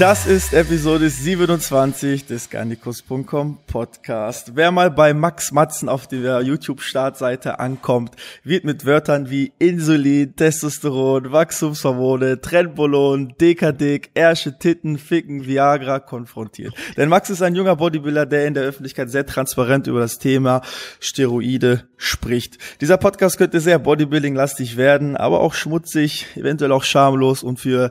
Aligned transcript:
Das 0.00 0.24
ist 0.24 0.54
Episode 0.54 1.10
27 1.10 2.24
des 2.24 2.48
Garnikus.com 2.48 3.58
Podcast. 3.66 4.52
Wer 4.54 4.70
mal 4.70 4.90
bei 4.90 5.12
Max 5.12 5.52
Matzen 5.52 5.90
auf 5.90 6.06
der 6.06 6.40
YouTube-Startseite 6.40 7.58
ankommt, 7.58 8.16
wird 8.42 8.64
mit 8.64 8.86
Wörtern 8.86 9.28
wie 9.28 9.52
Insulin, 9.58 10.34
Testosteron, 10.34 11.32
Wachstumshormone, 11.32 12.40
Trendbolon, 12.40 13.34
Dekadik, 13.38 14.10
Ärsche, 14.14 14.58
Titten, 14.58 14.96
Ficken, 14.96 15.46
Viagra 15.46 15.98
konfrontiert. 15.98 16.72
Denn 16.96 17.10
Max 17.10 17.28
ist 17.28 17.42
ein 17.42 17.54
junger 17.54 17.76
Bodybuilder, 17.76 18.24
der 18.24 18.46
in 18.46 18.54
der 18.54 18.62
Öffentlichkeit 18.62 19.10
sehr 19.10 19.26
transparent 19.26 19.86
über 19.86 20.00
das 20.00 20.18
Thema 20.18 20.62
Steroide 20.98 21.84
spricht. 21.98 22.56
Dieser 22.80 22.96
Podcast 22.96 23.36
könnte 23.36 23.60
sehr 23.60 23.78
Bodybuilding-lastig 23.78 24.78
werden, 24.78 25.18
aber 25.18 25.40
auch 25.40 25.52
schmutzig, 25.52 26.24
eventuell 26.36 26.72
auch 26.72 26.84
schamlos 26.84 27.42
und 27.42 27.60
für 27.60 27.90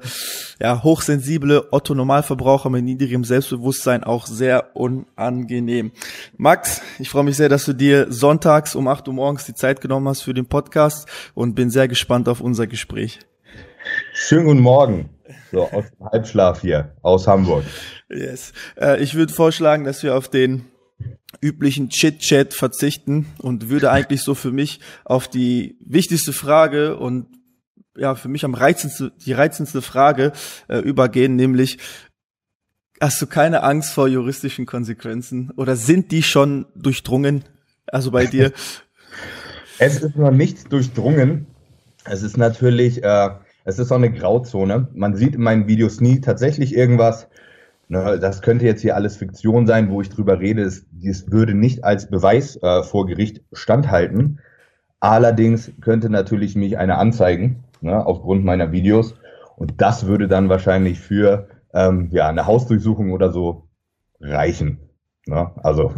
ja, 0.60 0.82
hochsensible 0.82 1.68
Otto 1.70 1.99
Normalverbraucher 2.00 2.70
mit 2.70 2.86
niedrigem 2.86 3.24
Selbstbewusstsein 3.24 4.04
auch 4.04 4.26
sehr 4.26 4.76
unangenehm. 4.76 5.92
Max, 6.38 6.82
ich 6.98 7.10
freue 7.10 7.26
mich 7.26 7.36
sehr, 7.36 7.50
dass 7.50 7.66
du 7.66 7.74
dir 7.74 8.08
sonntags 8.10 8.74
um 8.74 8.88
8 8.88 9.08
Uhr 9.10 9.14
morgens 9.14 9.46
die 9.46 9.54
Zeit 9.54 9.82
genommen 9.82 10.08
hast 10.08 10.22
für 10.22 10.34
den 10.34 10.46
Podcast 10.46 11.10
und 11.34 11.56
bin 11.56 11.70
sehr 11.70 11.88
gespannt 11.88 12.30
auf 12.30 12.40
unser 12.40 12.68
Gespräch. 12.68 13.20
Schönen 14.14 14.46
guten 14.46 14.62
Morgen. 14.62 15.10
So, 15.52 15.64
aus 15.64 15.86
dem 15.92 16.10
Halbschlaf 16.10 16.62
hier, 16.62 16.96
aus 17.02 17.28
Hamburg. 17.28 17.66
Yes. 18.10 18.54
Äh, 18.80 19.04
ich 19.04 19.16
würde 19.16 19.34
vorschlagen, 19.34 19.84
dass 19.84 20.02
wir 20.02 20.16
auf 20.16 20.30
den 20.30 20.66
üblichen 21.42 21.90
Chit-Chat 21.90 22.54
verzichten 22.54 23.28
und 23.40 23.70
würde 23.70 23.92
eigentlich 23.92 24.22
so 24.22 24.36
für 24.36 24.52
mich 24.52 24.80
auf 25.06 25.28
die 25.28 25.78
wichtigste 25.86 26.34
Frage 26.34 26.98
und 26.98 27.28
ja 28.00 28.16
für 28.16 28.30
mich 28.30 28.46
am 28.46 28.54
reizendste, 28.54 29.12
die 29.26 29.34
reizendste 29.34 29.82
Frage 29.82 30.32
äh, 30.68 30.80
übergehen, 30.80 31.36
nämlich 31.36 31.78
hast 33.00 33.22
du 33.22 33.28
keine 33.28 33.64
Angst 33.64 33.94
vor 33.94 34.08
juristischen 34.08 34.66
Konsequenzen 34.66 35.52
oder 35.56 35.76
sind 35.76 36.12
die 36.12 36.24
schon 36.24 36.66
durchdrungen? 36.76 37.44
Also 37.88 38.12
bei 38.12 38.26
dir? 38.26 38.52
es 39.80 40.02
ist 40.02 40.16
noch 40.16 40.32
nicht 40.32 40.72
durchdrungen. 40.72 41.48
Es 42.06 42.24
ist 42.24 42.38
natürlich, 42.38 43.04
äh, 43.04 43.30
es 43.66 43.80
ist 43.80 43.92
auch 43.92 43.98
eine 43.98 44.12
Grauzone. 44.12 44.88
Man 44.94 45.16
sieht 45.16 45.36
in 45.36 45.42
meinen 45.42 45.68
Videos 45.68 46.02
nie 46.02 46.22
tatsächlich 46.22 46.76
irgendwas. 46.76 47.28
Ne, 47.88 48.20
das 48.20 48.42
könnte 48.42 48.66
jetzt 48.66 48.82
hier 48.82 48.96
alles 48.96 49.18
Fiktion 49.18 49.66
sein, 49.66 49.90
wo 49.90 50.02
ich 50.02 50.10
drüber 50.10 50.40
rede. 50.40 50.62
Es, 50.62 50.86
es 51.04 51.32
würde 51.32 51.56
nicht 51.56 51.84
als 51.84 52.10
Beweis 52.10 52.58
äh, 52.62 52.84
vor 52.84 53.08
Gericht 53.08 53.42
standhalten. 53.52 54.40
Allerdings 55.00 55.72
könnte 55.82 56.10
natürlich 56.10 56.56
mich 56.56 56.78
einer 56.78 56.98
anzeigen 56.98 57.64
ne, 57.82 58.06
aufgrund 58.06 58.46
meiner 58.46 58.72
Videos. 58.72 59.16
Und 59.56 59.82
das 59.82 60.06
würde 60.06 60.28
dann 60.28 60.50
wahrscheinlich 60.50 61.00
für 61.00 61.48
ähm, 61.74 62.10
ja, 62.12 62.28
eine 62.28 62.46
Hausdurchsuchung 62.46 63.12
oder 63.12 63.32
so 63.32 63.68
reichen. 64.20 64.80
Ne? 65.26 65.52
Also 65.58 65.94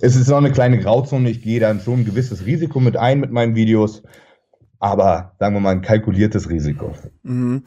es 0.00 0.16
ist 0.16 0.28
noch 0.28 0.36
eine 0.36 0.52
kleine 0.52 0.78
Grauzone. 0.78 1.30
Ich 1.30 1.42
gehe 1.42 1.60
dann 1.60 1.80
schon 1.80 2.00
ein 2.00 2.04
gewisses 2.04 2.46
Risiko 2.46 2.80
mit 2.80 2.96
ein 2.96 3.20
mit 3.20 3.30
meinen 3.30 3.54
Videos, 3.54 4.02
aber 4.78 5.34
sagen 5.38 5.54
wir 5.56 5.60
mal 5.60 5.70
ein 5.70 5.82
kalkuliertes 5.82 6.48
Risiko. 6.48 6.94
Mhm. 7.22 7.64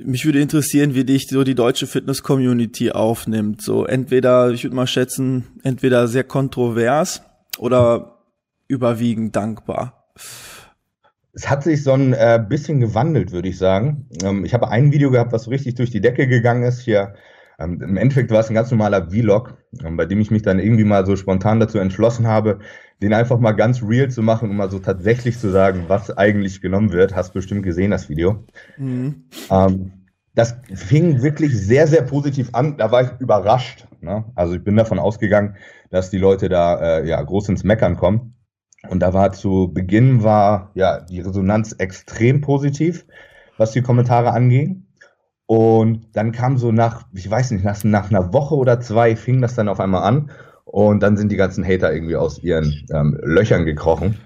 Mich 0.00 0.24
würde 0.24 0.40
interessieren, 0.40 0.94
wie 0.94 1.04
dich 1.04 1.26
so 1.26 1.42
die 1.42 1.56
deutsche 1.56 1.88
Fitness-Community 1.88 2.92
aufnimmt. 2.92 3.62
So 3.62 3.84
entweder, 3.84 4.50
ich 4.50 4.62
würde 4.62 4.76
mal 4.76 4.86
schätzen, 4.86 5.60
entweder 5.64 6.06
sehr 6.06 6.22
kontrovers 6.22 7.22
oder 7.58 8.18
überwiegend 8.68 9.34
dankbar 9.34 10.04
es 11.38 11.48
hat 11.48 11.62
sich 11.62 11.84
so 11.84 11.92
ein 11.92 12.14
äh, 12.14 12.44
bisschen 12.46 12.80
gewandelt, 12.80 13.30
würde 13.30 13.48
ich 13.48 13.58
sagen. 13.58 14.08
Ähm, 14.24 14.44
ich 14.44 14.54
habe 14.54 14.70
ein 14.70 14.90
Video 14.90 15.12
gehabt, 15.12 15.32
was 15.32 15.44
so 15.44 15.50
richtig 15.50 15.76
durch 15.76 15.90
die 15.90 16.00
Decke 16.00 16.26
gegangen 16.26 16.64
ist. 16.64 16.80
Hier, 16.80 17.14
ähm, 17.60 17.80
Im 17.80 17.96
Endeffekt 17.96 18.32
war 18.32 18.40
es 18.40 18.48
ein 18.50 18.54
ganz 18.54 18.72
normaler 18.72 19.08
Vlog, 19.08 19.56
ähm, 19.84 19.96
bei 19.96 20.04
dem 20.04 20.18
ich 20.18 20.32
mich 20.32 20.42
dann 20.42 20.58
irgendwie 20.58 20.82
mal 20.82 21.06
so 21.06 21.14
spontan 21.14 21.60
dazu 21.60 21.78
entschlossen 21.78 22.26
habe, 22.26 22.58
den 23.00 23.14
einfach 23.14 23.38
mal 23.38 23.52
ganz 23.52 23.84
real 23.84 24.10
zu 24.10 24.20
machen, 24.20 24.50
um 24.50 24.56
mal 24.56 24.68
so 24.68 24.80
tatsächlich 24.80 25.38
zu 25.38 25.50
sagen, 25.50 25.84
was 25.86 26.10
eigentlich 26.16 26.60
genommen 26.60 26.92
wird. 26.92 27.14
Hast 27.14 27.34
bestimmt 27.34 27.62
gesehen, 27.62 27.92
das 27.92 28.08
Video. 28.08 28.44
Mhm. 28.76 29.28
Ähm, 29.48 29.92
das 30.34 30.56
fing 30.74 31.22
wirklich 31.22 31.56
sehr, 31.56 31.86
sehr 31.86 32.02
positiv 32.02 32.50
an. 32.52 32.78
Da 32.78 32.90
war 32.90 33.02
ich 33.02 33.20
überrascht. 33.20 33.86
Ne? 34.00 34.24
Also 34.34 34.54
ich 34.54 34.64
bin 34.64 34.74
davon 34.74 34.98
ausgegangen, 34.98 35.54
dass 35.90 36.10
die 36.10 36.18
Leute 36.18 36.48
da 36.48 36.98
äh, 36.98 37.08
ja 37.08 37.22
groß 37.22 37.48
ins 37.50 37.62
Meckern 37.62 37.96
kommen. 37.96 38.34
Und 38.88 39.00
da 39.00 39.12
war 39.12 39.32
zu 39.32 39.70
Beginn 39.72 40.22
war 40.22 40.70
ja 40.74 41.00
die 41.00 41.20
Resonanz 41.20 41.72
extrem 41.72 42.40
positiv, 42.40 43.04
was 43.56 43.72
die 43.72 43.82
Kommentare 43.82 44.32
anging. 44.32 44.86
Und 45.46 46.14
dann 46.14 46.32
kam 46.32 46.58
so 46.58 46.72
nach, 46.72 47.06
ich 47.14 47.30
weiß 47.30 47.50
nicht, 47.52 47.64
nach, 47.64 47.82
nach 47.84 48.10
einer 48.10 48.32
Woche 48.32 48.54
oder 48.54 48.80
zwei 48.80 49.16
fing 49.16 49.40
das 49.40 49.54
dann 49.54 49.68
auf 49.68 49.80
einmal 49.80 50.02
an. 50.02 50.30
Und 50.64 51.02
dann 51.02 51.16
sind 51.16 51.32
die 51.32 51.36
ganzen 51.36 51.64
Hater 51.64 51.92
irgendwie 51.92 52.16
aus 52.16 52.42
ihren 52.42 52.84
ähm, 52.92 53.18
Löchern 53.22 53.64
gekrochen. 53.64 54.18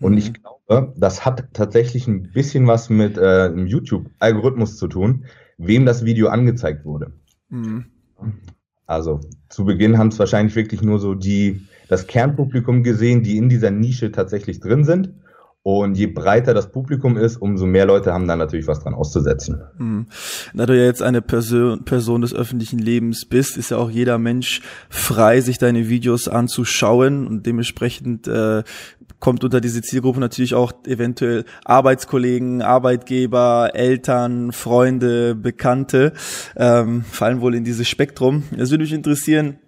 Und 0.00 0.16
ich 0.16 0.30
mhm. 0.30 0.34
glaube, 0.34 0.92
das 0.96 1.24
hat 1.24 1.44
tatsächlich 1.52 2.06
ein 2.06 2.30
bisschen 2.32 2.66
was 2.66 2.90
mit 2.90 3.18
äh, 3.18 3.44
einem 3.46 3.66
YouTube-Algorithmus 3.66 4.76
zu 4.76 4.88
tun, 4.88 5.24
wem 5.58 5.86
das 5.86 6.04
Video 6.04 6.28
angezeigt 6.28 6.84
wurde. 6.84 7.12
Mhm. 7.48 7.86
Also 8.86 9.20
zu 9.48 9.64
Beginn 9.64 9.98
haben 9.98 10.08
es 10.08 10.18
wahrscheinlich 10.18 10.54
wirklich 10.54 10.82
nur 10.82 10.98
so 10.98 11.14
die 11.14 11.66
das 11.92 12.06
Kernpublikum 12.06 12.82
gesehen, 12.82 13.22
die 13.22 13.36
in 13.36 13.50
dieser 13.50 13.70
Nische 13.70 14.10
tatsächlich 14.10 14.60
drin 14.60 14.84
sind. 14.84 15.10
Und 15.64 15.96
je 15.96 16.06
breiter 16.06 16.54
das 16.54 16.72
Publikum 16.72 17.16
ist, 17.16 17.36
umso 17.36 17.66
mehr 17.66 17.86
Leute 17.86 18.12
haben 18.12 18.26
da 18.26 18.34
natürlich 18.34 18.66
was 18.66 18.80
dran 18.80 18.94
auszusetzen. 18.94 19.62
Mhm. 19.78 20.06
Da 20.54 20.66
du 20.66 20.76
ja 20.76 20.84
jetzt 20.84 21.02
eine 21.02 21.22
Person, 21.22 21.84
Person 21.84 22.22
des 22.22 22.34
öffentlichen 22.34 22.80
Lebens 22.80 23.26
bist, 23.26 23.56
ist 23.56 23.70
ja 23.70 23.76
auch 23.76 23.90
jeder 23.90 24.18
Mensch 24.18 24.60
frei, 24.88 25.40
sich 25.40 25.58
deine 25.58 25.88
Videos 25.88 26.26
anzuschauen 26.26 27.28
und 27.28 27.46
dementsprechend 27.46 28.26
äh, 28.26 28.64
kommt 29.20 29.44
unter 29.44 29.60
diese 29.60 29.82
Zielgruppe 29.82 30.18
natürlich 30.18 30.54
auch 30.54 30.72
eventuell 30.84 31.44
Arbeitskollegen, 31.64 32.60
Arbeitgeber, 32.60 33.70
Eltern, 33.74 34.50
Freunde, 34.50 35.36
Bekannte, 35.36 36.12
ähm, 36.56 37.04
fallen 37.04 37.40
wohl 37.40 37.54
in 37.54 37.62
dieses 37.62 37.88
Spektrum. 37.88 38.42
Es 38.58 38.72
würde 38.72 38.82
mich 38.82 38.92
interessieren, 38.92 39.58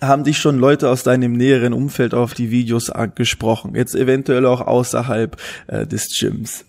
haben 0.00 0.24
dich 0.24 0.38
schon 0.38 0.58
Leute 0.58 0.88
aus 0.88 1.02
deinem 1.02 1.32
näheren 1.32 1.72
Umfeld 1.72 2.14
auf 2.14 2.34
die 2.34 2.50
Videos 2.50 2.90
angesprochen? 2.90 3.74
Jetzt 3.74 3.94
eventuell 3.94 4.46
auch 4.46 4.60
außerhalb 4.60 5.36
äh, 5.66 5.86
des 5.86 6.08
Gyms? 6.18 6.64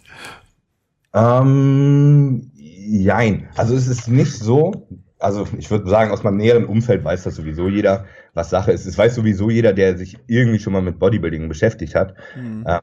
Ähm, 1.14 2.52
jein. 2.56 3.50
Also 3.56 3.76
es 3.76 3.88
ist 3.88 4.08
nicht 4.08 4.34
so, 4.34 4.88
also 5.20 5.48
ich 5.58 5.70
würde 5.70 5.90
sagen, 5.90 6.12
aus 6.12 6.24
meinem 6.24 6.38
näheren 6.38 6.66
Umfeld 6.66 7.04
weiß 7.04 7.24
das 7.24 7.36
sowieso 7.36 7.68
jeder, 7.68 8.06
was 8.34 8.50
Sache 8.50 8.72
ist. 8.72 8.86
Es 8.86 8.98
weiß 8.98 9.16
sowieso 9.16 9.50
jeder, 9.50 9.74
der 9.74 9.98
sich 9.98 10.18
irgendwie 10.28 10.60
schon 10.60 10.74
mal 10.74 10.82
mit 10.82 11.00
Bodybuilding 11.00 11.48
beschäftigt 11.48 11.96
hat, 11.96 12.16
mhm. 12.36 12.64
äh, 12.66 12.80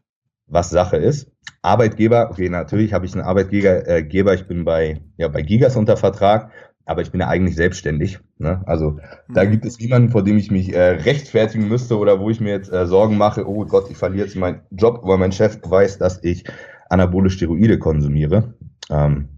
was 0.47 0.71
Sache 0.71 0.97
ist. 0.97 1.31
Arbeitgeber, 1.63 2.29
okay, 2.31 2.49
natürlich 2.49 2.93
habe 2.93 3.07
ich 3.07 3.15
einen 3.15 3.25
Arbeitgeber, 3.25 3.87
äh, 3.87 4.35
ich 4.35 4.47
bin 4.47 4.65
bei, 4.65 5.01
ja, 5.17 5.29
bei 5.29 5.43
Gigas 5.43 5.77
unter 5.77 5.97
Vertrag 5.97 6.51
aber 6.89 7.03
ich 7.03 7.11
bin 7.11 7.21
ja 7.21 7.29
eigentlich 7.29 7.55
selbstständig. 7.55 8.19
Ne? 8.39 8.63
Also 8.65 8.99
da 9.29 9.45
gibt 9.45 9.67
es 9.67 9.79
niemanden, 9.79 10.09
vor 10.09 10.25
dem 10.25 10.39
ich 10.39 10.51
mich 10.51 10.75
äh, 10.75 10.81
rechtfertigen 10.81 11.69
müsste 11.69 11.99
oder 11.99 12.19
wo 12.19 12.31
ich 12.31 12.41
mir 12.41 12.51
jetzt 12.51 12.73
äh, 12.73 12.87
Sorgen 12.87 13.19
mache, 13.19 13.47
oh 13.47 13.65
Gott, 13.67 13.91
ich 13.91 13.99
verliere 13.99 14.25
jetzt 14.25 14.37
meinen 14.37 14.63
Job, 14.71 15.01
weil 15.03 15.19
mein 15.19 15.33
Chef 15.33 15.59
weiß, 15.63 15.99
dass 15.99 16.25
ich 16.25 16.45
anabole 16.89 17.29
Steroide 17.29 17.79
konsumiere. 17.79 18.55
Ähm, 18.89 19.29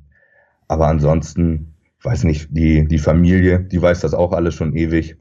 aber 0.69 0.87
ansonsten, 0.87 1.75
weiß 2.03 2.23
nicht, 2.23 2.49
die, 2.51 2.87
die 2.87 2.99
Familie, 2.99 3.59
die 3.59 3.83
weiß 3.83 4.01
das 4.01 4.15
auch 4.15 4.33
alles 4.33 4.55
schon 4.55 4.77
ewig. 4.77 5.17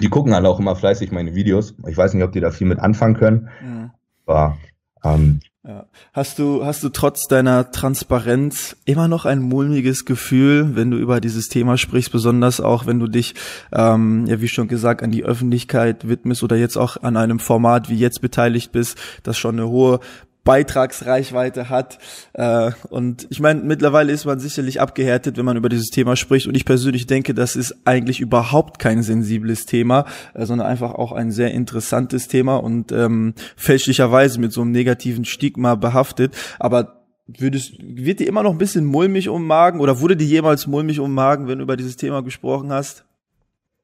Die 0.00 0.08
gucken 0.08 0.34
alle 0.34 0.48
auch 0.48 0.60
immer 0.60 0.76
fleißig 0.76 1.10
meine 1.10 1.34
Videos. 1.34 1.74
Ich 1.88 1.96
weiß 1.96 2.14
nicht, 2.14 2.22
ob 2.22 2.30
die 2.30 2.40
da 2.40 2.52
viel 2.52 2.68
mit 2.68 2.78
anfangen 2.78 3.16
können. 3.16 3.48
Mhm. 3.60 3.90
Aber 4.26 4.58
ähm, 5.02 5.40
Ja. 5.68 5.84
Hast 6.14 6.38
du, 6.38 6.64
hast 6.64 6.82
du 6.82 6.88
trotz 6.88 7.28
deiner 7.28 7.70
Transparenz 7.70 8.74
immer 8.86 9.06
noch 9.06 9.26
ein 9.26 9.42
mulmiges 9.42 10.06
Gefühl, 10.06 10.74
wenn 10.76 10.90
du 10.90 10.96
über 10.96 11.20
dieses 11.20 11.48
Thema 11.48 11.76
sprichst, 11.76 12.10
besonders 12.10 12.62
auch, 12.62 12.86
wenn 12.86 12.98
du 12.98 13.06
dich, 13.06 13.34
ähm, 13.72 14.24
ja, 14.26 14.40
wie 14.40 14.48
schon 14.48 14.68
gesagt, 14.68 15.02
an 15.02 15.10
die 15.10 15.24
Öffentlichkeit 15.24 16.08
widmest 16.08 16.42
oder 16.42 16.56
jetzt 16.56 16.78
auch 16.78 17.02
an 17.02 17.18
einem 17.18 17.38
Format 17.38 17.90
wie 17.90 17.98
jetzt 17.98 18.22
beteiligt 18.22 18.72
bist, 18.72 18.96
das 19.24 19.36
schon 19.36 19.56
eine 19.56 19.68
hohe 19.68 20.00
Beitragsreichweite 20.44 21.68
hat. 21.68 21.98
Äh, 22.32 22.70
und 22.90 23.26
ich 23.30 23.40
meine, 23.40 23.62
mittlerweile 23.62 24.12
ist 24.12 24.24
man 24.24 24.40
sicherlich 24.40 24.80
abgehärtet, 24.80 25.36
wenn 25.36 25.44
man 25.44 25.56
über 25.56 25.68
dieses 25.68 25.90
Thema 25.90 26.16
spricht. 26.16 26.46
Und 26.46 26.56
ich 26.56 26.64
persönlich 26.64 27.06
denke, 27.06 27.34
das 27.34 27.56
ist 27.56 27.76
eigentlich 27.84 28.20
überhaupt 28.20 28.78
kein 28.78 29.02
sensibles 29.02 29.66
Thema, 29.66 30.06
äh, 30.34 30.46
sondern 30.46 30.66
einfach 30.66 30.92
auch 30.92 31.12
ein 31.12 31.30
sehr 31.30 31.52
interessantes 31.52 32.28
Thema 32.28 32.56
und 32.56 32.92
ähm, 32.92 33.34
fälschlicherweise 33.56 34.40
mit 34.40 34.52
so 34.52 34.62
einem 34.62 34.70
negativen 34.70 35.24
Stigma 35.24 35.74
behaftet. 35.74 36.34
Aber 36.58 37.04
würdest, 37.26 37.74
wird 37.80 38.20
dir 38.20 38.26
immer 38.26 38.42
noch 38.42 38.52
ein 38.52 38.58
bisschen 38.58 38.84
mulmig 38.84 39.28
um 39.28 39.46
Magen 39.46 39.80
oder 39.80 40.00
wurde 40.00 40.16
dir 40.16 40.26
jemals 40.26 40.66
mulmig 40.66 40.98
um 40.98 41.12
Magen, 41.12 41.46
wenn 41.46 41.58
du 41.58 41.64
über 41.64 41.76
dieses 41.76 41.96
Thema 41.96 42.22
gesprochen 42.22 42.72
hast? 42.72 43.04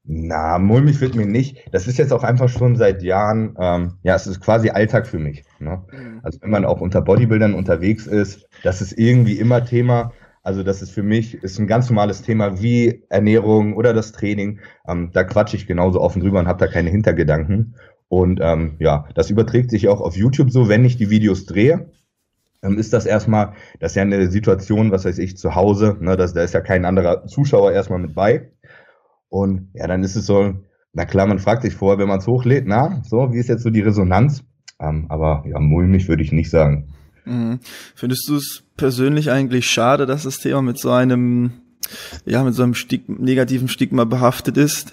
Na, 0.07 0.59
mulmig 0.59 1.01
wird 1.01 1.15
mir 1.15 1.25
nicht. 1.25 1.65
Das 1.73 1.89
ist 1.89 1.97
jetzt 1.97 2.13
auch 2.13 2.25
einfach 2.25 2.51
schon 2.51 2.77
seit 2.77 3.03
Jahren, 3.03 3.57
ähm, 3.59 3.95
ja, 4.03 4.15
es 4.15 4.27
ist 4.27 4.41
quasi 4.41 4.69
Alltag 4.69 5.07
für 5.07 5.19
mich. 5.19 5.45
Ne? 5.59 5.83
Mhm. 5.91 6.21
Also 6.23 6.41
wenn 6.43 6.51
man 6.51 6.67
auch 6.67 6.83
unter 6.83 7.01
Bodybuildern 7.01 7.55
unterwegs 7.55 8.07
ist, 8.07 8.47
das 8.63 8.83
ist 8.83 8.99
irgendwie 8.99 9.39
immer 9.39 9.65
Thema. 9.65 10.13
Also 10.43 10.63
das 10.63 10.83
ist 10.83 10.91
für 10.91 11.03
mich 11.03 11.43
ist 11.43 11.59
ein 11.59 11.67
ganz 11.67 11.89
normales 11.89 12.21
Thema 12.21 12.61
wie 12.61 13.03
Ernährung 13.09 13.75
oder 13.75 13.95
das 13.95 14.13
Training. 14.13 14.61
Ähm, 14.87 15.11
da 15.15 15.25
quatsche 15.25 15.57
ich 15.57 15.67
genauso 15.67 16.03
offen 16.03 16.21
drüber 16.21 16.39
und 16.39 16.49
habe 16.49 16.59
da 16.59 16.71
keine 16.71 16.91
Hintergedanken. 16.91 17.77
Und 18.09 18.41
ähm, 18.43 18.77
ja, 18.81 19.09
das 19.15 19.31
überträgt 19.31 19.71
sich 19.71 19.89
auch 19.89 20.03
auf 20.03 20.17
YouTube 20.17 20.51
so, 20.51 20.69
wenn 20.69 20.85
ich 20.85 20.99
die 20.99 21.09
Videos 21.09 21.47
drehe. 21.47 21.91
Ähm, 22.63 22.77
ist 22.77 22.93
das 22.93 23.07
erstmal, 23.07 23.55
das 23.81 23.93
ist 23.93 23.97
ja 23.97 24.03
eine 24.03 24.31
Situation, 24.31 24.91
was 24.93 25.07
weiß 25.07 25.17
ich, 25.19 25.39
zu 25.39 25.55
Hause, 25.55 25.97
ne, 26.01 26.17
das, 26.17 26.35
da 26.35 26.43
ist 26.43 26.53
ja 26.53 26.61
kein 26.61 26.85
anderer 26.85 27.27
Zuschauer 27.27 27.73
erstmal 27.73 28.01
mit 28.01 28.15
bei. 28.15 28.51
Und 29.35 29.71
ja, 29.75 29.89
dann 29.89 30.05
ist 30.05 30.15
es 30.15 30.27
so, 30.27 30.55
na 30.93 31.07
klar, 31.07 31.27
man 31.27 31.41
fragt 31.41 31.63
sich 31.63 31.75
vorher, 31.75 31.99
wenn 31.99 32.07
man 32.07 32.21
es 32.21 32.27
hochlädt, 32.29 32.69
na, 32.69 33.03
so, 33.03 33.33
wie 33.33 33.41
ist 33.41 33.49
jetzt 33.49 33.65
so 33.65 33.71
die 33.71 33.81
Resonanz? 33.81 34.45
Ähm, 34.79 35.07
aber 35.09 35.43
ja, 35.49 35.59
mulmig 35.59 36.07
würde 36.07 36.23
ich 36.23 36.31
nicht 36.31 36.51
sagen. 36.51 36.95
Mhm. 37.25 37.59
Findest 37.97 38.29
du 38.29 38.37
es 38.37 38.63
persönlich 38.77 39.33
eigentlich 39.33 39.69
schade, 39.69 40.07
dass 40.07 40.23
das 40.23 40.39
Thema 40.39 40.63
mit 40.63 40.79
so 40.79 40.93
einem, 40.93 41.51
ja, 42.25 42.45
mit 42.45 42.55
so 42.55 42.63
einem 42.63 42.75
Stig 42.75 43.09
negativen 43.09 43.67
Stigma 43.67 44.05
behaftet 44.05 44.57
ist? 44.57 44.93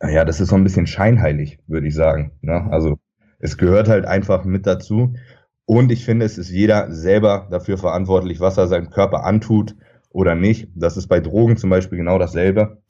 Ja, 0.00 0.24
das 0.24 0.40
ist 0.40 0.50
so 0.50 0.54
ein 0.54 0.62
bisschen 0.62 0.86
scheinheilig, 0.86 1.58
würde 1.66 1.88
ich 1.88 1.94
sagen. 1.96 2.30
Ne? 2.42 2.68
Also 2.70 3.00
es 3.40 3.56
gehört 3.56 3.88
halt 3.88 4.04
einfach 4.04 4.44
mit 4.44 4.64
dazu. 4.64 5.14
Und 5.64 5.90
ich 5.90 6.04
finde, 6.04 6.24
es 6.24 6.38
ist 6.38 6.50
jeder 6.50 6.92
selber 6.92 7.48
dafür 7.50 7.78
verantwortlich, 7.78 8.38
was 8.38 8.58
er 8.58 8.68
seinem 8.68 8.90
Körper 8.90 9.24
antut 9.24 9.74
oder 10.10 10.36
nicht. 10.36 10.68
Das 10.76 10.96
ist 10.96 11.08
bei 11.08 11.18
Drogen 11.18 11.56
zum 11.56 11.68
Beispiel 11.68 11.98
genau 11.98 12.16
dasselbe. 12.16 12.80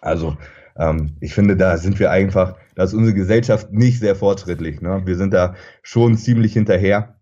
Also 0.00 0.36
ähm, 0.76 1.16
ich 1.20 1.34
finde, 1.34 1.56
da 1.56 1.76
sind 1.76 1.98
wir 1.98 2.10
einfach, 2.10 2.56
da 2.74 2.84
ist 2.84 2.94
unsere 2.94 3.14
Gesellschaft 3.14 3.72
nicht 3.72 4.00
sehr 4.00 4.16
fortschrittlich. 4.16 4.80
Ne? 4.80 5.02
Wir 5.04 5.16
sind 5.16 5.32
da 5.32 5.54
schon 5.82 6.16
ziemlich 6.16 6.52
hinterher, 6.52 7.16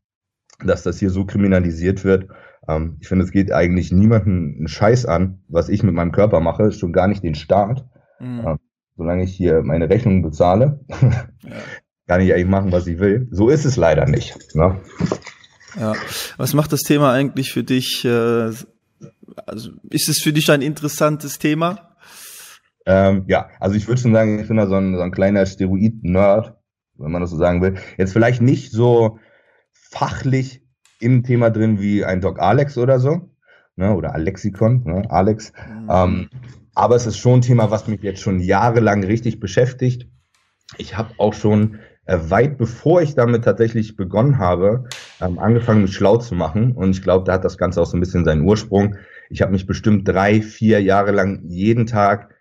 dass 0.64 0.82
das 0.82 0.98
hier 0.98 1.10
so 1.10 1.24
kriminalisiert 1.24 2.04
wird. 2.04 2.28
Ähm, 2.68 2.96
ich 3.00 3.08
finde, 3.08 3.24
es 3.24 3.30
geht 3.30 3.52
eigentlich 3.52 3.92
niemanden 3.92 4.56
einen 4.58 4.68
Scheiß 4.68 5.06
an, 5.06 5.42
was 5.48 5.68
ich 5.68 5.82
mit 5.82 5.94
meinem 5.94 6.12
Körper 6.12 6.40
mache, 6.40 6.72
schon 6.72 6.92
gar 6.92 7.08
nicht 7.08 7.22
den 7.22 7.34
Staat. 7.34 7.84
Mhm. 8.20 8.44
Ähm, 8.46 8.58
solange 8.96 9.24
ich 9.24 9.34
hier 9.34 9.62
meine 9.62 9.90
Rechnungen 9.90 10.22
bezahle, 10.22 10.80
ja. 10.90 11.26
kann 12.06 12.20
ich 12.20 12.32
eigentlich 12.32 12.46
machen, 12.46 12.72
was 12.72 12.86
ich 12.86 12.98
will. 12.98 13.28
So 13.30 13.48
ist 13.48 13.64
es 13.64 13.76
leider 13.76 14.06
nicht. 14.06 14.36
Ne? 14.54 14.80
Ja. 15.78 15.94
Was 16.36 16.54
macht 16.54 16.72
das 16.72 16.82
Thema 16.82 17.12
eigentlich 17.12 17.52
für 17.52 17.64
dich? 17.64 18.04
Äh, 18.04 18.50
also 19.46 19.70
ist 19.90 20.08
es 20.08 20.18
für 20.20 20.32
dich 20.32 20.50
ein 20.50 20.62
interessantes 20.62 21.38
Thema? 21.38 21.91
Ähm, 22.86 23.24
ja, 23.28 23.48
also 23.60 23.76
ich 23.76 23.86
würde 23.86 24.00
schon 24.00 24.12
sagen, 24.12 24.38
ich 24.38 24.48
bin 24.48 24.56
da 24.56 24.66
so 24.66 24.76
ein, 24.76 24.96
so 24.96 25.02
ein 25.02 25.12
kleiner 25.12 25.46
Steroid-Nerd, 25.46 26.56
wenn 26.98 27.12
man 27.12 27.20
das 27.20 27.30
so 27.30 27.36
sagen 27.36 27.62
will. 27.62 27.74
Jetzt 27.96 28.12
vielleicht 28.12 28.42
nicht 28.42 28.72
so 28.72 29.18
fachlich 29.72 30.64
im 31.00 31.22
Thema 31.22 31.50
drin 31.50 31.80
wie 31.80 32.04
ein 32.04 32.20
Doc 32.20 32.40
Alex 32.40 32.78
oder 32.78 32.98
so, 32.98 33.30
ne, 33.76 33.94
oder 33.94 34.14
Alexikon, 34.14 34.82
ne, 34.84 35.10
Alex. 35.10 35.52
Mhm. 35.68 35.88
Ähm, 35.90 36.28
aber 36.74 36.96
es 36.96 37.06
ist 37.06 37.18
schon 37.18 37.38
ein 37.38 37.42
Thema, 37.42 37.70
was 37.70 37.86
mich 37.86 38.02
jetzt 38.02 38.20
schon 38.20 38.40
jahrelang 38.40 39.04
richtig 39.04 39.40
beschäftigt. 39.40 40.08
Ich 40.78 40.96
habe 40.96 41.10
auch 41.18 41.34
schon 41.34 41.78
äh, 42.06 42.18
weit 42.28 42.58
bevor 42.58 43.02
ich 43.02 43.14
damit 43.14 43.44
tatsächlich 43.44 43.96
begonnen 43.96 44.38
habe, 44.38 44.84
ähm, 45.20 45.38
angefangen, 45.38 45.82
mich 45.82 45.94
schlau 45.94 46.16
zu 46.16 46.34
machen. 46.34 46.72
Und 46.72 46.90
ich 46.90 47.02
glaube, 47.02 47.24
da 47.24 47.34
hat 47.34 47.44
das 47.44 47.58
Ganze 47.58 47.80
auch 47.80 47.86
so 47.86 47.96
ein 47.96 48.00
bisschen 48.00 48.24
seinen 48.24 48.42
Ursprung. 48.42 48.96
Ich 49.30 49.42
habe 49.42 49.52
mich 49.52 49.66
bestimmt 49.66 50.08
drei, 50.08 50.42
vier 50.42 50.82
Jahre 50.82 51.12
lang 51.12 51.42
jeden 51.44 51.86
Tag 51.86 52.31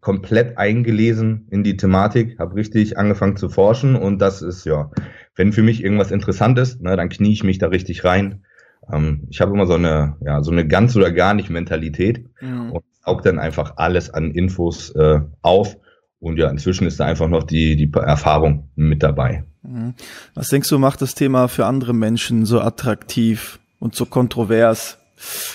komplett 0.00 0.56
eingelesen 0.56 1.46
in 1.50 1.62
die 1.62 1.76
Thematik, 1.76 2.38
habe 2.38 2.54
richtig 2.54 2.96
angefangen 2.96 3.36
zu 3.36 3.48
forschen 3.48 3.96
und 3.96 4.18
das 4.18 4.42
ist 4.42 4.64
ja, 4.64 4.90
wenn 5.34 5.52
für 5.52 5.62
mich 5.62 5.84
irgendwas 5.84 6.10
interessant 6.10 6.58
ist, 6.58 6.80
ne, 6.80 6.96
dann 6.96 7.08
knie 7.08 7.32
ich 7.32 7.44
mich 7.44 7.58
da 7.58 7.68
richtig 7.68 8.04
rein. 8.04 8.44
Ähm, 8.90 9.26
ich 9.28 9.40
habe 9.40 9.52
immer 9.52 9.66
so 9.66 9.74
eine, 9.74 10.16
ja, 10.24 10.42
so 10.42 10.50
eine 10.50 10.66
ganz 10.66 10.96
oder 10.96 11.12
gar 11.12 11.34
nicht 11.34 11.50
Mentalität 11.50 12.24
mhm. 12.40 12.72
und 12.72 12.84
saug 13.04 13.22
dann 13.22 13.38
einfach 13.38 13.74
alles 13.76 14.10
an 14.10 14.30
Infos 14.30 14.90
äh, 14.94 15.20
auf. 15.42 15.76
Und 16.18 16.38
ja, 16.38 16.50
inzwischen 16.50 16.86
ist 16.86 17.00
da 17.00 17.06
einfach 17.06 17.28
noch 17.28 17.44
die, 17.44 17.76
die 17.76 17.90
Erfahrung 17.94 18.70
mit 18.74 19.02
dabei. 19.02 19.44
Mhm. 19.62 19.94
Was 20.34 20.48
denkst 20.48 20.68
du, 20.68 20.78
macht 20.78 21.02
das 21.02 21.14
Thema 21.14 21.48
für 21.48 21.66
andere 21.66 21.94
Menschen 21.94 22.44
so 22.46 22.60
attraktiv 22.60 23.58
und 23.78 23.94
so 23.94 24.06
kontrovers 24.06 24.98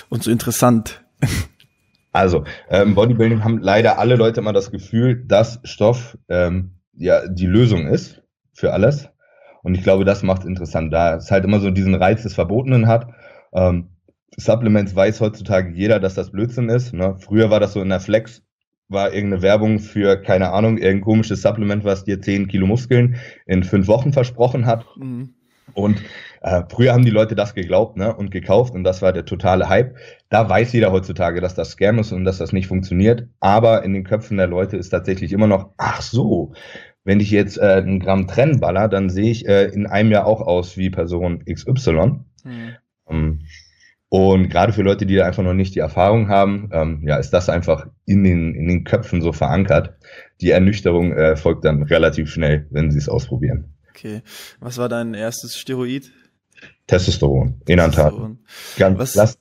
und 0.08 0.22
so 0.22 0.30
interessant? 0.30 1.02
Also, 2.16 2.44
ähm, 2.70 2.94
Bodybuilding 2.94 3.44
haben 3.44 3.58
leider 3.58 3.98
alle 3.98 4.16
Leute 4.16 4.40
immer 4.40 4.52
das 4.52 4.70
Gefühl, 4.70 5.22
dass 5.26 5.60
Stoff 5.64 6.16
ähm, 6.28 6.72
ja 6.94 7.28
die 7.28 7.46
Lösung 7.46 7.86
ist 7.86 8.22
für 8.54 8.72
alles. 8.72 9.08
Und 9.62 9.74
ich 9.74 9.82
glaube, 9.82 10.04
das 10.04 10.22
macht 10.22 10.42
es 10.42 10.46
interessant, 10.46 10.92
da 10.92 11.16
es 11.16 11.30
halt 11.30 11.44
immer 11.44 11.60
so 11.60 11.70
diesen 11.70 11.94
Reiz 11.94 12.22
des 12.22 12.34
Verbotenen 12.34 12.86
hat. 12.86 13.08
Ähm, 13.52 13.90
Supplements 14.36 14.94
weiß 14.94 15.20
heutzutage 15.20 15.72
jeder, 15.72 16.00
dass 16.00 16.14
das 16.14 16.30
Blödsinn 16.30 16.68
ist. 16.68 16.94
Ne? 16.94 17.16
Früher 17.18 17.50
war 17.50 17.60
das 17.60 17.72
so 17.72 17.82
in 17.82 17.88
der 17.88 18.00
Flex, 18.00 18.42
war 18.88 19.12
irgendeine 19.12 19.42
Werbung 19.42 19.78
für, 19.78 20.16
keine 20.16 20.52
Ahnung, 20.52 20.78
irgendein 20.78 21.00
komisches 21.02 21.42
Supplement, 21.42 21.84
was 21.84 22.04
dir 22.04 22.20
10 22.20 22.48
Kilo 22.48 22.66
Muskeln 22.66 23.16
in 23.46 23.62
fünf 23.62 23.88
Wochen 23.88 24.12
versprochen 24.12 24.66
hat. 24.66 24.86
Mhm. 24.96 25.34
Und 25.74 26.02
äh, 26.42 26.62
früher 26.68 26.92
haben 26.92 27.04
die 27.04 27.10
Leute 27.10 27.34
das 27.34 27.54
geglaubt 27.54 27.96
ne, 27.96 28.14
und 28.14 28.30
gekauft 28.30 28.72
und 28.74 28.84
das 28.84 29.02
war 29.02 29.12
der 29.12 29.24
totale 29.24 29.68
Hype. 29.68 29.96
Da 30.28 30.48
weiß 30.48 30.72
jeder 30.72 30.90
heutzutage, 30.90 31.40
dass 31.40 31.54
das 31.54 31.70
Scam 31.70 31.98
ist 31.98 32.12
und 32.12 32.24
dass 32.24 32.38
das 32.38 32.52
nicht 32.52 32.66
funktioniert. 32.66 33.28
Aber 33.40 33.84
in 33.84 33.94
den 33.94 34.04
Köpfen 34.04 34.36
der 34.36 34.48
Leute 34.48 34.76
ist 34.76 34.88
tatsächlich 34.90 35.32
immer 35.32 35.46
noch, 35.46 35.70
ach 35.76 36.02
so, 36.02 36.52
wenn 37.04 37.20
ich 37.20 37.30
jetzt 37.30 37.58
äh, 37.58 37.74
einen 37.76 38.00
Gramm 38.00 38.26
Trenn 38.26 38.58
baller, 38.58 38.88
dann 38.88 39.08
sehe 39.08 39.30
ich 39.30 39.46
äh, 39.46 39.66
in 39.66 39.86
einem 39.86 40.10
Jahr 40.10 40.26
auch 40.26 40.40
aus 40.40 40.76
wie 40.76 40.90
Person 40.90 41.44
XY. 41.44 42.20
Mhm. 42.44 42.76
Um, 43.04 43.40
und 44.08 44.48
gerade 44.48 44.72
für 44.72 44.82
Leute, 44.82 45.06
die 45.06 45.14
da 45.14 45.26
einfach 45.26 45.42
noch 45.42 45.54
nicht 45.54 45.74
die 45.74 45.80
Erfahrung 45.80 46.28
haben, 46.28 46.70
ähm, 46.72 47.02
ja, 47.06 47.16
ist 47.16 47.30
das 47.30 47.48
einfach 47.48 47.86
in 48.04 48.24
den, 48.24 48.54
in 48.54 48.66
den 48.66 48.84
Köpfen 48.84 49.20
so 49.20 49.32
verankert. 49.32 49.94
Die 50.40 50.50
Ernüchterung 50.50 51.12
äh, 51.12 51.36
folgt 51.36 51.64
dann 51.64 51.82
relativ 51.82 52.30
schnell, 52.30 52.66
wenn 52.70 52.90
sie 52.90 52.98
es 52.98 53.08
ausprobieren. 53.08 53.74
Okay. 53.90 54.22
Was 54.60 54.78
war 54.78 54.88
dein 54.88 55.14
erstes 55.14 55.56
Steroid? 55.56 56.12
Testosteron, 56.86 57.60
Inantat. 57.66 58.14
Ganz 58.76 59.16
was. 59.16 59.38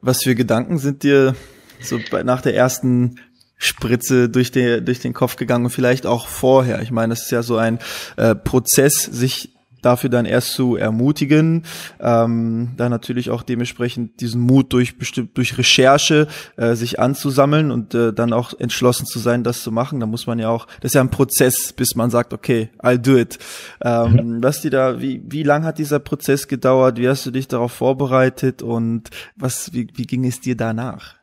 Was 0.00 0.22
für 0.22 0.34
Gedanken 0.34 0.78
sind 0.78 1.02
dir 1.02 1.34
so 1.80 1.98
bei, 2.10 2.22
nach 2.22 2.40
der 2.40 2.54
ersten 2.54 3.16
Spritze 3.56 4.28
durch, 4.28 4.50
den 4.50 4.84
durch 4.84 5.00
den 5.00 5.12
Kopf 5.12 5.36
gegangen 5.36 5.66
und 5.66 5.70
vielleicht 5.70 6.06
auch 6.06 6.26
vorher? 6.26 6.82
Ich 6.82 6.90
meine, 6.90 7.12
es 7.12 7.22
ist 7.22 7.30
ja 7.30 7.42
so 7.42 7.56
ein 7.56 7.78
äh, 8.16 8.34
Prozess, 8.34 9.02
sich 9.04 9.54
dafür 9.82 10.10
dann 10.10 10.24
erst 10.24 10.52
zu 10.54 10.76
ermutigen, 10.76 11.64
ähm, 12.00 12.70
dann 12.76 12.90
natürlich 12.90 13.30
auch 13.30 13.42
dementsprechend 13.42 14.20
diesen 14.20 14.40
Mut 14.40 14.72
durch 14.72 14.98
bestimmt 14.98 15.36
durch 15.36 15.58
Recherche 15.58 16.28
äh, 16.56 16.74
sich 16.74 16.98
anzusammeln 16.98 17.70
und 17.70 17.94
äh, 17.94 18.12
dann 18.12 18.32
auch 18.32 18.58
entschlossen 18.58 19.06
zu 19.06 19.18
sein, 19.18 19.44
das 19.44 19.62
zu 19.62 19.70
machen. 19.70 20.00
Da 20.00 20.06
muss 20.06 20.26
man 20.26 20.38
ja 20.38 20.48
auch, 20.48 20.66
das 20.80 20.90
ist 20.90 20.94
ja 20.94 21.00
ein 21.00 21.10
Prozess, 21.10 21.72
bis 21.72 21.94
man 21.94 22.10
sagt, 22.10 22.32
okay, 22.32 22.70
I'll 22.78 22.98
do 22.98 23.16
it. 23.16 23.38
Ähm. 23.82 24.38
Was 24.42 24.60
die 24.60 24.70
da, 24.70 25.00
wie 25.00 25.22
wie 25.26 25.42
lang 25.42 25.64
hat 25.64 25.78
dieser 25.78 25.98
Prozess 25.98 26.48
gedauert? 26.48 26.98
Wie 26.98 27.08
hast 27.08 27.26
du 27.26 27.30
dich 27.30 27.48
darauf 27.48 27.72
vorbereitet 27.72 28.62
und 28.62 29.10
was 29.36 29.72
wie, 29.72 29.88
wie 29.94 30.06
ging 30.06 30.24
es 30.24 30.40
dir 30.40 30.56
danach? 30.56 31.16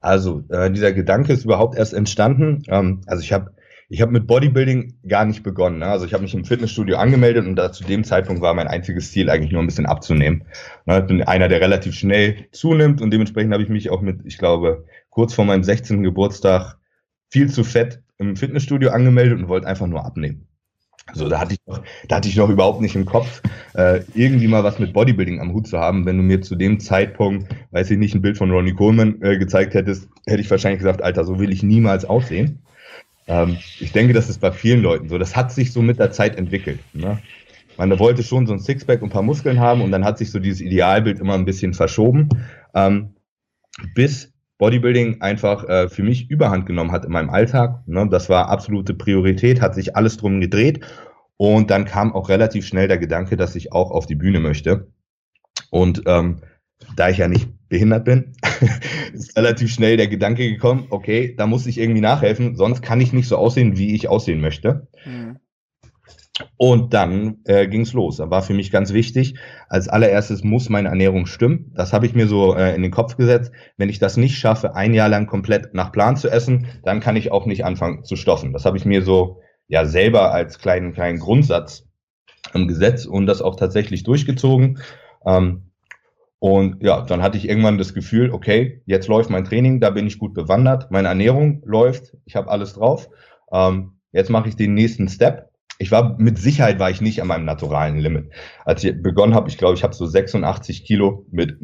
Also 0.00 0.44
äh, 0.50 0.70
dieser 0.70 0.92
Gedanke 0.92 1.32
ist 1.32 1.44
überhaupt 1.44 1.76
erst 1.76 1.94
entstanden. 1.94 2.62
Ähm, 2.68 3.00
also 3.06 3.22
ich 3.22 3.32
habe 3.32 3.52
ich 3.88 4.02
habe 4.02 4.12
mit 4.12 4.26
Bodybuilding 4.26 4.98
gar 5.06 5.24
nicht 5.24 5.42
begonnen. 5.42 5.78
Ne? 5.78 5.86
Also 5.86 6.06
ich 6.06 6.12
habe 6.12 6.22
mich 6.22 6.34
im 6.34 6.44
Fitnessstudio 6.44 6.96
angemeldet 6.96 7.46
und 7.46 7.56
da 7.56 7.72
zu 7.72 7.84
dem 7.84 8.04
Zeitpunkt 8.04 8.42
war 8.42 8.54
mein 8.54 8.66
einziges 8.66 9.12
Ziel 9.12 9.30
eigentlich 9.30 9.52
nur 9.52 9.62
ein 9.62 9.66
bisschen 9.66 9.86
abzunehmen. 9.86 10.44
Ne? 10.86 10.98
Ich 11.00 11.06
bin 11.06 11.22
einer, 11.22 11.48
der 11.48 11.60
relativ 11.60 11.94
schnell 11.94 12.46
zunimmt 12.52 13.00
und 13.00 13.12
dementsprechend 13.12 13.52
habe 13.52 13.62
ich 13.62 13.68
mich 13.68 13.90
auch 13.90 14.00
mit, 14.00 14.20
ich 14.24 14.38
glaube, 14.38 14.84
kurz 15.10 15.34
vor 15.34 15.44
meinem 15.44 15.62
16. 15.62 16.02
Geburtstag 16.02 16.78
viel 17.30 17.50
zu 17.50 17.64
fett 17.64 18.02
im 18.18 18.36
Fitnessstudio 18.36 18.90
angemeldet 18.90 19.38
und 19.38 19.48
wollte 19.48 19.66
einfach 19.66 19.86
nur 19.86 20.04
abnehmen. 20.04 20.48
So, 21.14 21.28
da 21.28 21.38
hatte 21.38 21.54
ich 21.54 21.60
noch, 21.66 21.80
da 22.08 22.16
hatte 22.16 22.28
ich 22.28 22.36
noch 22.36 22.48
überhaupt 22.48 22.80
nicht 22.80 22.96
im 22.96 23.04
Kopf, 23.04 23.40
äh, 23.74 24.00
irgendwie 24.14 24.48
mal 24.48 24.64
was 24.64 24.80
mit 24.80 24.92
Bodybuilding 24.92 25.40
am 25.40 25.52
Hut 25.52 25.68
zu 25.68 25.78
haben. 25.78 26.04
Wenn 26.04 26.16
du 26.16 26.24
mir 26.24 26.40
zu 26.40 26.56
dem 26.56 26.80
Zeitpunkt, 26.80 27.54
weiß 27.70 27.92
ich 27.92 27.98
nicht, 27.98 28.16
ein 28.16 28.22
Bild 28.22 28.36
von 28.36 28.50
Ronnie 28.50 28.74
Coleman 28.74 29.22
äh, 29.22 29.38
gezeigt 29.38 29.74
hättest, 29.74 30.08
hätte 30.26 30.40
ich 30.40 30.50
wahrscheinlich 30.50 30.80
gesagt, 30.80 31.02
Alter, 31.02 31.24
so 31.24 31.38
will 31.38 31.52
ich 31.52 31.62
niemals 31.62 32.04
aussehen. 32.04 32.62
Ähm, 33.26 33.58
ich 33.80 33.92
denke, 33.92 34.12
das 34.12 34.28
ist 34.28 34.40
bei 34.40 34.52
vielen 34.52 34.82
Leuten 34.82 35.08
so. 35.08 35.18
Das 35.18 35.36
hat 35.36 35.52
sich 35.52 35.72
so 35.72 35.82
mit 35.82 35.98
der 35.98 36.12
Zeit 36.12 36.36
entwickelt. 36.36 36.80
Ne? 36.92 37.20
Man 37.76 37.98
wollte 37.98 38.22
schon 38.22 38.46
so 38.46 38.52
ein 38.52 38.58
Sixpack 38.58 39.02
und 39.02 39.08
ein 39.08 39.12
paar 39.12 39.22
Muskeln 39.22 39.60
haben 39.60 39.82
und 39.82 39.90
dann 39.90 40.04
hat 40.04 40.18
sich 40.18 40.30
so 40.30 40.38
dieses 40.38 40.60
Idealbild 40.60 41.20
immer 41.20 41.34
ein 41.34 41.44
bisschen 41.44 41.74
verschoben, 41.74 42.28
ähm, 42.74 43.14
bis 43.94 44.32
Bodybuilding 44.58 45.20
einfach 45.20 45.68
äh, 45.68 45.88
für 45.88 46.02
mich 46.02 46.30
Überhand 46.30 46.64
genommen 46.64 46.92
hat 46.92 47.04
in 47.04 47.12
meinem 47.12 47.28
Alltag. 47.28 47.86
Ne? 47.86 48.08
Das 48.10 48.28
war 48.28 48.48
absolute 48.48 48.94
Priorität, 48.94 49.60
hat 49.60 49.74
sich 49.74 49.96
alles 49.96 50.16
drum 50.16 50.40
gedreht. 50.40 50.80
Und 51.36 51.70
dann 51.70 51.84
kam 51.84 52.14
auch 52.14 52.30
relativ 52.30 52.66
schnell 52.66 52.88
der 52.88 52.96
Gedanke, 52.96 53.36
dass 53.36 53.54
ich 53.56 53.72
auch 53.72 53.90
auf 53.90 54.06
die 54.06 54.14
Bühne 54.14 54.40
möchte. 54.40 54.86
Und 55.70 56.02
ähm, 56.06 56.40
da 56.96 57.08
ich 57.08 57.18
ja 57.18 57.28
nicht 57.28 57.48
behindert 57.68 58.04
bin, 58.04 58.32
ist 59.12 59.36
relativ 59.36 59.72
schnell 59.72 59.96
der 59.96 60.08
Gedanke 60.08 60.48
gekommen, 60.48 60.86
okay, 60.90 61.34
da 61.36 61.46
muss 61.46 61.66
ich 61.66 61.78
irgendwie 61.78 62.00
nachhelfen, 62.00 62.56
sonst 62.56 62.82
kann 62.82 63.00
ich 63.00 63.12
nicht 63.12 63.28
so 63.28 63.36
aussehen, 63.36 63.76
wie 63.76 63.94
ich 63.94 64.08
aussehen 64.08 64.40
möchte. 64.40 64.88
Mhm. 65.04 65.38
Und 66.58 66.92
dann 66.92 67.38
äh, 67.44 67.66
ging 67.66 67.82
es 67.82 67.94
los. 67.94 68.18
Da 68.18 68.30
war 68.30 68.42
für 68.42 68.52
mich 68.52 68.70
ganz 68.70 68.92
wichtig, 68.92 69.36
als 69.68 69.88
allererstes 69.88 70.44
muss 70.44 70.68
meine 70.68 70.88
Ernährung 70.88 71.24
stimmen. 71.24 71.72
Das 71.74 71.94
habe 71.94 72.04
ich 72.04 72.14
mir 72.14 72.26
so 72.26 72.54
äh, 72.54 72.74
in 72.74 72.82
den 72.82 72.90
Kopf 72.90 73.16
gesetzt. 73.16 73.52
Wenn 73.78 73.88
ich 73.88 73.98
das 73.98 74.18
nicht 74.18 74.38
schaffe, 74.38 74.74
ein 74.74 74.92
Jahr 74.92 75.08
lang 75.08 75.26
komplett 75.26 75.72
nach 75.72 75.92
Plan 75.92 76.16
zu 76.16 76.28
essen, 76.28 76.66
dann 76.84 77.00
kann 77.00 77.16
ich 77.16 77.32
auch 77.32 77.46
nicht 77.46 77.64
anfangen 77.64 78.04
zu 78.04 78.16
stoffen. 78.16 78.52
Das 78.52 78.66
habe 78.66 78.76
ich 78.76 78.84
mir 78.84 79.02
so 79.02 79.40
ja 79.68 79.86
selber 79.86 80.32
als 80.32 80.58
kleinen, 80.58 80.92
kleinen 80.92 81.18
Grundsatz 81.18 81.86
im 82.52 82.68
Gesetz 82.68 83.06
und 83.06 83.26
das 83.26 83.40
auch 83.40 83.56
tatsächlich 83.56 84.02
durchgezogen. 84.02 84.78
Ähm, 85.24 85.65
und 86.38 86.82
ja, 86.82 87.02
dann 87.02 87.22
hatte 87.22 87.38
ich 87.38 87.48
irgendwann 87.48 87.78
das 87.78 87.94
Gefühl, 87.94 88.30
okay, 88.30 88.82
jetzt 88.86 89.08
läuft 89.08 89.30
mein 89.30 89.44
Training, 89.44 89.80
da 89.80 89.90
bin 89.90 90.06
ich 90.06 90.18
gut 90.18 90.34
bewandert, 90.34 90.90
meine 90.90 91.08
Ernährung 91.08 91.62
läuft, 91.64 92.16
ich 92.24 92.36
habe 92.36 92.50
alles 92.50 92.74
drauf. 92.74 93.08
Ähm, 93.52 93.92
jetzt 94.12 94.30
mache 94.30 94.48
ich 94.48 94.56
den 94.56 94.74
nächsten 94.74 95.08
Step 95.08 95.50
ich 95.78 95.90
war 95.90 96.16
mit 96.18 96.38
Sicherheit 96.38 96.78
war 96.78 96.90
ich 96.90 97.00
nicht 97.00 97.20
an 97.20 97.28
meinem 97.28 97.44
naturalen 97.44 97.98
Limit. 97.98 98.30
Als 98.64 98.82
ich 98.82 99.00
begonnen 99.02 99.34
habe, 99.34 99.48
ich 99.48 99.58
glaube, 99.58 99.74
ich 99.74 99.82
habe 99.82 99.94
so 99.94 100.06
86 100.06 100.84
Kilo 100.84 101.26
mit 101.30 101.58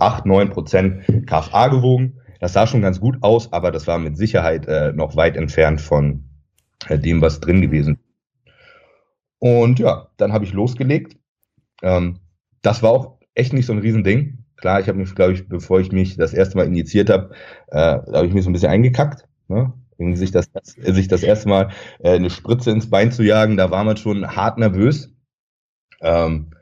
8, 0.00 0.26
9 0.26 0.50
Prozent 0.50 1.04
KFA 1.26 1.68
gewogen. 1.68 2.20
Das 2.40 2.54
sah 2.54 2.66
schon 2.66 2.80
ganz 2.80 3.00
gut 3.00 3.18
aus, 3.22 3.52
aber 3.52 3.70
das 3.70 3.86
war 3.86 3.98
mit 3.98 4.16
Sicherheit 4.16 4.66
äh, 4.66 4.92
noch 4.92 5.14
weit 5.16 5.36
entfernt 5.36 5.80
von 5.80 6.24
äh, 6.88 6.98
dem, 6.98 7.20
was 7.20 7.40
drin 7.40 7.60
gewesen. 7.60 7.98
Und 9.38 9.78
ja, 9.78 10.08
dann 10.16 10.32
habe 10.32 10.44
ich 10.44 10.52
losgelegt. 10.52 11.18
Ähm, 11.82 12.20
das 12.62 12.82
war 12.82 12.90
auch 12.90 13.19
echt 13.40 13.52
nicht 13.52 13.66
so 13.66 13.72
ein 13.72 13.78
Riesending. 13.78 14.44
Klar, 14.56 14.80
ich 14.80 14.88
habe 14.88 14.98
mich, 14.98 15.14
glaube 15.14 15.32
ich, 15.32 15.48
bevor 15.48 15.80
ich 15.80 15.90
mich 15.90 16.16
das 16.16 16.34
erste 16.34 16.56
Mal 16.56 16.66
injiziert 16.66 17.10
habe, 17.10 17.30
äh, 17.68 17.78
habe 17.78 18.26
ich 18.26 18.34
mich 18.34 18.44
so 18.44 18.50
ein 18.50 18.52
bisschen 18.52 18.70
eingekackt. 18.70 19.26
Ne? 19.48 19.72
sich 20.14 20.30
das, 20.30 20.50
sich 20.64 21.08
das 21.08 21.22
erste 21.22 21.48
Mal 21.48 21.70
äh, 21.98 22.14
eine 22.14 22.30
Spritze 22.30 22.70
ins 22.70 22.88
Bein 22.88 23.12
zu 23.12 23.22
jagen, 23.22 23.56
da 23.56 23.70
war 23.70 23.84
man 23.84 23.96
schon 23.96 24.26
hart 24.26 24.58
nervös. 24.58 25.12
Ähm, 26.00 26.52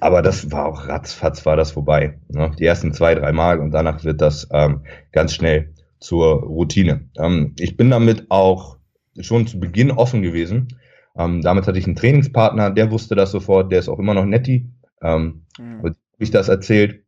aber 0.00 0.20
das 0.22 0.50
war 0.50 0.66
auch 0.66 0.88
ratzfatz 0.88 1.46
war 1.46 1.56
das 1.56 1.70
vorbei. 1.70 2.18
Ne? 2.28 2.52
Die 2.58 2.64
ersten 2.64 2.92
zwei, 2.92 3.14
drei 3.14 3.32
Mal 3.32 3.60
und 3.60 3.70
danach 3.70 4.04
wird 4.04 4.20
das 4.20 4.48
ähm, 4.52 4.82
ganz 5.12 5.34
schnell 5.34 5.74
zur 6.00 6.42
Routine. 6.42 7.08
Ähm, 7.16 7.54
ich 7.58 7.76
bin 7.76 7.90
damit 7.90 8.26
auch 8.30 8.78
schon 9.20 9.46
zu 9.46 9.58
Beginn 9.58 9.90
offen 9.90 10.22
gewesen. 10.22 10.68
Ähm, 11.16 11.40
damit 11.40 11.66
hatte 11.66 11.78
ich 11.78 11.86
einen 11.86 11.96
Trainingspartner, 11.96 12.70
der 12.70 12.90
wusste 12.90 13.14
das 13.14 13.30
sofort, 13.30 13.72
der 13.72 13.78
ist 13.78 13.88
auch 13.88 13.98
immer 13.98 14.12
noch 14.12 14.26
netti. 14.26 14.68
Ähm, 15.02 15.45
mhm. 15.58 15.78
Habe 15.78 15.96
ich 16.18 16.30
das 16.30 16.48
erzählt. 16.48 17.04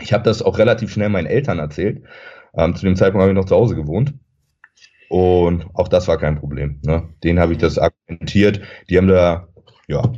Ich 0.00 0.12
habe 0.12 0.24
das 0.24 0.42
auch 0.42 0.58
relativ 0.58 0.92
schnell 0.92 1.08
meinen 1.08 1.26
Eltern 1.26 1.58
erzählt. 1.58 2.04
Ähm, 2.54 2.74
zu 2.74 2.84
dem 2.84 2.96
Zeitpunkt 2.96 3.22
habe 3.22 3.32
ich 3.32 3.36
noch 3.36 3.46
zu 3.46 3.56
Hause 3.56 3.76
gewohnt. 3.76 4.14
Und 5.08 5.66
auch 5.74 5.88
das 5.88 6.06
war 6.08 6.18
kein 6.18 6.38
Problem. 6.38 6.80
Ne? 6.84 7.08
Den 7.24 7.40
habe 7.40 7.52
ich 7.52 7.58
das 7.58 7.78
argumentiert. 7.78 8.60
Die 8.88 8.96
haben 8.96 9.08
da, 9.08 9.48
ja, 9.88 10.12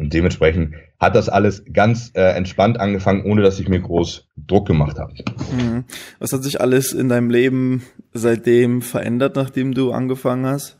und 0.00 0.14
dementsprechend 0.14 0.74
hat 0.98 1.14
das 1.14 1.28
alles 1.28 1.62
ganz 1.72 2.10
äh, 2.14 2.34
entspannt 2.34 2.80
angefangen, 2.80 3.22
ohne 3.24 3.42
dass 3.42 3.60
ich 3.60 3.68
mir 3.68 3.80
groß 3.80 4.28
Druck 4.36 4.66
gemacht 4.66 4.98
habe. 4.98 5.12
Mhm. 5.52 5.84
Was 6.18 6.32
hat 6.32 6.42
sich 6.42 6.60
alles 6.60 6.92
in 6.92 7.10
deinem 7.10 7.28
Leben 7.28 7.82
seitdem 8.12 8.80
verändert, 8.80 9.36
nachdem 9.36 9.74
du 9.74 9.92
angefangen 9.92 10.46
hast? 10.46 10.78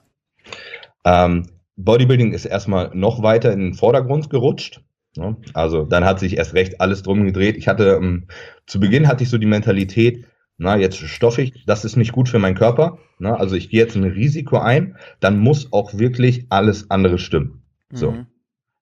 Ähm, 1.05 1.47
Bodybuilding 1.77 2.33
ist 2.33 2.47
erstmal 2.47 2.91
noch 2.95 3.23
weiter 3.23 3.53
in 3.53 3.61
den 3.61 3.75
Vordergrund 3.75 4.31
gerutscht. 4.31 4.83
Ne? 5.21 5.37
Also 5.53 5.85
dann 5.85 6.05
hat 6.05 6.19
sich 6.19 6.39
erst 6.39 6.55
recht 6.55 6.81
alles 6.81 7.03
drum 7.03 7.25
gedreht. 7.25 7.57
Ich 7.57 7.69
hatte 7.69 7.99
ähm, 8.01 8.27
zu 8.67 8.81
Beginn 8.81 9.07
hatte 9.07 9.23
ich 9.23 9.31
so 9.31 9.39
die 9.39 9.47
Mentalität, 9.47 10.25
na, 10.57 10.77
jetzt 10.77 10.97
stoffig, 10.97 11.65
das 11.67 11.85
ist 11.85 11.97
nicht 11.97 12.13
gut 12.13 12.29
für 12.29 12.39
meinen 12.39 12.55
Körper. 12.55 12.99
Na, 13.19 13.35
also 13.35 13.55
ich 13.55 13.69
gehe 13.69 13.81
jetzt 13.81 13.97
ein 13.97 14.05
Risiko 14.05 14.59
ein, 14.59 14.97
dann 15.21 15.39
muss 15.39 15.73
auch 15.73 15.99
wirklich 15.99 16.47
alles 16.49 16.91
andere 16.91 17.19
stimmen. 17.19 17.63
So. 17.93 18.13
Mhm. 18.13 18.27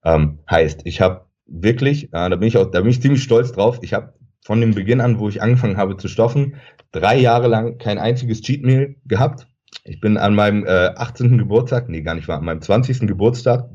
Ähm, 0.05 0.39
heißt, 0.49 0.83
ich 0.85 1.01
habe 1.01 1.27
wirklich, 1.47 2.05
äh, 2.07 2.31
da 2.31 2.37
bin 2.37 2.49
ich 2.49 2.57
auch, 2.57 2.71
da 2.71 2.81
bin 2.81 2.91
ich 2.91 3.03
ziemlich 3.03 3.23
stolz 3.23 3.53
drauf, 3.53 3.79
ich 3.83 3.95
habe 3.95 4.15
von 4.45 4.61
dem 4.61 4.75
Beginn 4.75 5.01
an, 5.01 5.19
wo 5.19 5.29
ich 5.29 5.43
angefangen 5.43 5.77
habe 5.77 5.97
zu 5.97 6.09
stoffen, 6.09 6.57
drei 6.93 7.19
Jahre 7.19 7.49
lang 7.49 7.79
kein 7.79 7.99
einziges 7.99 8.43
Cheat 8.43 8.63
Meal 8.63 8.95
gehabt. 9.07 9.49
Ich 9.85 10.01
bin 10.01 10.17
an 10.17 10.35
meinem 10.35 10.65
äh, 10.65 10.91
18. 10.97 11.37
Geburtstag, 11.37 11.89
nee, 11.89 12.03
gar 12.03 12.15
nicht 12.15 12.29
war, 12.29 12.39
an 12.39 12.45
meinem 12.45 12.61
20. 12.61 13.01
Geburtstag, 13.01 13.71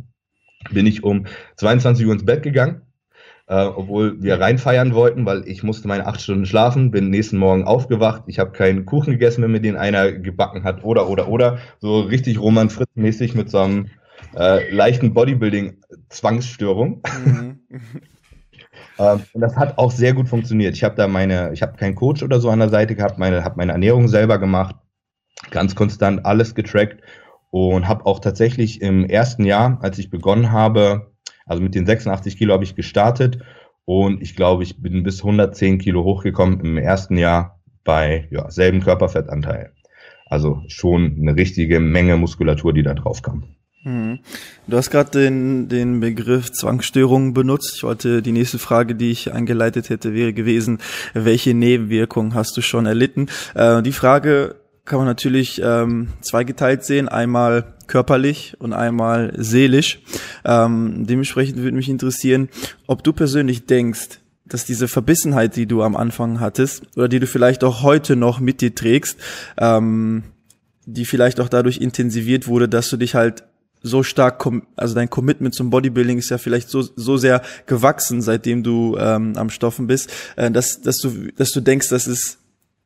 bin 0.71 0.85
ich 0.85 1.03
um 1.03 1.25
22 1.57 2.05
Uhr 2.05 2.13
ins 2.13 2.25
Bett 2.25 2.43
gegangen 2.43 2.81
äh, 3.47 3.65
obwohl 3.65 4.21
wir 4.21 4.39
reinfeiern 4.39 4.93
wollten, 4.93 5.25
weil 5.25 5.47
ich 5.47 5.63
musste 5.63 5.87
meine 5.87 6.07
acht 6.07 6.21
Stunden 6.21 6.45
schlafen, 6.45 6.91
bin 6.91 7.09
nächsten 7.09 7.37
Morgen 7.37 7.65
aufgewacht, 7.65 8.23
ich 8.27 8.39
habe 8.39 8.51
keinen 8.51 8.85
Kuchen 8.85 9.11
gegessen, 9.11 9.43
wenn 9.43 9.51
mir 9.51 9.59
den 9.59 9.75
einer 9.75 10.11
gebacken 10.11 10.63
hat 10.63 10.83
oder 10.83 11.09
oder 11.09 11.27
oder 11.27 11.57
so 11.79 11.99
richtig 12.01 12.39
Roman 12.39 12.69
Fritz 12.69 12.89
mäßig 12.95 13.35
mit 13.35 13.49
so 13.49 13.59
einem 13.59 13.89
äh, 14.35 14.73
leichten 14.73 15.13
Bodybuilding-Zwangsstörung. 15.13 17.03
Mhm. 17.25 17.59
ähm, 18.99 19.23
und 19.33 19.41
das 19.41 19.57
hat 19.57 19.77
auch 19.77 19.91
sehr 19.91 20.13
gut 20.13 20.29
funktioniert. 20.29 20.75
Ich 20.75 20.83
habe 20.83 20.95
da 20.95 21.07
meine, 21.07 21.51
ich 21.53 21.61
habe 21.61 21.77
keinen 21.77 21.95
Coach 21.95 22.23
oder 22.23 22.39
so 22.39 22.49
an 22.49 22.59
der 22.59 22.69
Seite 22.69 22.95
gehabt, 22.95 23.19
meine, 23.19 23.43
habe 23.43 23.57
meine 23.57 23.73
Ernährung 23.73 24.07
selber 24.07 24.39
gemacht, 24.39 24.75
ganz 25.51 25.75
konstant 25.75 26.25
alles 26.25 26.55
getrackt 26.55 27.03
und 27.53 27.87
habe 27.87 28.07
auch 28.07 28.17
tatsächlich 28.17 28.81
im 28.81 29.05
ersten 29.05 29.45
Jahr, 29.45 29.77
als 29.83 29.99
ich 29.99 30.09
begonnen 30.09 30.51
habe, 30.51 31.11
also 31.45 31.61
mit 31.61 31.75
den 31.75 31.85
86 31.85 32.35
Kilo 32.35 32.51
habe 32.51 32.63
ich 32.63 32.75
gestartet 32.75 33.43
und 33.85 34.23
ich 34.23 34.35
glaube, 34.35 34.63
ich 34.63 34.81
bin 34.81 35.03
bis 35.03 35.19
110 35.19 35.77
Kilo 35.77 36.03
hochgekommen 36.03 36.61
im 36.61 36.77
ersten 36.79 37.15
Jahr 37.15 37.59
bei 37.83 38.27
ja, 38.31 38.49
selben 38.49 38.81
Körperfettanteil. 38.81 39.71
Also 40.25 40.63
schon 40.65 41.15
eine 41.21 41.35
richtige 41.35 41.79
Menge 41.79 42.17
Muskulatur, 42.17 42.73
die 42.73 42.81
da 42.81 42.95
drauf 42.95 43.21
kam. 43.21 43.43
Hm. 43.83 44.17
Du 44.65 44.75
hast 44.75 44.89
gerade 44.89 45.11
den, 45.11 45.69
den 45.69 45.99
Begriff 45.99 46.51
Zwangsstörung 46.51 47.35
benutzt. 47.35 47.73
Ich 47.75 47.83
wollte, 47.83 48.23
die 48.23 48.31
nächste 48.31 48.57
Frage, 48.57 48.95
die 48.95 49.11
ich 49.11 49.31
eingeleitet 49.31 49.91
hätte, 49.91 50.15
wäre 50.15 50.33
gewesen, 50.33 50.79
welche 51.13 51.53
Nebenwirkungen 51.53 52.33
hast 52.33 52.57
du 52.57 52.61
schon 52.61 52.87
erlitten? 52.87 53.27
Äh, 53.53 53.83
die 53.83 53.91
Frage 53.91 54.55
kann 54.85 54.97
man 54.97 55.07
natürlich 55.07 55.61
ähm, 55.63 56.09
zweigeteilt 56.21 56.83
sehen, 56.83 57.07
einmal 57.07 57.73
körperlich 57.87 58.55
und 58.59 58.73
einmal 58.73 59.33
seelisch. 59.37 60.01
Ähm, 60.43 61.05
dementsprechend 61.07 61.57
würde 61.57 61.75
mich 61.75 61.89
interessieren, 61.89 62.49
ob 62.87 63.03
du 63.03 63.13
persönlich 63.13 63.65
denkst, 63.65 64.19
dass 64.45 64.65
diese 64.65 64.87
Verbissenheit, 64.87 65.55
die 65.55 65.67
du 65.67 65.83
am 65.83 65.95
Anfang 65.95 66.39
hattest, 66.39 66.83
oder 66.97 67.07
die 67.07 67.19
du 67.19 67.27
vielleicht 67.27 67.63
auch 67.63 67.81
heute 67.81 68.15
noch 68.15 68.39
mit 68.39 68.59
dir 68.59 68.75
trägst, 68.75 69.17
ähm, 69.57 70.23
die 70.85 71.05
vielleicht 71.05 71.39
auch 71.39 71.47
dadurch 71.47 71.77
intensiviert 71.77 72.47
wurde, 72.47 72.67
dass 72.67 72.89
du 72.89 72.97
dich 72.97 73.15
halt 73.15 73.43
so 73.81 74.03
stark, 74.03 74.45
also 74.75 74.95
dein 74.95 75.09
Commitment 75.09 75.53
zum 75.53 75.69
Bodybuilding 75.69 76.17
ist 76.17 76.29
ja 76.29 76.37
vielleicht 76.37 76.69
so, 76.69 76.81
so 76.81 77.17
sehr 77.17 77.41
gewachsen, 77.65 78.21
seitdem 78.21 78.63
du 78.63 78.97
ähm, 78.97 79.33
am 79.35 79.49
Stoffen 79.49 79.87
bist, 79.87 80.11
äh, 80.35 80.51
dass, 80.51 80.81
dass, 80.81 80.97
du, 80.97 81.31
dass 81.35 81.51
du 81.51 81.61
denkst, 81.61 81.89
das 81.89 82.07
ist 82.07 82.39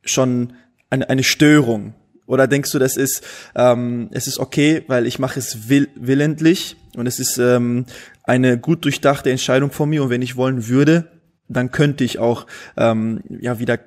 schon 0.04 0.54
eine, 0.90 1.10
eine 1.10 1.24
Störung? 1.24 1.94
Oder 2.26 2.48
denkst 2.48 2.72
du, 2.72 2.80
das 2.80 2.98
ist, 2.98 3.24
ähm, 3.56 4.10
es 4.12 4.28
ist 4.28 4.40
okay, 4.40 4.84
weil 4.88 5.08
ich 5.08 5.18
mache 5.18 5.40
es 5.40 5.70
will, 5.70 5.88
willentlich 5.96 6.76
und 6.96 7.08
es 7.08 7.20
ist 7.20 7.38
ähm, 7.38 7.86
eine 8.24 8.58
gut 8.58 8.84
durchdachte 8.84 9.32
Entscheidung 9.32 9.72
von 9.72 9.90
mir 9.90 10.04
und 10.04 10.10
wenn 10.10 10.22
ich 10.22 10.36
wollen 10.36 10.68
würde, 10.68 11.10
dann 11.48 11.72
könnte 11.72 12.04
ich 12.04 12.20
auch 12.20 12.46
ähm, 12.76 13.24
ja 13.30 13.60
wieder 13.60 13.80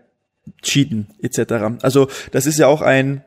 cheaten 0.63 1.09
etc. 1.21 1.83
Also 1.83 2.09
das 2.33 2.47
ist 2.47 2.59
ja 2.59 2.67
auch 2.67 2.81
ein 2.81 3.23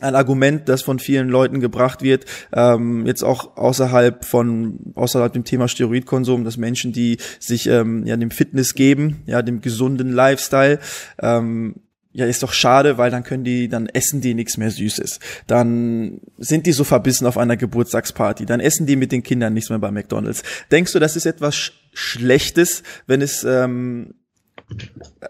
ein 0.00 0.16
Argument, 0.16 0.68
das 0.68 0.82
von 0.82 0.98
vielen 0.98 1.28
Leuten 1.28 1.60
gebracht 1.60 2.02
wird, 2.02 2.24
ähm, 2.52 3.06
jetzt 3.06 3.22
auch 3.22 3.56
außerhalb 3.56 4.24
von 4.24 4.80
außerhalb 4.94 5.32
dem 5.32 5.44
Thema 5.44 5.68
Steroidkonsum, 5.68 6.44
dass 6.44 6.56
Menschen, 6.56 6.92
die 6.92 7.18
sich 7.38 7.68
ähm, 7.68 8.04
ja 8.04 8.16
dem 8.16 8.32
Fitness 8.32 8.74
geben, 8.74 9.22
ja 9.26 9.42
dem 9.42 9.60
gesunden 9.60 10.10
Lifestyle, 10.10 10.80
ähm, 11.20 11.76
ja, 12.12 12.26
ist 12.26 12.42
doch 12.42 12.52
schade, 12.52 12.98
weil 12.98 13.10
dann 13.10 13.24
können 13.24 13.44
die, 13.44 13.68
dann 13.68 13.86
essen 13.86 14.20
die 14.20 14.34
nichts 14.34 14.58
mehr 14.58 14.70
Süßes. 14.70 15.18
Dann 15.46 16.20
sind 16.38 16.66
die 16.66 16.72
so 16.72 16.84
verbissen 16.84 17.26
auf 17.26 17.38
einer 17.38 17.56
Geburtstagsparty. 17.56 18.44
Dann 18.44 18.60
essen 18.60 18.86
die 18.86 18.96
mit 18.96 19.12
den 19.12 19.22
Kindern 19.22 19.54
nichts 19.54 19.70
mehr 19.70 19.78
bei 19.78 19.90
McDonalds. 19.90 20.42
Denkst 20.70 20.92
du, 20.92 20.98
das 20.98 21.16
ist 21.16 21.26
etwas 21.26 21.54
Sch 21.54 21.72
Schlechtes, 21.94 22.82
wenn 23.06 23.20
es, 23.20 23.44
ähm, 23.44 24.14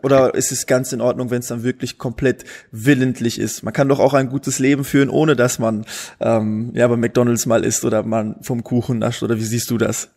oder 0.05 0.35
ist 0.35 0.53
es 0.53 0.67
ganz 0.67 0.93
in 0.93 1.01
Ordnung, 1.01 1.31
wenn 1.31 1.41
es 1.41 1.49
dann 1.49 1.65
wirklich 1.65 1.99
komplett 1.99 2.45
willentlich 2.71 3.41
ist? 3.41 3.65
Man 3.65 3.73
kann 3.73 3.89
doch 3.89 3.99
auch 3.99 4.15
ein 4.15 4.29
gutes 4.29 4.61
Leben 4.61 4.85
führen, 4.85 5.09
ohne 5.09 5.35
dass 5.35 5.59
man, 5.59 5.85
ähm, 6.21 6.71
ja, 6.75 6.87
bei 6.87 6.97
McDonalds 6.97 7.47
mal 7.47 7.65
isst 7.65 7.85
oder 7.85 8.05
man 8.05 8.37
vom 8.43 8.63
Kuchen 8.63 9.01
nascht, 9.01 9.25
oder 9.25 9.39
wie 9.39 9.45
siehst 9.45 9.71
du 9.73 9.79
das? 9.79 10.11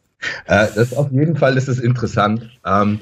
Äh, 0.45 0.67
das 0.75 0.93
auf 0.93 1.11
jeden 1.11 1.35
Fall 1.35 1.57
ist 1.57 1.67
es 1.67 1.79
interessant. 1.79 2.49
Ähm, 2.65 2.99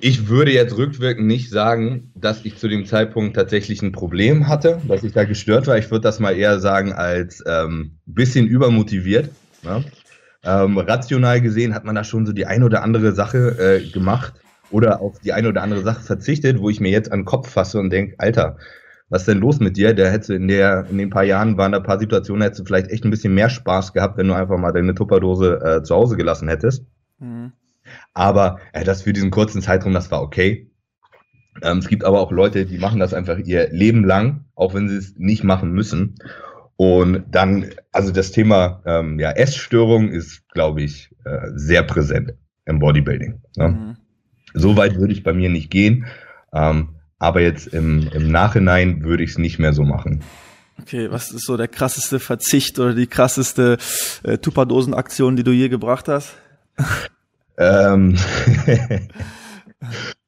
ich 0.00 0.28
würde 0.28 0.52
jetzt 0.52 0.76
rückwirkend 0.76 1.26
nicht 1.26 1.50
sagen, 1.50 2.12
dass 2.14 2.44
ich 2.44 2.56
zu 2.56 2.68
dem 2.68 2.86
Zeitpunkt 2.86 3.34
tatsächlich 3.34 3.82
ein 3.82 3.92
Problem 3.92 4.48
hatte, 4.48 4.80
dass 4.86 5.02
ich 5.02 5.12
da 5.12 5.24
gestört 5.24 5.66
war. 5.66 5.78
Ich 5.78 5.90
würde 5.90 6.02
das 6.02 6.20
mal 6.20 6.36
eher 6.36 6.60
sagen 6.60 6.92
als 6.92 7.42
ähm, 7.46 7.98
bisschen 8.06 8.46
übermotiviert. 8.46 9.30
Ne? 9.62 9.84
Ähm, 10.44 10.78
rational 10.78 11.40
gesehen 11.40 11.74
hat 11.74 11.84
man 11.84 11.96
da 11.96 12.04
schon 12.04 12.26
so 12.26 12.32
die 12.32 12.46
ein 12.46 12.62
oder 12.62 12.82
andere 12.82 13.12
Sache 13.12 13.58
äh, 13.58 13.90
gemacht 13.90 14.34
oder 14.70 15.00
auf 15.00 15.18
die 15.18 15.32
eine 15.32 15.48
oder 15.48 15.62
andere 15.62 15.82
Sache 15.82 16.02
verzichtet, 16.02 16.60
wo 16.60 16.70
ich 16.70 16.80
mir 16.80 16.90
jetzt 16.90 17.10
an 17.10 17.20
den 17.20 17.24
Kopf 17.24 17.50
fasse 17.50 17.80
und 17.80 17.90
denke, 17.90 18.14
Alter, 18.18 18.56
was 19.08 19.24
denn 19.24 19.38
los 19.38 19.58
mit 19.58 19.76
dir? 19.76 19.94
Der 19.94 20.12
hätte 20.12 20.34
in 20.34 20.46
der, 20.48 20.86
in 20.90 20.98
den 20.98 21.10
paar 21.10 21.24
Jahren 21.24 21.56
waren 21.56 21.72
da 21.72 21.78
ein 21.78 21.84
paar 21.84 21.98
Situationen, 21.98 22.42
hättest 22.42 22.60
du 22.60 22.64
vielleicht 22.64 22.90
echt 22.90 23.04
ein 23.04 23.10
bisschen 23.10 23.34
mehr 23.34 23.48
Spaß 23.48 23.94
gehabt, 23.94 24.18
wenn 24.18 24.28
du 24.28 24.34
einfach 24.34 24.58
mal 24.58 24.72
deine 24.72 24.94
Tupperdose 24.94 25.60
äh, 25.60 25.82
zu 25.82 25.94
Hause 25.94 26.16
gelassen 26.16 26.48
hättest. 26.48 26.84
Mhm. 27.18 27.52
Aber 28.14 28.58
äh, 28.72 28.84
das 28.84 29.02
für 29.02 29.12
diesen 29.12 29.30
kurzen 29.30 29.62
Zeitraum, 29.62 29.92
das 29.94 30.10
war 30.10 30.22
okay. 30.22 30.70
Ähm, 31.62 31.78
es 31.78 31.88
gibt 31.88 32.04
aber 32.04 32.20
auch 32.20 32.30
Leute, 32.30 32.66
die 32.66 32.78
machen 32.78 33.00
das 33.00 33.14
einfach 33.14 33.38
ihr 33.38 33.68
Leben 33.70 34.04
lang, 34.04 34.44
auch 34.54 34.74
wenn 34.74 34.88
sie 34.88 34.96
es 34.96 35.14
nicht 35.16 35.44
machen 35.44 35.72
müssen. 35.72 36.16
Und 36.76 37.24
dann, 37.30 37.70
also 37.90 38.12
das 38.12 38.30
Thema 38.30 38.82
ähm, 38.86 39.18
ja, 39.18 39.32
Essstörung 39.32 40.10
ist, 40.10 40.48
glaube 40.50 40.82
ich, 40.82 41.10
äh, 41.24 41.48
sehr 41.54 41.82
präsent 41.82 42.34
im 42.66 42.78
Bodybuilding. 42.78 43.40
Ne? 43.56 43.68
Mhm. 43.68 43.96
So 44.54 44.76
weit 44.76 44.98
würde 44.98 45.12
ich 45.12 45.24
bei 45.24 45.32
mir 45.32 45.48
nicht 45.48 45.70
gehen. 45.70 46.06
Ähm, 46.52 46.90
aber 47.18 47.40
jetzt 47.40 47.66
im, 47.68 48.08
im 48.12 48.30
Nachhinein 48.30 49.02
würde 49.02 49.24
ich 49.24 49.30
es 49.30 49.38
nicht 49.38 49.58
mehr 49.58 49.72
so 49.72 49.82
machen. 49.82 50.22
Okay, 50.80 51.10
was 51.10 51.32
ist 51.32 51.44
so 51.44 51.56
der 51.56 51.66
krasseste 51.66 52.20
Verzicht 52.20 52.78
oder 52.78 52.94
die 52.94 53.08
krasseste 53.08 53.78
äh, 54.22 54.38
Tupperdosen-Aktion, 54.38 55.34
die 55.34 55.42
du 55.42 55.50
je 55.50 55.68
gebracht 55.68 56.06
hast? 56.06 56.36
Ähm, 57.58 58.16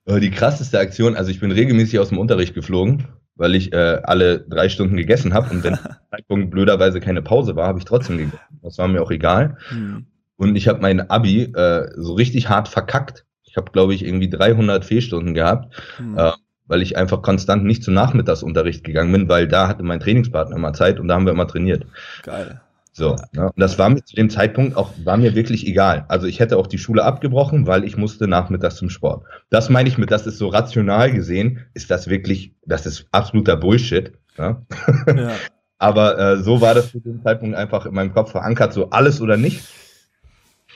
die 0.06 0.30
krasseste 0.30 0.78
Aktion, 0.78 1.16
also 1.16 1.30
ich 1.30 1.40
bin 1.40 1.52
regelmäßig 1.52 1.99
aus 2.00 2.08
dem 2.08 2.18
Unterricht 2.18 2.54
geflogen, 2.54 3.06
weil 3.37 3.54
ich 3.54 3.72
äh, 3.72 4.00
alle 4.02 4.40
drei 4.40 4.68
Stunden 4.68 4.96
gegessen 4.96 5.32
habe 5.32 5.50
und 5.50 5.62
wenn 5.62 5.78
Zeitpunkt 6.10 6.50
blöderweise 6.50 7.00
keine 7.00 7.22
Pause 7.22 7.56
war, 7.56 7.68
habe 7.68 7.78
ich 7.78 7.84
trotzdem 7.84 8.18
gegessen. 8.18 8.38
Das 8.62 8.78
war 8.78 8.88
mir 8.88 9.00
auch 9.00 9.10
egal. 9.10 9.56
Hm. 9.68 10.06
Und 10.37 10.56
ich 10.56 10.68
habe 10.68 10.80
mein 10.80 11.08
Abi 11.10 11.44
äh, 11.44 11.88
so 11.96 12.14
richtig 12.14 12.49
hart 12.49 12.68
verkackt. 12.68 13.25
Ich 13.44 13.56
habe, 13.56 13.70
glaube 13.72 13.94
ich, 13.94 14.04
irgendwie 14.04 14.30
300 14.30 14.84
Fehlstunden 14.84 15.34
gehabt, 15.34 15.75
hm. 15.96 16.18
äh, 16.18 16.32
weil 16.66 16.82
ich 16.82 16.96
einfach 16.96 17.22
konstant 17.22 17.64
nicht 17.64 17.84
zum 17.84 17.94
Nachmittagsunterricht 17.94 18.84
gegangen 18.84 19.12
bin, 19.12 19.28
weil 19.28 19.49
da 19.49 19.68
hatte 19.68 19.82
mein 19.82 20.00
Trainingspartner 20.00 20.56
immer 20.56 20.72
Zeit 20.72 20.99
und 20.99 21.08
da 21.08 21.14
haben 21.14 21.26
wir 21.26 21.32
immer 21.32 21.49
trainiert. 21.49 21.84
Geil. 22.22 22.60
So, 22.92 23.16
ne? 23.32 23.44
und 23.44 23.59
das 23.61 23.78
war 23.78 23.88
mir 23.88 24.02
zu 24.04 24.16
dem 24.16 24.30
Zeitpunkt 24.30 24.76
auch, 24.76 24.90
war 25.04 25.16
mir 25.16 25.35
wirklich 25.35 25.66
egal. 25.66 26.04
Also 26.09 26.26
ich 26.26 26.40
hätte 26.40 26.56
auch 26.56 26.66
die 26.66 26.78
Schule 26.78 27.04
abgebrochen, 27.04 27.66
weil 27.66 27.85
ich 27.85 27.97
musste 27.97 28.26
nachmittags 28.26 28.76
zum 28.76 28.90
Sport. 28.90 29.25
Das 29.49 29.70
meine 29.70 29.88
ich 29.88 29.97
mit, 29.97 30.11
das 30.11 30.26
ist 30.26 30.38
so 30.38 30.49
rational 30.49 31.12
gesehen, 31.12 31.66
ist 31.73 31.90
das 31.90 32.09
wirklich, 32.09 32.52
das 32.66 32.87
ist 32.87 33.06
absoluter 33.12 33.56
Bullshit. 33.56 34.12
Ne? 34.38 34.66
Ja. 35.06 35.32
Aber 35.78 36.18
äh, 36.18 36.37
so 36.42 36.61
war 36.61 36.75
das 36.75 36.90
zu 36.90 37.00
dem 37.00 37.23
Zeitpunkt 37.23 37.56
einfach 37.56 37.87
in 37.87 37.94
meinem 37.94 38.12
Kopf 38.12 38.32
verankert, 38.32 38.75
so 38.75 38.90
alles 38.90 39.20
oder 39.23 39.38
nicht. 39.38 39.66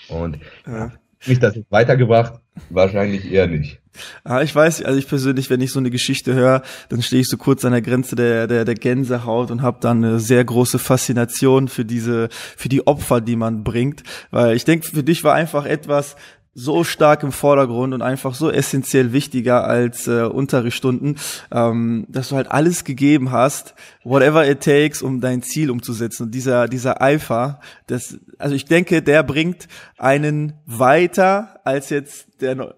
Und 0.08 0.38
ja. 0.66 0.92
Mich 1.26 1.38
das 1.38 1.58
weitergebracht, 1.70 2.34
wahrscheinlich 2.70 3.30
eher 3.30 3.46
nicht. 3.46 3.80
Ah, 4.24 4.42
ich 4.42 4.54
weiß, 4.54 4.82
also 4.82 4.98
ich 4.98 5.08
persönlich, 5.08 5.50
wenn 5.50 5.60
ich 5.60 5.70
so 5.70 5.78
eine 5.78 5.90
Geschichte 5.90 6.34
höre, 6.34 6.62
dann 6.88 7.02
stehe 7.02 7.20
ich 7.22 7.28
so 7.28 7.36
kurz 7.36 7.64
an 7.64 7.72
der 7.72 7.82
Grenze 7.82 8.16
der, 8.16 8.46
der, 8.46 8.64
der 8.64 8.74
Gänsehaut 8.74 9.50
und 9.50 9.62
habe 9.62 9.78
dann 9.80 10.04
eine 10.04 10.18
sehr 10.18 10.44
große 10.44 10.78
Faszination 10.78 11.68
für 11.68 11.84
diese, 11.84 12.28
für 12.30 12.68
die 12.68 12.86
Opfer, 12.86 13.20
die 13.20 13.36
man 13.36 13.62
bringt. 13.62 14.02
Weil 14.30 14.56
ich 14.56 14.64
denke, 14.64 14.86
für 14.86 15.04
dich 15.04 15.22
war 15.22 15.34
einfach 15.34 15.64
etwas 15.64 16.16
so 16.54 16.84
stark 16.84 17.22
im 17.22 17.32
Vordergrund 17.32 17.94
und 17.94 18.02
einfach 18.02 18.34
so 18.34 18.50
essentiell 18.50 19.12
wichtiger 19.12 19.64
als 19.64 20.06
äh, 20.06 20.22
Unterrichtsstunden, 20.22 21.18
ähm, 21.50 22.06
dass 22.08 22.28
du 22.28 22.36
halt 22.36 22.50
alles 22.50 22.84
gegeben 22.84 23.32
hast, 23.32 23.74
whatever 24.04 24.48
it 24.48 24.60
takes, 24.60 25.02
um 25.02 25.20
dein 25.20 25.42
Ziel 25.42 25.70
umzusetzen. 25.70 26.24
Und 26.24 26.34
dieser, 26.34 26.68
dieser 26.68 27.02
Eifer, 27.02 27.60
das, 27.86 28.18
also 28.38 28.54
ich 28.54 28.66
denke, 28.66 29.02
der 29.02 29.22
bringt 29.22 29.68
einen 29.98 30.54
weiter 30.66 31.60
als 31.64 31.90
jetzt 31.90 32.40
der 32.40 32.74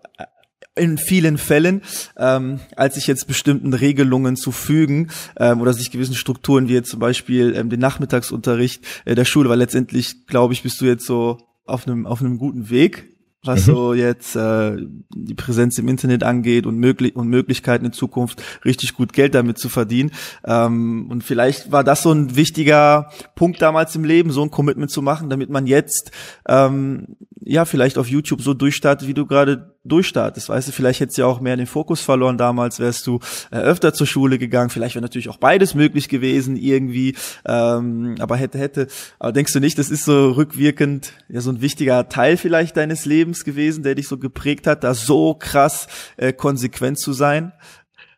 in 0.77 0.99
vielen 0.99 1.39
Fällen, 1.39 1.83
ähm, 2.19 2.61
als 2.77 2.97
sich 2.97 3.07
jetzt 3.07 3.27
bestimmten 3.27 3.73
Regelungen 3.73 4.37
zu 4.37 4.53
fügen 4.53 5.09
ähm, 5.39 5.63
oder 5.63 5.73
sich 5.73 5.91
gewissen 5.91 6.15
Strukturen 6.15 6.69
wie 6.69 6.75
jetzt 6.75 6.91
zum 6.91 7.01
Beispiel 7.01 7.57
ähm, 7.57 7.71
den 7.71 7.81
Nachmittagsunterricht 7.81 8.85
äh, 9.07 9.15
der 9.15 9.25
Schule, 9.25 9.49
weil 9.49 9.59
letztendlich, 9.59 10.27
glaube 10.27 10.53
ich, 10.53 10.63
bist 10.63 10.81
du 10.81 10.85
jetzt 10.85 11.07
so 11.07 11.39
auf 11.65 11.87
einem 11.87 12.07
auf 12.07 12.21
einem 12.21 12.37
guten 12.39 12.69
Weg, 12.69 13.16
was 13.47 13.67
mhm. 13.67 13.73
so 13.73 13.95
jetzt 13.95 14.37
äh, 14.37 14.77
die 15.15 15.35
Präsenz 15.35 15.79
im 15.79 15.89
Internet 15.89 16.25
angeht 16.25 16.67
und, 16.67 16.79
möglich 16.79 17.17
und 17.17 17.29
Möglichkeiten 17.29 17.85
in 17.85 17.93
Zukunft 17.93 18.43
richtig 18.65 18.95
gut 18.95 19.13
Geld 19.13 19.35
damit 19.35 19.59
zu 19.59 19.69
verdienen. 19.69 20.11
Ähm, 20.45 21.09
und 21.11 21.25
vielleicht 21.25 21.73
war 21.73 21.85
das 21.85 22.03
so 22.03 22.13
ein 22.13 22.37
wichtiger 22.37 23.11
Punkt 23.35 23.61
damals 23.63 23.95
im 23.97 24.05
Leben, 24.05 24.31
so 24.31 24.43
ein 24.43 24.51
Commitment 24.51 24.91
zu 24.91 25.03
machen, 25.03 25.31
damit 25.31 25.51
man 25.51 25.67
jetzt 25.67 26.11
ähm, 26.49 27.17
ja 27.41 27.65
vielleicht 27.65 27.99
auf 27.99 28.09
YouTube 28.09 28.43
so 28.43 28.55
durchstartet, 28.55 29.09
wie 29.09 29.15
du 29.15 29.27
gerade 29.27 29.77
durchstartest. 29.85 30.49
Weißt 30.49 30.69
du, 30.69 30.73
vielleicht 30.73 31.01
hättest 31.01 31.19
du 31.19 31.23
ja 31.23 31.27
auch 31.27 31.41
mehr 31.41 31.57
den 31.57 31.67
Fokus 31.67 32.01
verloren 32.01 32.39
damals, 32.39 32.81
wärst 32.81 33.07
du 33.07 33.21
äh, 33.51 33.59
öfter 33.59 33.95
zur 33.95 34.07
Schule 34.07 34.39
gegangen. 34.39 34.71
Vielleicht 34.71 34.95
wäre 34.95 35.03
natürlich 35.03 35.29
auch 35.29 35.37
beides 35.37 35.75
möglich 35.75 36.09
gewesen 36.09 36.57
irgendwie, 36.57 37.15
ähm, 37.47 38.17
aber 38.19 38.37
hätte, 38.37 38.59
hätte. 38.59 38.89
Aber 39.19 39.33
denkst 39.33 39.53
du 39.53 39.61
nicht, 39.61 39.79
das 39.79 39.91
ist 39.91 40.05
so 40.05 40.33
rückwirkend 40.33 41.13
ja 41.29 41.41
so 41.41 41.51
ein 41.51 41.61
wichtiger 41.61 42.09
Teil 42.09 42.37
vielleicht 42.37 42.77
deines 42.77 43.05
Lebens 43.05 43.36
gewesen, 43.45 43.83
der 43.83 43.95
dich 43.95 44.09
so 44.09 44.19
geprägt 44.19 44.67
hat, 44.67 44.85
da 44.85 44.95
so 44.95 45.35
krass 45.35 45.89
äh, 46.17 46.33
konsequent 46.33 46.99
zu 46.99 47.13
sein? 47.13 47.53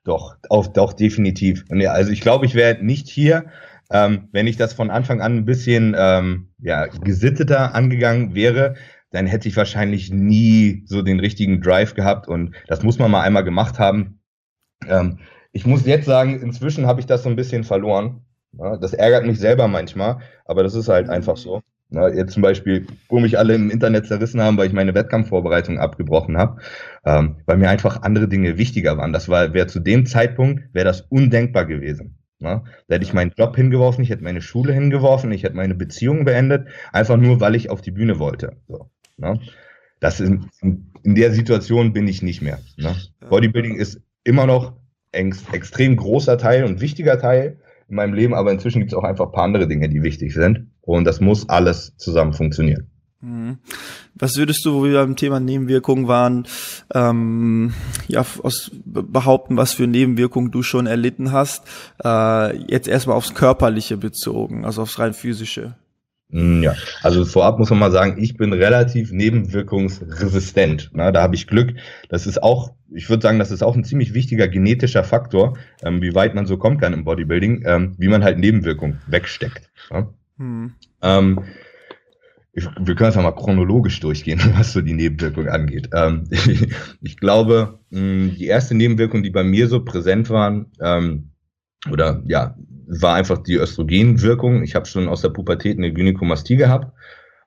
Doch, 0.04 0.36
auch, 0.48 0.66
doch, 0.68 0.92
definitiv. 0.92 1.64
Ja, 1.70 1.92
also 1.92 2.10
ich 2.10 2.20
glaube, 2.20 2.46
ich 2.46 2.54
wäre 2.54 2.82
nicht 2.82 3.08
hier, 3.08 3.46
ähm, 3.90 4.28
wenn 4.32 4.46
ich 4.46 4.56
das 4.56 4.72
von 4.72 4.90
Anfang 4.90 5.20
an 5.20 5.36
ein 5.36 5.44
bisschen 5.44 5.94
ähm, 5.98 6.48
ja, 6.60 6.86
gesitteter 6.86 7.74
angegangen 7.74 8.34
wäre, 8.34 8.74
dann 9.10 9.26
hätte 9.26 9.48
ich 9.48 9.56
wahrscheinlich 9.56 10.10
nie 10.10 10.82
so 10.86 11.02
den 11.02 11.20
richtigen 11.20 11.60
Drive 11.60 11.94
gehabt 11.94 12.28
und 12.28 12.54
das 12.66 12.82
muss 12.82 12.98
man 12.98 13.10
mal 13.10 13.22
einmal 13.22 13.44
gemacht 13.44 13.78
haben. 13.78 14.20
Ähm, 14.86 15.18
ich 15.52 15.66
muss 15.66 15.86
jetzt 15.86 16.04
sagen, 16.04 16.40
inzwischen 16.40 16.86
habe 16.86 17.00
ich 17.00 17.06
das 17.06 17.22
so 17.22 17.28
ein 17.28 17.36
bisschen 17.36 17.64
verloren. 17.64 18.22
Ja, 18.52 18.76
das 18.76 18.92
ärgert 18.92 19.26
mich 19.26 19.38
selber 19.38 19.68
manchmal, 19.68 20.18
aber 20.44 20.62
das 20.62 20.74
ist 20.74 20.88
halt 20.88 21.08
einfach 21.08 21.36
so. 21.36 21.62
Ja, 21.90 22.08
jetzt 22.08 22.34
zum 22.34 22.42
Beispiel, 22.42 22.86
wo 23.08 23.18
mich 23.18 23.38
alle 23.38 23.54
im 23.54 23.70
Internet 23.70 24.06
zerrissen 24.06 24.42
haben, 24.42 24.58
weil 24.58 24.66
ich 24.66 24.74
meine 24.74 24.94
Wettkampfvorbereitung 24.94 25.78
abgebrochen 25.78 26.36
habe, 26.36 26.60
ähm, 27.06 27.36
weil 27.46 27.56
mir 27.56 27.70
einfach 27.70 28.02
andere 28.02 28.28
Dinge 28.28 28.58
wichtiger 28.58 28.98
waren. 28.98 29.14
Das 29.14 29.28
war, 29.28 29.54
wäre 29.54 29.68
zu 29.68 29.80
dem 29.80 30.04
Zeitpunkt, 30.04 30.62
wäre 30.74 30.84
das 30.84 31.00
undenkbar 31.00 31.64
gewesen. 31.64 32.18
Ne? 32.40 32.62
Da 32.86 32.94
hätte 32.94 33.04
ich 33.04 33.14
meinen 33.14 33.32
Job 33.36 33.56
hingeworfen, 33.56 34.04
ich 34.04 34.10
hätte 34.10 34.22
meine 34.22 34.42
Schule 34.42 34.74
hingeworfen, 34.74 35.32
ich 35.32 35.44
hätte 35.44 35.56
meine 35.56 35.74
Beziehung 35.74 36.26
beendet, 36.26 36.68
einfach 36.92 37.16
nur, 37.16 37.40
weil 37.40 37.54
ich 37.54 37.70
auf 37.70 37.80
die 37.80 37.90
Bühne 37.90 38.18
wollte. 38.18 38.56
So. 38.68 38.90
Ne? 39.16 39.40
Das 39.98 40.20
in, 40.20 40.46
in 40.60 41.14
der 41.14 41.32
Situation 41.32 41.94
bin 41.94 42.06
ich 42.06 42.22
nicht 42.22 42.42
mehr. 42.42 42.58
Ne? 42.76 42.94
Bodybuilding 43.28 43.76
ist 43.76 44.02
immer 44.24 44.46
noch 44.46 44.74
ein 45.12 45.34
extrem 45.52 45.96
großer 45.96 46.36
Teil 46.36 46.64
und 46.64 46.80
wichtiger 46.82 47.18
Teil 47.18 47.60
in 47.88 47.96
meinem 47.96 48.12
Leben, 48.14 48.34
aber 48.34 48.52
inzwischen 48.52 48.80
gibt 48.80 48.92
es 48.92 48.98
auch 48.98 49.04
einfach 49.04 49.26
ein 49.26 49.32
paar 49.32 49.44
andere 49.44 49.66
Dinge, 49.66 49.88
die 49.88 50.02
wichtig 50.02 50.34
sind. 50.34 50.67
Und 50.88 51.04
das 51.04 51.20
muss 51.20 51.48
alles 51.50 51.94
zusammen 51.98 52.32
funktionieren. 52.32 52.86
Mhm. 53.20 53.58
Was 54.14 54.36
würdest 54.38 54.64
du, 54.64 54.74
wo 54.74 54.84
wir 54.84 54.94
beim 54.94 55.16
Thema 55.16 55.38
Nebenwirkungen 55.38 56.08
waren, 56.08 56.46
ähm, 56.94 57.74
ja, 58.06 58.24
aus 58.42 58.70
behaupten, 58.84 59.58
was 59.58 59.74
für 59.74 59.86
Nebenwirkungen 59.86 60.50
du 60.50 60.62
schon 60.62 60.86
erlitten 60.86 61.30
hast, 61.30 61.64
äh, 62.02 62.56
jetzt 62.70 62.88
erstmal 62.88 63.16
aufs 63.16 63.34
Körperliche 63.34 63.98
bezogen, 63.98 64.64
also 64.64 64.82
aufs 64.82 64.98
rein 64.98 65.12
physische? 65.12 65.74
Hm, 66.30 66.62
ja, 66.62 66.74
also 67.02 67.24
vorab 67.26 67.58
muss 67.58 67.68
man 67.68 67.80
mal 67.80 67.92
sagen, 67.92 68.16
ich 68.18 68.38
bin 68.38 68.54
relativ 68.54 69.12
nebenwirkungsresistent. 69.12 70.90
Na, 70.94 71.12
da 71.12 71.20
habe 71.20 71.34
ich 71.34 71.46
Glück. 71.46 71.74
Das 72.08 72.26
ist 72.26 72.42
auch, 72.42 72.72
ich 72.94 73.10
würde 73.10 73.22
sagen, 73.22 73.38
das 73.38 73.50
ist 73.50 73.62
auch 73.62 73.76
ein 73.76 73.84
ziemlich 73.84 74.14
wichtiger 74.14 74.48
genetischer 74.48 75.04
Faktor, 75.04 75.58
ähm, 75.82 76.00
wie 76.00 76.14
weit 76.14 76.34
man 76.34 76.46
so 76.46 76.56
kommen 76.56 76.78
kann 76.78 76.94
im 76.94 77.04
Bodybuilding, 77.04 77.64
ähm, 77.66 77.94
wie 77.98 78.08
man 78.08 78.24
halt 78.24 78.38
Nebenwirkungen 78.38 79.00
wegsteckt. 79.06 79.70
Ja? 79.90 80.08
Hm. 80.38 80.72
Ähm, 81.02 81.44
wir 82.52 82.94
können 82.94 83.06
einfach 83.06 83.22
mal 83.22 83.32
chronologisch 83.32 84.00
durchgehen, 84.00 84.40
was 84.56 84.72
so 84.72 84.80
die 84.80 84.94
Nebenwirkung 84.94 85.48
angeht. 85.48 85.90
Ähm, 85.92 86.24
ich, 86.30 86.68
ich, 87.02 87.16
glaube, 87.18 87.80
mh, 87.90 88.34
die 88.38 88.46
erste 88.46 88.74
Nebenwirkung, 88.74 89.22
die 89.22 89.30
bei 89.30 89.44
mir 89.44 89.68
so 89.68 89.84
präsent 89.84 90.30
waren, 90.30 90.72
ähm, 90.80 91.30
oder 91.90 92.22
ja, 92.26 92.56
war 92.88 93.14
einfach 93.14 93.38
die 93.38 93.56
Östrogenwirkung. 93.56 94.62
Ich 94.62 94.74
habe 94.74 94.86
schon 94.86 95.08
aus 95.08 95.20
der 95.20 95.28
Pubertät 95.28 95.78
eine 95.78 95.92
Gynäkomastie 95.92 96.56
gehabt. 96.56 96.92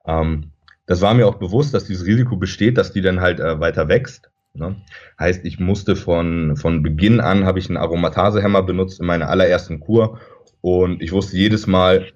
Ähm, 0.06 0.52
das 0.86 1.02
war 1.02 1.14
mir 1.14 1.28
auch 1.28 1.36
bewusst, 1.36 1.74
dass 1.74 1.86
dieses 1.86 2.06
Risiko 2.06 2.38
besteht, 2.38 2.78
dass 2.78 2.94
die 2.94 3.02
dann 3.02 3.22
halt 3.22 3.40
äh, 3.40 3.60
weiter 3.60 3.88
wächst. 3.88 4.30
Ne? 4.54 4.82
Heißt, 5.20 5.46
ich 5.46 5.60
musste 5.60 5.96
von, 5.96 6.56
von 6.58 6.84
Beginn 6.84 7.20
an, 7.20 7.46
habe 7.46 7.60
ich 7.60 7.70
einen 7.70 7.78
Aromatasehemmer 7.78 8.64
benutzt 8.64 9.00
in 9.00 9.06
meiner 9.06 9.30
allerersten 9.30 9.80
Kur 9.80 10.20
und 10.60 11.02
ich 11.02 11.12
wusste 11.12 11.38
jedes 11.38 11.68
Mal, 11.68 12.12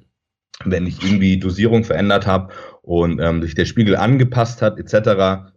wenn 0.64 0.88
ich 0.88 1.04
irgendwie 1.04 1.38
Dosierung 1.38 1.84
verändert 1.84 2.28
habe 2.28 2.54
und 2.82 3.20
ähm, 3.20 3.42
sich 3.42 3.56
der 3.56 3.66
Spiegel 3.66 3.96
angepasst 3.96 4.62
hat 4.62 4.80
etc., 4.80 5.10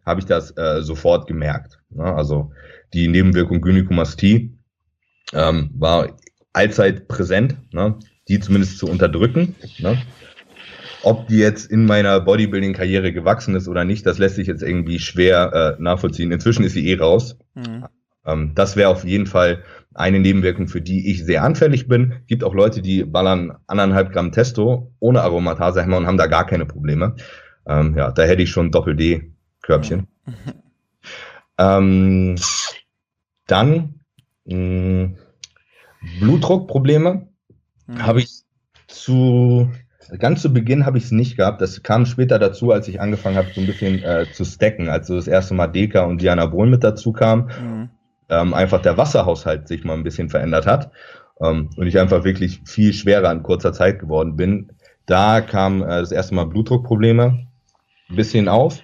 habe 0.04 0.20
ich 0.20 0.26
das 0.26 0.56
äh, 0.56 0.82
sofort 0.82 1.26
gemerkt. 1.26 1.78
Ne? 1.90 2.04
Also 2.04 2.52
die 2.94 3.08
Nebenwirkung 3.08 3.60
Gynäkomastie 3.60 4.58
ähm, 5.32 5.70
war 5.74 6.16
allzeit 6.52 7.06
präsent, 7.06 7.56
ne? 7.72 7.96
die 8.28 8.40
zumindest 8.40 8.78
zu 8.78 8.88
unterdrücken. 8.88 9.54
Ne? 9.78 10.00
Ob 11.02 11.28
die 11.28 11.38
jetzt 11.38 11.70
in 11.70 11.86
meiner 11.86 12.20
Bodybuilding-Karriere 12.20 13.12
gewachsen 13.12 13.54
ist 13.54 13.68
oder 13.68 13.84
nicht, 13.84 14.04
das 14.04 14.18
lässt 14.18 14.34
sich 14.34 14.48
jetzt 14.48 14.62
irgendwie 14.62 14.98
schwer 14.98 15.76
äh, 15.78 15.82
nachvollziehen. 15.82 16.32
Inzwischen 16.32 16.64
ist 16.64 16.72
sie 16.72 16.88
eh 16.88 16.98
raus. 16.98 17.38
Mhm. 17.54 17.86
Ähm, 18.26 18.52
das 18.54 18.76
wäre 18.76 18.90
auf 18.90 19.04
jeden 19.04 19.26
Fall 19.26 19.62
eine 19.98 20.20
Nebenwirkung, 20.20 20.68
für 20.68 20.80
die 20.80 21.10
ich 21.10 21.24
sehr 21.24 21.42
anfällig 21.42 21.88
bin. 21.88 22.22
Gibt 22.26 22.44
auch 22.44 22.54
Leute, 22.54 22.82
die 22.82 23.04
ballern 23.04 23.58
anderthalb 23.66 24.12
Gramm 24.12 24.32
Testo 24.32 24.92
ohne 25.00 25.22
Aromatasehemmer 25.22 25.96
und 25.96 26.06
haben 26.06 26.18
da 26.18 26.26
gar 26.26 26.46
keine 26.46 26.66
Probleme. 26.66 27.16
Ähm, 27.66 27.96
ja, 27.96 28.12
da 28.12 28.22
hätte 28.22 28.42
ich 28.42 28.50
schon 28.50 28.70
Doppel-D-Körbchen. 28.70 30.06
Mhm. 30.24 30.34
Ähm, 31.60 32.36
dann 33.48 33.94
mh, 34.44 34.54
hm, 34.54 35.16
Blutdruckprobleme 36.20 37.26
mhm. 37.88 38.06
habe 38.06 38.20
ich 38.20 38.42
zu 38.86 39.68
ganz 40.18 40.40
zu 40.40 40.52
Beginn 40.52 40.86
habe 40.86 40.98
ich 40.98 41.04
es 41.04 41.10
nicht 41.10 41.36
gehabt. 41.36 41.60
Das 41.60 41.82
kam 41.82 42.06
später 42.06 42.38
dazu, 42.38 42.70
als 42.70 42.86
ich 42.86 43.00
angefangen 43.00 43.36
habe, 43.36 43.48
so 43.52 43.60
ein 43.60 43.66
bisschen 43.66 44.02
äh, 44.04 44.26
zu 44.32 44.44
stacken, 44.44 44.88
als 44.88 45.08
so 45.08 45.16
das 45.16 45.26
erste 45.26 45.54
Mal 45.54 45.66
Deka 45.66 46.04
und 46.04 46.22
Dianabol 46.22 46.68
mit 46.68 46.84
dazu 46.84 47.12
kam. 47.12 47.48
Mhm. 47.60 47.90
Ähm, 48.28 48.54
einfach 48.54 48.82
der 48.82 48.96
Wasserhaushalt 48.96 49.68
sich 49.68 49.84
mal 49.84 49.94
ein 49.94 50.04
bisschen 50.04 50.28
verändert 50.28 50.66
hat 50.66 50.90
ähm, 51.40 51.70
und 51.76 51.86
ich 51.86 51.98
einfach 51.98 52.24
wirklich 52.24 52.60
viel 52.64 52.92
schwerer 52.92 53.32
in 53.32 53.42
kurzer 53.42 53.72
Zeit 53.72 53.98
geworden 53.98 54.36
bin. 54.36 54.72
Da 55.06 55.40
kam 55.40 55.82
äh, 55.82 55.86
das 55.86 56.12
erste 56.12 56.34
Mal 56.34 56.44
Blutdruckprobleme 56.44 57.46
ein 58.10 58.16
bisschen 58.16 58.48
auf. 58.48 58.80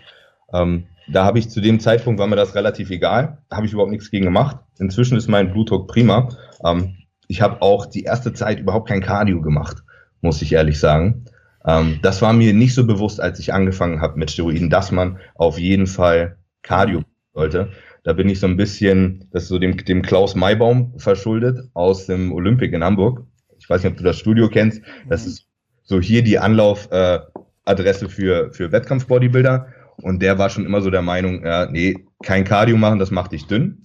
Ähm, 0.52 0.85
da 1.09 1.24
habe 1.24 1.38
ich 1.38 1.50
zu 1.50 1.61
dem 1.61 1.80
Zeitpunkt, 1.80 2.18
war 2.18 2.26
mir 2.26 2.37
das 2.37 2.54
relativ 2.54 2.90
egal, 2.90 3.38
habe 3.50 3.66
ich 3.66 3.72
überhaupt 3.72 3.90
nichts 3.90 4.11
gegen 4.11 4.24
gemacht. 4.24 4.57
Inzwischen 4.78 5.18
ist 5.18 5.28
mein 5.28 5.52
Blutdruck 5.52 5.88
prima. 5.88 6.30
Ähm, 6.64 6.96
ich 7.28 7.42
habe 7.42 7.62
auch 7.62 7.87
die 7.87 8.04
erste 8.04 8.33
Zeit 8.33 8.61
überhaupt 8.61 8.88
kein 8.88 9.00
Cardio 9.00 9.40
gemacht, 9.40 9.78
muss 10.20 10.42
ich 10.42 10.52
ehrlich 10.52 10.78
sagen. 10.78 11.24
Ähm, 11.66 11.98
das 12.02 12.22
war 12.22 12.33
mir 12.33 12.52
nicht 12.54 12.74
so 12.74 12.87
bewusst, 12.87 13.20
als 13.20 13.38
ich 13.38 13.52
angefangen 13.52 14.00
habe 14.00 14.18
mit 14.18 14.30
Steroiden, 14.30 14.70
dass 14.70 14.92
man 14.92 15.18
auf 15.35 15.59
jeden 15.59 15.87
Fall 15.87 16.37
Cardio 16.62 17.02
sollte. 17.33 17.70
Da 18.04 18.12
bin 18.12 18.28
ich 18.28 18.38
so 18.38 18.46
ein 18.46 18.56
bisschen, 18.56 19.28
das 19.32 19.44
ist 19.44 19.48
so 19.48 19.58
dem, 19.58 19.76
dem 19.78 20.02
Klaus 20.02 20.34
Maibaum 20.34 20.98
verschuldet 20.98 21.58
aus 21.72 22.06
dem 22.06 22.32
Olympic 22.32 22.74
in 22.74 22.84
Hamburg. 22.84 23.24
Ich 23.58 23.68
weiß 23.68 23.82
nicht, 23.82 23.92
ob 23.92 23.98
du 23.98 24.04
das 24.04 24.18
Studio 24.18 24.48
kennst. 24.48 24.82
Das 25.08 25.26
ist 25.26 25.48
so 25.82 26.00
hier 26.00 26.22
die 26.22 26.38
Anlaufadresse 26.38 28.04
äh, 28.04 28.08
für, 28.08 28.52
für 28.52 28.72
Wettkampf-Bodybuilder. 28.72 29.68
Und 30.02 30.20
der 30.20 30.38
war 30.38 30.50
schon 30.50 30.66
immer 30.66 30.82
so 30.82 30.90
der 30.90 31.02
Meinung, 31.02 31.44
ja, 31.44 31.66
nee, 31.70 32.06
kein 32.22 32.44
Cardio 32.44 32.76
machen, 32.76 32.98
das 32.98 33.10
macht 33.10 33.32
dich 33.32 33.46
dünn. 33.46 33.80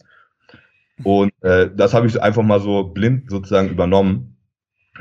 Und 1.03 1.31
äh, 1.41 1.69
das 1.73 1.93
habe 1.93 2.07
ich 2.07 2.21
einfach 2.21 2.43
mal 2.43 2.59
so 2.59 2.83
blind 2.83 3.29
sozusagen 3.29 3.69
übernommen. 3.69 4.37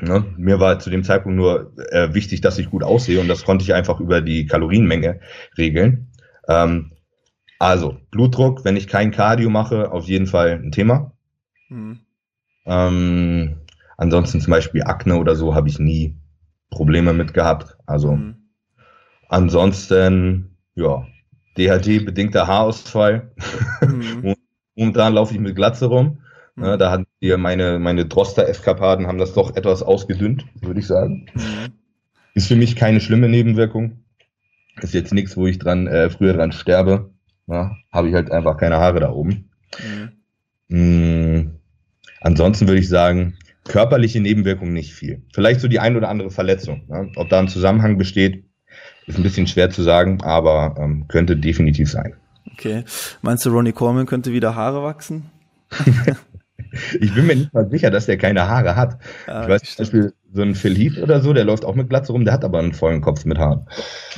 Ne? 0.01 0.25
Mir 0.37 0.61
war 0.61 0.79
zu 0.79 0.91
dem 0.91 1.03
Zeitpunkt 1.03 1.37
nur 1.37 1.73
äh, 1.91 2.15
wichtig, 2.15 2.41
dass 2.41 2.59
ich 2.59 2.71
gut 2.71 2.85
aussehe 2.85 3.21
und 3.21 3.27
das 3.27 3.45
konnte 3.45 3.65
ich 3.65 3.75
einfach 3.75 3.99
über 3.99 4.21
die 4.21 4.47
Kalorienmenge 4.47 5.19
regeln. 5.57 6.13
Ähm, 6.49 6.93
also 7.59 7.97
Blutdruck, 8.11 8.65
wenn 8.65 8.77
ich 8.77 8.87
kein 8.87 9.11
Cardio 9.11 9.51
mache, 9.51 9.91
auf 9.91 10.07
jeden 10.07 10.27
Fall 10.27 10.61
ein 10.63 10.73
Thema. 10.73 11.13
Mhm. 11.69 12.01
Ähm, 12.67 13.57
ansonsten 13.97 14.41
zum 14.41 14.51
Beispiel 14.51 14.83
Akne 14.83 15.17
oder 15.17 15.35
so 15.35 15.55
habe 15.55 15.69
ich 15.69 15.79
nie 15.79 16.17
Probleme 16.71 17.13
mit 17.13 17.35
gehabt. 17.35 17.77
Also 17.87 18.13
mhm. 18.13 18.37
ansonsten, 19.29 20.57
ja, 20.75 21.07
DHT-bedingter 21.57 22.47
Haarausfall. 22.47 23.33
Mhm. 23.83 24.35
Momentan 24.77 25.15
laufe 25.15 25.35
ich 25.35 25.41
mit 25.41 25.57
Glatze 25.57 25.87
rum. 25.87 26.19
Mhm. 26.55 26.65
Ja, 26.65 26.77
da 26.77 26.91
haben 26.93 27.07
hier 27.21 27.39
meine, 27.39 27.81
meine 27.81 28.07
Droster-Eskapaden 28.07 29.07
haben 29.09 29.19
das 29.19 29.35
doch 29.35 29.57
etwas 29.57 29.83
ausgedünnt, 29.83 30.47
würde 30.61 30.81
ich 30.81 30.87
sagen. 30.87 31.27
Mhm. 31.35 31.73
Ist 32.35 32.47
für 32.47 32.57
mich 32.57 32.77
keine 32.77 33.01
schlimme 33.01 33.29
Nebenwirkung. 33.29 34.05
Ist 34.81 34.95
jetzt 34.95 35.13
nichts, 35.13 35.37
wo 35.37 35.49
ich 35.49 35.59
dran 35.59 35.89
äh, 35.89 36.09
früher 36.09 36.35
dran 36.35 36.53
sterbe. 36.53 37.11
Ja, 37.49 37.77
Habe 37.93 38.09
ich 38.09 38.15
halt 38.15 38.31
einfach 38.31 38.57
keine 38.57 38.77
Haare 38.77 39.01
da 39.01 39.11
oben. 39.11 39.51
Mhm. 39.83 40.13
Mhm. 40.69 41.51
Ansonsten 42.21 42.67
würde 42.69 42.81
ich 42.81 42.89
sagen, 42.89 43.37
körperliche 43.65 44.21
Nebenwirkungen 44.21 44.73
nicht 44.73 44.93
viel. 44.93 45.23
Vielleicht 45.33 45.61
so 45.61 45.69
die 45.69 45.81
ein 45.81 45.97
oder 45.97 46.09
andere 46.09 46.31
Verletzung. 46.31 46.83
Ja? 46.89 47.07
Ob 47.17 47.29
da 47.29 47.39
ein 47.39 47.49
Zusammenhang 47.49 47.97
besteht, 47.99 48.45
ist 49.07 49.17
ein 49.17 49.23
bisschen 49.23 49.47
schwer 49.47 49.71
zu 49.71 49.83
sagen, 49.83 50.21
aber 50.23 50.77
ähm, 50.79 51.07
könnte 51.09 51.37
definitiv 51.37 51.91
sein. 51.91 52.15
Okay. 52.53 52.85
Meinst 53.23 53.47
du, 53.47 53.51
Ronnie 53.51 53.73
Coleman 53.73 54.07
könnte 54.07 54.33
wieder 54.33 54.55
Haare 54.55 54.83
wachsen? 54.83 55.31
ich 57.01 57.15
bin 57.15 57.27
mir 57.27 57.37
nicht 57.37 57.55
mal 57.55 57.69
sicher, 57.71 57.91
dass 57.91 58.07
der 58.07 58.19
keine 58.19 58.49
Haare 58.49 58.77
hat. 58.77 58.99
Ja, 59.27 59.43
ich 59.43 59.49
weiß 59.49 59.63
zum 59.63 59.85
Beispiel, 59.85 60.13
so 60.33 60.43
ein 60.43 60.55
Phil 60.55 60.77
Heath 60.77 60.99
oder 60.99 61.21
so, 61.21 61.33
der 61.33 61.45
läuft 61.45 61.65
auch 61.65 61.75
mit 61.75 61.89
Glatze 61.89 62.13
rum, 62.13 62.25
der 62.25 62.35
hat 62.35 62.45
aber 62.45 62.59
einen 62.59 62.75
vollen 62.75 63.01
Kopf 63.01 63.25
mit 63.25 63.39
Haaren. 63.39 63.67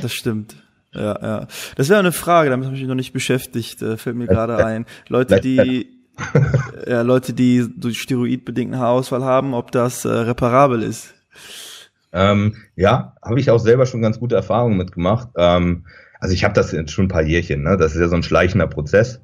Das 0.01 0.13
stimmt. 0.13 0.57
Ja, 0.93 1.19
ja. 1.23 1.47
Das 1.77 1.89
wäre 1.89 2.01
eine 2.01 2.13
Frage, 2.13 2.51
damit 2.51 2.67
habe 2.67 2.75
ich 2.75 2.83
mich 2.83 2.89
noch 2.89 2.97
nicht 2.97 3.13
beschäftigt, 3.13 3.81
äh, 3.83 3.97
fällt 3.97 4.17
mir 4.17 4.27
gerade 4.27 4.57
ein. 4.65 4.87
Leute, 5.09 5.41
die 5.41 6.01
ja, 6.87 7.03
Leute, 7.03 7.33
die 7.33 7.67
durch 7.77 8.01
steroidbedingten 8.01 8.79
Haarausfall 8.79 9.25
haben, 9.25 9.55
ob 9.55 9.73
das 9.73 10.05
äh, 10.05 10.09
reparabel 10.09 10.83
ist. 10.83 11.15
Ähm, 12.13 12.57
ja, 12.77 13.15
habe 13.23 13.39
ich 13.39 13.51
auch 13.51 13.59
selber 13.59 13.87
schon 13.87 14.03
ganz 14.03 14.19
gute 14.19 14.35
Erfahrungen 14.35 14.77
mitgemacht. 14.77 15.29
Ähm, 15.37 15.87
also 16.19 16.35
ich 16.35 16.45
habe 16.45 16.55
das 16.55 16.73
jetzt 16.73 16.93
schon 16.93 17.07
ein 17.07 17.09
paar 17.09 17.23
Jährchen, 17.23 17.63
ne? 17.63 17.77
das 17.77 17.95
ist 17.95 18.01
ja 18.01 18.09
so 18.09 18.17
ein 18.17 18.23
schleichender 18.23 18.67
Prozess. 18.67 19.21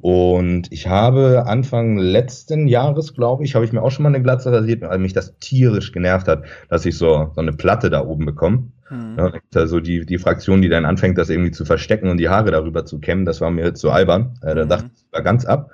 Und 0.00 0.70
ich 0.72 0.88
habe 0.88 1.44
Anfang 1.46 1.96
letzten 1.96 2.68
Jahres, 2.68 3.14
glaube 3.14 3.44
ich, 3.44 3.54
habe 3.54 3.64
ich 3.64 3.72
mir 3.72 3.82
auch 3.82 3.90
schon 3.90 4.02
mal 4.02 4.10
eine 4.10 4.22
Glatze 4.22 4.52
rasiert, 4.52 4.82
weil 4.82 4.98
mich 4.98 5.14
das 5.14 5.38
tierisch 5.38 5.92
genervt 5.92 6.28
hat, 6.28 6.44
dass 6.68 6.84
ich 6.84 6.98
so, 6.98 7.30
so 7.34 7.40
eine 7.40 7.52
Platte 7.52 7.90
da 7.90 8.04
oben 8.04 8.26
bekomme. 8.26 8.70
Mhm. 8.90 9.16
Ja, 9.18 9.32
also 9.54 9.80
die, 9.80 10.06
die 10.06 10.18
Fraktion, 10.18 10.62
die 10.62 10.68
dann 10.68 10.84
anfängt, 10.84 11.18
das 11.18 11.30
irgendwie 11.30 11.50
zu 11.50 11.64
verstecken 11.64 12.08
und 12.08 12.18
die 12.18 12.28
Haare 12.28 12.50
darüber 12.50 12.84
zu 12.84 13.00
kämmen, 13.00 13.24
das 13.24 13.40
war 13.40 13.50
mir 13.50 13.74
zu 13.74 13.90
albern. 13.90 14.38
Äh, 14.42 14.54
da 14.54 14.64
mhm. 14.64 14.68
dachte 14.68 14.90
ich, 14.94 15.12
war 15.12 15.22
ganz 15.22 15.44
ab. 15.44 15.70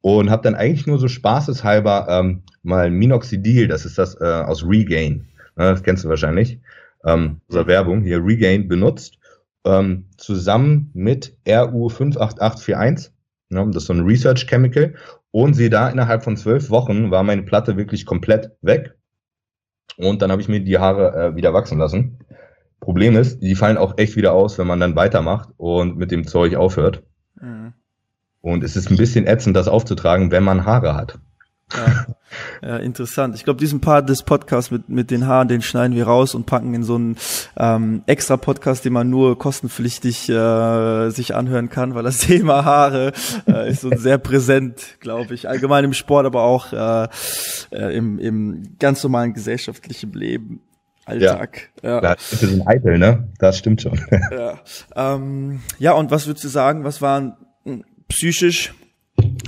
Und 0.00 0.30
habe 0.30 0.42
dann 0.42 0.54
eigentlich 0.54 0.86
nur 0.86 0.98
so 0.98 1.08
spaßeshalber 1.08 2.06
ähm, 2.08 2.42
mal 2.62 2.90
Minoxidil, 2.90 3.66
das 3.66 3.84
ist 3.84 3.98
das 3.98 4.20
äh, 4.20 4.24
aus 4.24 4.64
Regain, 4.64 5.28
ne, 5.56 5.64
das 5.64 5.82
kennst 5.82 6.04
du 6.04 6.08
wahrscheinlich, 6.08 6.60
ähm, 7.04 7.40
unserer 7.48 7.66
Werbung, 7.66 8.02
hier 8.02 8.24
Regain 8.24 8.68
benutzt 8.68 9.18
ähm, 9.66 10.06
zusammen 10.16 10.90
mit 10.94 11.36
RU58841. 11.46 13.10
Ne, 13.50 13.66
das 13.66 13.82
ist 13.82 13.86
so 13.86 13.92
ein 13.92 14.04
Research 14.04 14.46
Chemical. 14.46 14.94
Und 15.32 15.54
sie 15.54 15.68
da 15.68 15.90
innerhalb 15.90 16.24
von 16.24 16.36
zwölf 16.36 16.70
Wochen 16.70 17.10
war 17.10 17.22
meine 17.22 17.42
Platte 17.42 17.76
wirklich 17.76 18.06
komplett 18.06 18.52
weg. 18.62 18.94
Und 19.98 20.22
dann 20.22 20.30
habe 20.30 20.40
ich 20.40 20.48
mir 20.48 20.60
die 20.60 20.78
Haare 20.78 21.14
äh, 21.14 21.36
wieder 21.36 21.52
wachsen 21.52 21.78
lassen. 21.78 22.18
Problem 22.80 23.16
ist, 23.16 23.40
die 23.40 23.54
fallen 23.54 23.78
auch 23.78 23.98
echt 23.98 24.16
wieder 24.16 24.32
aus, 24.32 24.58
wenn 24.58 24.66
man 24.66 24.80
dann 24.80 24.96
weitermacht 24.96 25.48
und 25.56 25.96
mit 25.96 26.10
dem 26.10 26.26
Zeug 26.26 26.56
aufhört. 26.56 27.02
Mhm. 27.40 27.72
Und 28.40 28.62
es 28.62 28.76
ist 28.76 28.90
ein 28.90 28.96
bisschen 28.96 29.26
ätzend, 29.26 29.56
das 29.56 29.66
aufzutragen, 29.66 30.30
wenn 30.30 30.44
man 30.44 30.64
Haare 30.64 30.94
hat. 30.94 31.18
Ja, 31.74 32.06
ja 32.62 32.76
interessant. 32.76 33.34
Ich 33.34 33.44
glaube, 33.44 33.58
diesen 33.58 33.80
Part 33.80 34.08
des 34.08 34.22
Podcasts 34.22 34.70
mit, 34.70 34.88
mit 34.88 35.10
den 35.10 35.26
Haaren, 35.26 35.48
den 35.48 35.62
schneiden 35.62 35.96
wir 35.96 36.06
raus 36.06 36.34
und 36.34 36.46
packen 36.46 36.74
in 36.74 36.84
so 36.84 36.94
einen 36.94 37.16
ähm, 37.56 38.02
extra 38.06 38.36
Podcast, 38.36 38.84
den 38.84 38.92
man 38.92 39.10
nur 39.10 39.36
kostenpflichtig 39.36 40.28
äh, 40.28 41.10
sich 41.10 41.34
anhören 41.34 41.68
kann, 41.68 41.94
weil 41.94 42.04
das 42.04 42.18
Thema 42.26 42.64
Haare 42.64 43.12
äh, 43.48 43.68
ist 43.70 43.80
so 43.80 43.90
sehr 43.90 44.18
präsent, 44.18 44.96
glaube 45.00 45.34
ich, 45.34 45.48
allgemein 45.48 45.84
im 45.84 45.92
Sport, 45.92 46.26
aber 46.26 46.42
auch 46.42 46.72
äh, 46.72 47.08
äh, 47.72 47.96
im, 47.96 48.18
im 48.18 48.76
ganz 48.78 49.02
normalen 49.02 49.34
gesellschaftlichen 49.34 50.12
Leben. 50.12 50.60
Alltag. 51.06 51.70
Ja, 51.82 51.90
ja. 51.90 52.00
Das 52.00 52.42
ist 52.42 52.52
ein 52.52 52.66
Eitel, 52.66 52.98
ne? 52.98 53.28
Das 53.38 53.58
stimmt 53.58 53.82
schon. 53.82 53.98
ja. 54.30 54.60
Ähm, 54.94 55.60
ja, 55.78 55.92
und 55.92 56.10
was 56.10 56.26
würdest 56.26 56.44
du 56.44 56.48
sagen, 56.48 56.84
was 56.84 57.00
waren 57.00 57.36
psychisch 58.08 58.74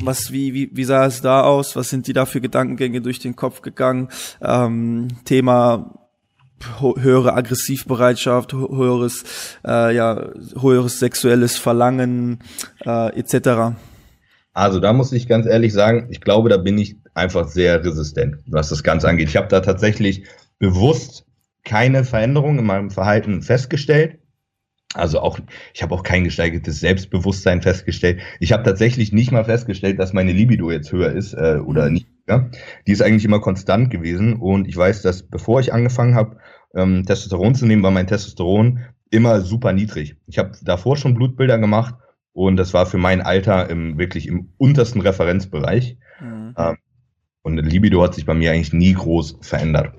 was, 0.02 0.32
wie, 0.32 0.54
wie, 0.54 0.70
wie 0.72 0.84
sah 0.84 1.06
es 1.06 1.20
da 1.20 1.42
aus? 1.42 1.76
Was 1.76 1.90
sind 1.90 2.06
die 2.06 2.12
da 2.12 2.26
für 2.26 2.40
Gedankengänge 2.40 3.00
durch 3.00 3.18
den 3.18 3.36
Kopf 3.36 3.62
gegangen? 3.62 4.08
Ähm, 4.40 5.08
Thema 5.24 6.08
höhere 6.80 7.34
Aggressivbereitschaft, 7.34 8.52
höheres, 8.52 9.24
äh, 9.64 9.94
ja, 9.94 10.30
höheres 10.60 10.98
sexuelles 10.98 11.56
Verlangen 11.56 12.40
äh, 12.84 13.16
etc. 13.16 13.76
Also 14.54 14.80
da 14.80 14.92
muss 14.92 15.12
ich 15.12 15.28
ganz 15.28 15.46
ehrlich 15.46 15.72
sagen, 15.72 16.08
ich 16.10 16.20
glaube, 16.20 16.48
da 16.48 16.56
bin 16.56 16.76
ich 16.78 16.96
einfach 17.14 17.46
sehr 17.46 17.84
resistent, 17.84 18.38
was 18.46 18.70
das 18.70 18.82
Ganze 18.82 19.08
angeht. 19.08 19.28
Ich 19.28 19.36
habe 19.36 19.46
da 19.46 19.60
tatsächlich 19.60 20.24
bewusst 20.58 21.27
keine 21.68 22.02
Veränderung 22.02 22.58
in 22.58 22.64
meinem 22.64 22.90
Verhalten 22.90 23.42
festgestellt. 23.42 24.18
Also 24.94 25.20
auch, 25.20 25.38
ich 25.74 25.82
habe 25.82 25.94
auch 25.94 26.02
kein 26.02 26.24
gesteigertes 26.24 26.80
Selbstbewusstsein 26.80 27.60
festgestellt. 27.60 28.20
Ich 28.40 28.52
habe 28.52 28.62
tatsächlich 28.62 29.12
nicht 29.12 29.32
mal 29.32 29.44
festgestellt, 29.44 29.98
dass 29.98 30.14
meine 30.14 30.32
Libido 30.32 30.70
jetzt 30.70 30.90
höher 30.92 31.12
ist 31.12 31.34
äh, 31.34 31.58
oder 31.62 31.86
mhm. 31.86 31.92
nicht. 31.92 32.08
Ja? 32.26 32.48
Die 32.86 32.92
ist 32.92 33.02
eigentlich 33.02 33.26
immer 33.26 33.40
konstant 33.40 33.90
gewesen. 33.90 34.34
Und 34.36 34.66
ich 34.66 34.76
weiß, 34.76 35.02
dass 35.02 35.22
bevor 35.22 35.60
ich 35.60 35.74
angefangen 35.74 36.14
habe, 36.14 36.38
ähm, 36.74 37.04
Testosteron 37.04 37.54
zu 37.54 37.66
nehmen, 37.66 37.82
war 37.82 37.90
mein 37.90 38.06
Testosteron 38.06 38.80
immer 39.10 39.42
super 39.42 39.74
niedrig. 39.74 40.16
Ich 40.26 40.38
habe 40.38 40.52
davor 40.62 40.96
schon 40.96 41.14
Blutbilder 41.14 41.58
gemacht 41.58 41.94
und 42.32 42.56
das 42.56 42.72
war 42.72 42.86
für 42.86 42.98
mein 42.98 43.20
Alter 43.20 43.68
im, 43.68 43.98
wirklich 43.98 44.26
im 44.26 44.54
untersten 44.56 45.02
Referenzbereich. 45.02 45.98
Mhm. 46.20 46.54
Ähm, 46.56 46.76
und 47.42 47.56
Libido 47.58 48.02
hat 48.02 48.14
sich 48.14 48.24
bei 48.24 48.34
mir 48.34 48.52
eigentlich 48.52 48.72
nie 48.72 48.94
groß 48.94 49.38
verändert. 49.42 49.92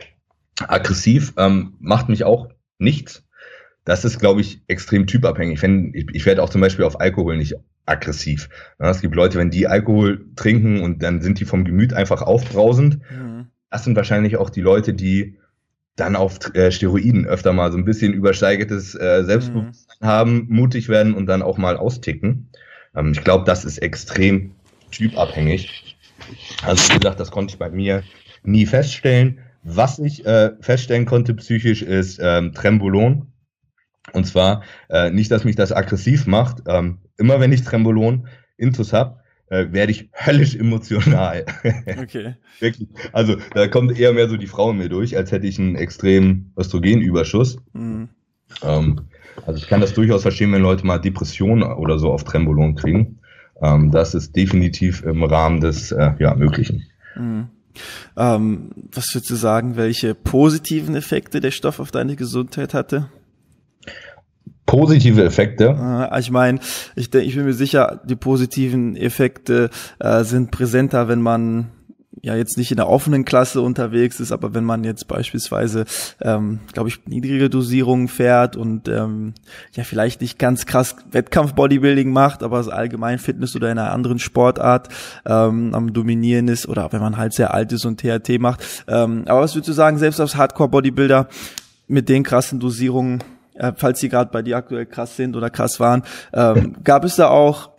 Aggressiv 0.67 1.33
ähm, 1.37 1.73
macht 1.79 2.09
mich 2.09 2.23
auch 2.23 2.49
nichts 2.77 3.23
das 3.89 4.05
ist, 4.05 4.19
glaube 4.19 4.41
ich, 4.41 4.61
extrem 4.67 5.07
typabhängig. 5.07 5.63
Wenn, 5.63 5.91
ich, 5.95 6.05
ich 6.13 6.25
werde 6.27 6.43
auch 6.43 6.51
zum 6.51 6.61
Beispiel 6.61 6.85
auf 6.85 7.01
Alkohol 7.01 7.37
nicht 7.37 7.55
aggressiv. 7.87 8.47
Ja, 8.79 8.91
es 8.91 9.01
gibt 9.01 9.15
Leute, 9.15 9.39
wenn 9.39 9.49
die 9.49 9.67
Alkohol 9.67 10.27
trinken 10.35 10.81
und 10.81 11.01
dann 11.01 11.21
sind 11.21 11.39
die 11.39 11.45
vom 11.45 11.65
Gemüt 11.65 11.93
einfach 11.93 12.21
aufbrausend. 12.21 12.99
Mhm. 13.09 13.47
Das 13.71 13.83
sind 13.83 13.95
wahrscheinlich 13.95 14.37
auch 14.37 14.51
die 14.51 14.61
Leute, 14.61 14.93
die 14.93 15.39
dann 15.95 16.15
auf 16.15 16.37
äh, 16.53 16.71
Steroiden 16.71 17.25
öfter 17.25 17.51
mal 17.51 17.71
so 17.71 17.79
ein 17.79 17.85
bisschen 17.85 18.13
übersteigertes 18.13 18.93
äh, 18.93 19.23
Selbstbewusstsein 19.23 19.97
mhm. 20.01 20.05
haben, 20.05 20.45
mutig 20.49 20.87
werden 20.87 21.15
und 21.15 21.25
dann 21.25 21.41
auch 21.41 21.57
mal 21.57 21.75
austicken. 21.75 22.49
Ähm, 22.95 23.13
ich 23.13 23.23
glaube, 23.23 23.45
das 23.45 23.65
ist 23.65 23.79
extrem 23.79 24.51
typabhängig. 24.91 25.97
Also 26.63 26.93
wie 26.93 26.99
gesagt, 26.99 27.19
das 27.19 27.31
konnte 27.31 27.53
ich 27.53 27.57
bei 27.59 27.71
mir 27.71 28.03
nie 28.43 28.67
feststellen. 28.67 29.39
Was 29.63 29.99
ich 29.99 30.25
äh, 30.25 30.51
feststellen 30.61 31.05
konnte 31.05 31.33
psychisch 31.33 31.81
ist 31.81 32.19
ähm, 32.21 32.53
Trembolon. 32.53 33.27
Und 34.13 34.25
zwar 34.25 34.63
äh, 34.89 35.11
nicht, 35.11 35.29
dass 35.31 35.43
mich 35.43 35.55
das 35.55 35.71
aggressiv 35.71 36.25
macht. 36.25 36.63
Ähm, 36.67 36.99
immer 37.17 37.39
wenn 37.39 37.51
ich 37.51 37.63
Trembolon 37.63 38.27
intus 38.57 38.93
habe, 38.93 39.19
äh, 39.49 39.67
werde 39.71 39.91
ich 39.91 40.09
höllisch 40.13 40.55
emotional. 40.55 41.45
Okay. 42.01 42.35
Wirklich. 42.59 42.87
Also 43.11 43.35
da 43.53 43.67
kommt 43.67 43.97
eher 43.97 44.13
mehr 44.13 44.29
so 44.29 44.37
die 44.37 44.47
Frau 44.47 44.71
in 44.71 44.77
mir 44.77 44.89
durch, 44.89 45.17
als 45.17 45.31
hätte 45.31 45.47
ich 45.47 45.59
einen 45.59 45.75
extremen 45.75 46.53
Östrogenüberschuss. 46.57 47.57
Mhm. 47.73 48.09
Ähm, 48.63 49.01
also 49.45 49.57
ich 49.57 49.67
kann 49.67 49.81
das 49.81 49.93
durchaus 49.93 50.21
verstehen, 50.21 50.51
wenn 50.51 50.61
Leute 50.61 50.85
mal 50.85 50.99
Depressionen 50.99 51.63
oder 51.63 51.99
so 51.99 52.11
auf 52.11 52.23
Trembolon 52.23 52.75
kriegen. 52.75 53.19
Ähm, 53.61 53.91
das 53.91 54.15
ist 54.15 54.35
definitiv 54.35 55.03
im 55.03 55.23
Rahmen 55.23 55.59
des 55.59 55.91
äh, 55.91 56.11
ja, 56.19 56.35
Möglichen. 56.35 56.85
Mhm. 57.15 57.49
Ähm, 58.17 58.71
was 58.93 59.13
würdest 59.13 59.29
du 59.29 59.35
sagen, 59.35 59.75
welche 59.75 60.15
positiven 60.15 60.95
Effekte 60.95 61.39
der 61.39 61.51
Stoff 61.51 61.79
auf 61.79 61.91
deine 61.91 62.15
Gesundheit 62.15 62.73
hatte? 62.73 63.09
positive 64.69 65.23
Effekte? 65.23 66.07
Äh, 66.11 66.19
ich 66.19 66.31
meine, 66.31 66.59
ich, 66.95 67.13
ich 67.13 67.35
bin 67.35 67.45
mir 67.45 67.53
sicher, 67.53 68.01
die 68.05 68.15
positiven 68.15 68.95
Effekte 68.95 69.69
äh, 69.99 70.23
sind 70.23 70.51
präsenter, 70.51 71.07
wenn 71.07 71.21
man 71.21 71.71
ja 72.21 72.35
jetzt 72.35 72.57
nicht 72.57 72.71
in 72.71 72.77
der 72.77 72.89
offenen 72.89 73.23
Klasse 73.23 73.61
unterwegs 73.61 74.19
ist, 74.19 74.31
aber 74.31 74.53
wenn 74.53 74.63
man 74.63 74.83
jetzt 74.83 75.07
beispielsweise, 75.07 75.85
ähm, 76.21 76.59
glaube 76.73 76.89
ich, 76.89 77.05
niedrige 77.05 77.49
Dosierungen 77.49 78.07
fährt 78.07 78.55
und 78.55 78.87
ähm, 78.87 79.33
ja 79.73 79.83
vielleicht 79.83 80.21
nicht 80.21 80.39
ganz 80.39 80.65
krass 80.65 80.95
Wettkampf-Bodybuilding 81.11 82.11
macht, 82.11 82.43
aber 82.43 82.59
allgemein 82.73 83.19
Fitness 83.19 83.55
oder 83.55 83.71
in 83.71 83.77
einer 83.77 83.91
anderen 83.91 84.19
Sportart 84.19 84.89
ähm, 85.25 85.73
am 85.73 85.93
Dominieren 85.93 86.47
ist 86.47 86.67
oder 86.67 86.91
wenn 86.91 87.01
man 87.01 87.17
halt 87.17 87.33
sehr 87.33 87.53
alt 87.53 87.71
ist 87.71 87.85
und 87.85 88.01
THT 88.01 88.39
macht. 88.39 88.83
Ähm, 88.87 89.23
aber 89.27 89.41
was 89.41 89.55
würdest 89.55 89.69
du 89.69 89.73
sagen, 89.73 89.97
selbst 89.97 90.19
als 90.19 90.35
Hardcore-Bodybuilder 90.35 91.27
mit 91.87 92.09
den 92.09 92.23
krassen 92.23 92.59
Dosierungen 92.59 93.23
äh, 93.55 93.73
falls 93.75 93.99
sie 93.99 94.09
gerade 94.09 94.31
bei 94.31 94.41
dir 94.41 94.57
aktuell 94.57 94.85
krass 94.85 95.15
sind 95.15 95.35
oder 95.35 95.49
krass 95.49 95.79
waren, 95.79 96.03
ähm, 96.33 96.77
gab 96.83 97.03
es 97.03 97.17
da 97.17 97.27
auch 97.27 97.69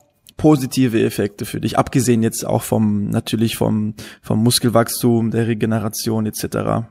positive 0.40 1.04
Effekte 1.04 1.44
für 1.44 1.60
dich, 1.60 1.76
abgesehen 1.76 2.22
jetzt 2.22 2.46
auch 2.46 2.62
vom 2.62 3.10
natürlich 3.10 3.56
vom 3.56 3.94
vom 4.22 4.42
Muskelwachstum, 4.42 5.30
der 5.30 5.46
Regeneration 5.46 6.24
etc. 6.24 6.88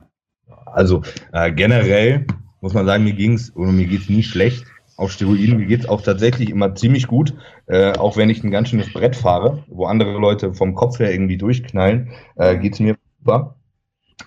Also 0.68 1.02
äh, 1.34 1.52
generell 1.52 2.28
muss 2.62 2.76
man 2.76 2.86
sagen, 2.86 3.06
mir 3.06 3.14
ging's 3.14 3.56
oder 3.56 3.72
mir 3.72 3.88
geht's 3.88 4.08
nie 4.08 4.22
schlecht 4.22 4.66
auf 4.98 5.12
Steroiden. 5.12 5.58
Mir 5.58 5.66
geht's 5.66 5.90
auch 5.90 6.04
tatsächlich 6.04 6.52
immer 6.52 6.76
ziemlich 6.76 7.08
gut, 7.08 7.34
äh, 7.66 7.94
auch 7.94 8.18
wenn 8.18 8.30
ich 8.30 8.44
ein 8.44 8.52
ganz 8.52 8.70
schönes 8.70 8.94
Brett 8.94 9.16
fahre, 9.16 9.64
wo 9.68 9.86
andere 9.86 10.20
Leute 10.20 10.54
vom 10.54 10.76
Kopf 10.76 11.00
her 11.00 11.12
irgendwie 11.12 11.38
durchknallen, 11.38 12.12
äh, 12.36 12.56
geht's 12.56 12.80
mir 12.80 12.98
super. 13.18 13.56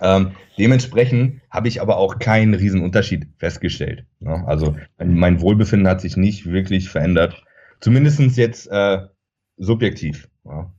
Ähm, 0.01 0.33
dementsprechend 0.59 1.43
habe 1.49 1.69
ich 1.69 1.81
aber 1.81 1.97
auch 1.97 2.19
keinen 2.19 2.55
riesen 2.55 2.83
Unterschied 2.83 3.29
festgestellt. 3.37 4.05
Ne? 4.19 4.43
Also 4.49 4.75
mein 4.99 5.41
Wohlbefinden 5.41 5.87
hat 5.87 6.01
sich 6.01 6.17
nicht 6.17 6.47
wirklich 6.47 6.89
verändert. 6.89 7.45
Zumindestens 7.81 8.37
jetzt 8.37 8.69
äh, 8.69 9.03
subjektiv. 9.63 10.29
Ja. 10.45 10.73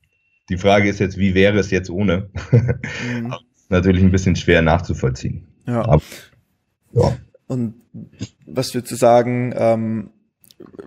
Die 0.49 0.57
Frage 0.57 0.89
ist 0.89 0.99
jetzt, 0.99 1.17
wie 1.17 1.33
wäre 1.33 1.57
es 1.57 1.71
jetzt 1.71 1.89
ohne? 1.89 2.29
Mhm. 2.51 3.33
Natürlich 3.69 4.03
ein 4.03 4.11
bisschen 4.11 4.35
schwer 4.35 4.61
nachzuvollziehen. 4.61 5.47
Ja. 5.65 5.85
Aber, 5.85 6.01
ja. 6.91 7.17
Und 7.47 7.75
was 8.45 8.73
würdest 8.73 8.91
du 8.91 8.95
sagen, 8.95 9.53
ähm, 9.55 10.09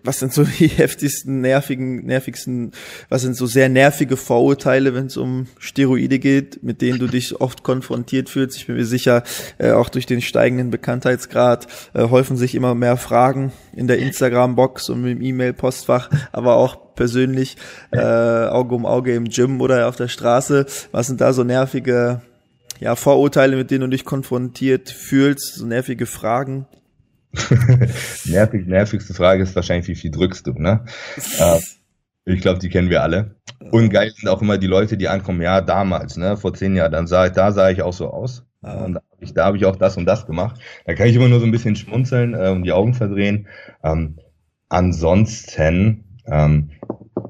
was 0.02 0.18
sind 0.18 0.32
so 0.32 0.44
die 0.44 0.68
heftigsten, 0.76 1.40
nervigen, 1.40 2.06
nervigsten, 2.06 2.72
was 3.08 3.22
sind 3.22 3.36
so 3.36 3.46
sehr 3.46 3.68
nervige 3.68 4.16
Vorurteile, 4.16 4.94
wenn 4.94 5.06
es 5.06 5.16
um 5.16 5.46
Steroide 5.58 6.18
geht, 6.18 6.62
mit 6.62 6.80
denen 6.80 6.98
du 6.98 7.06
dich 7.06 7.40
oft 7.40 7.62
konfrontiert 7.62 8.28
fühlst? 8.28 8.56
Ich 8.56 8.66
bin 8.66 8.76
mir 8.76 8.86
sicher, 8.86 9.22
äh, 9.58 9.72
auch 9.72 9.88
durch 9.88 10.06
den 10.06 10.22
steigenden 10.22 10.70
Bekanntheitsgrad 10.70 11.66
äh, 11.94 12.08
häufen 12.08 12.36
sich 12.36 12.54
immer 12.54 12.74
mehr 12.74 12.96
Fragen 12.96 13.52
in 13.74 13.86
der 13.86 13.98
Instagram-Box 13.98 14.88
und 14.88 15.06
im 15.06 15.20
E-Mail-Postfach, 15.20 16.10
aber 16.32 16.56
auch 16.56 16.94
persönlich 16.94 17.56
äh, 17.92 18.00
Auge 18.00 18.74
um 18.74 18.86
Auge 18.86 19.14
im 19.14 19.28
Gym 19.28 19.60
oder 19.60 19.88
auf 19.88 19.96
der 19.96 20.08
Straße. 20.08 20.66
Was 20.92 21.06
sind 21.06 21.20
da 21.20 21.32
so 21.32 21.44
nervige 21.44 22.22
ja, 22.80 22.96
Vorurteile, 22.96 23.56
mit 23.56 23.70
denen 23.70 23.82
du 23.82 23.88
dich 23.88 24.04
konfrontiert 24.04 24.90
fühlst, 24.90 25.54
so 25.54 25.66
nervige 25.66 26.06
Fragen? 26.06 26.66
Nervig, 28.24 28.66
nervigste 28.66 29.14
Frage 29.14 29.42
ist 29.42 29.54
wahrscheinlich, 29.54 29.88
wie 29.88 29.94
viel 29.94 30.10
drückst 30.10 30.46
du, 30.46 30.52
ne? 30.52 30.84
äh, 31.38 31.60
ich 32.24 32.40
glaube, 32.40 32.58
die 32.58 32.68
kennen 32.68 32.90
wir 32.90 33.02
alle. 33.02 33.36
Und 33.70 33.90
geil 33.90 34.12
sind 34.14 34.28
auch 34.28 34.42
immer 34.42 34.58
die 34.58 34.66
Leute, 34.66 34.96
die 34.96 35.08
ankommen, 35.08 35.40
ja, 35.42 35.60
damals, 35.60 36.16
ne, 36.16 36.36
vor 36.36 36.54
zehn 36.54 36.74
Jahren, 36.74 36.92
dann 36.92 37.06
sah, 37.06 37.28
da 37.28 37.52
sah 37.52 37.70
ich 37.70 37.82
auch 37.82 37.92
so 37.92 38.10
aus. 38.10 38.44
Und 38.62 38.94
da 38.94 39.00
habe 39.00 39.24
ich, 39.24 39.32
da 39.32 39.46
hab 39.46 39.54
ich 39.54 39.64
auch 39.64 39.76
das 39.76 39.96
und 39.96 40.06
das 40.06 40.26
gemacht. 40.26 40.60
Da 40.84 40.94
kann 40.94 41.06
ich 41.06 41.14
immer 41.14 41.28
nur 41.28 41.38
so 41.38 41.46
ein 41.46 41.52
bisschen 41.52 41.76
schmunzeln 41.76 42.34
äh, 42.34 42.48
und 42.48 42.64
die 42.64 42.72
Augen 42.72 42.94
verdrehen. 42.94 43.46
Ähm, 43.84 44.18
ansonsten, 44.68 46.04
ähm, 46.26 46.70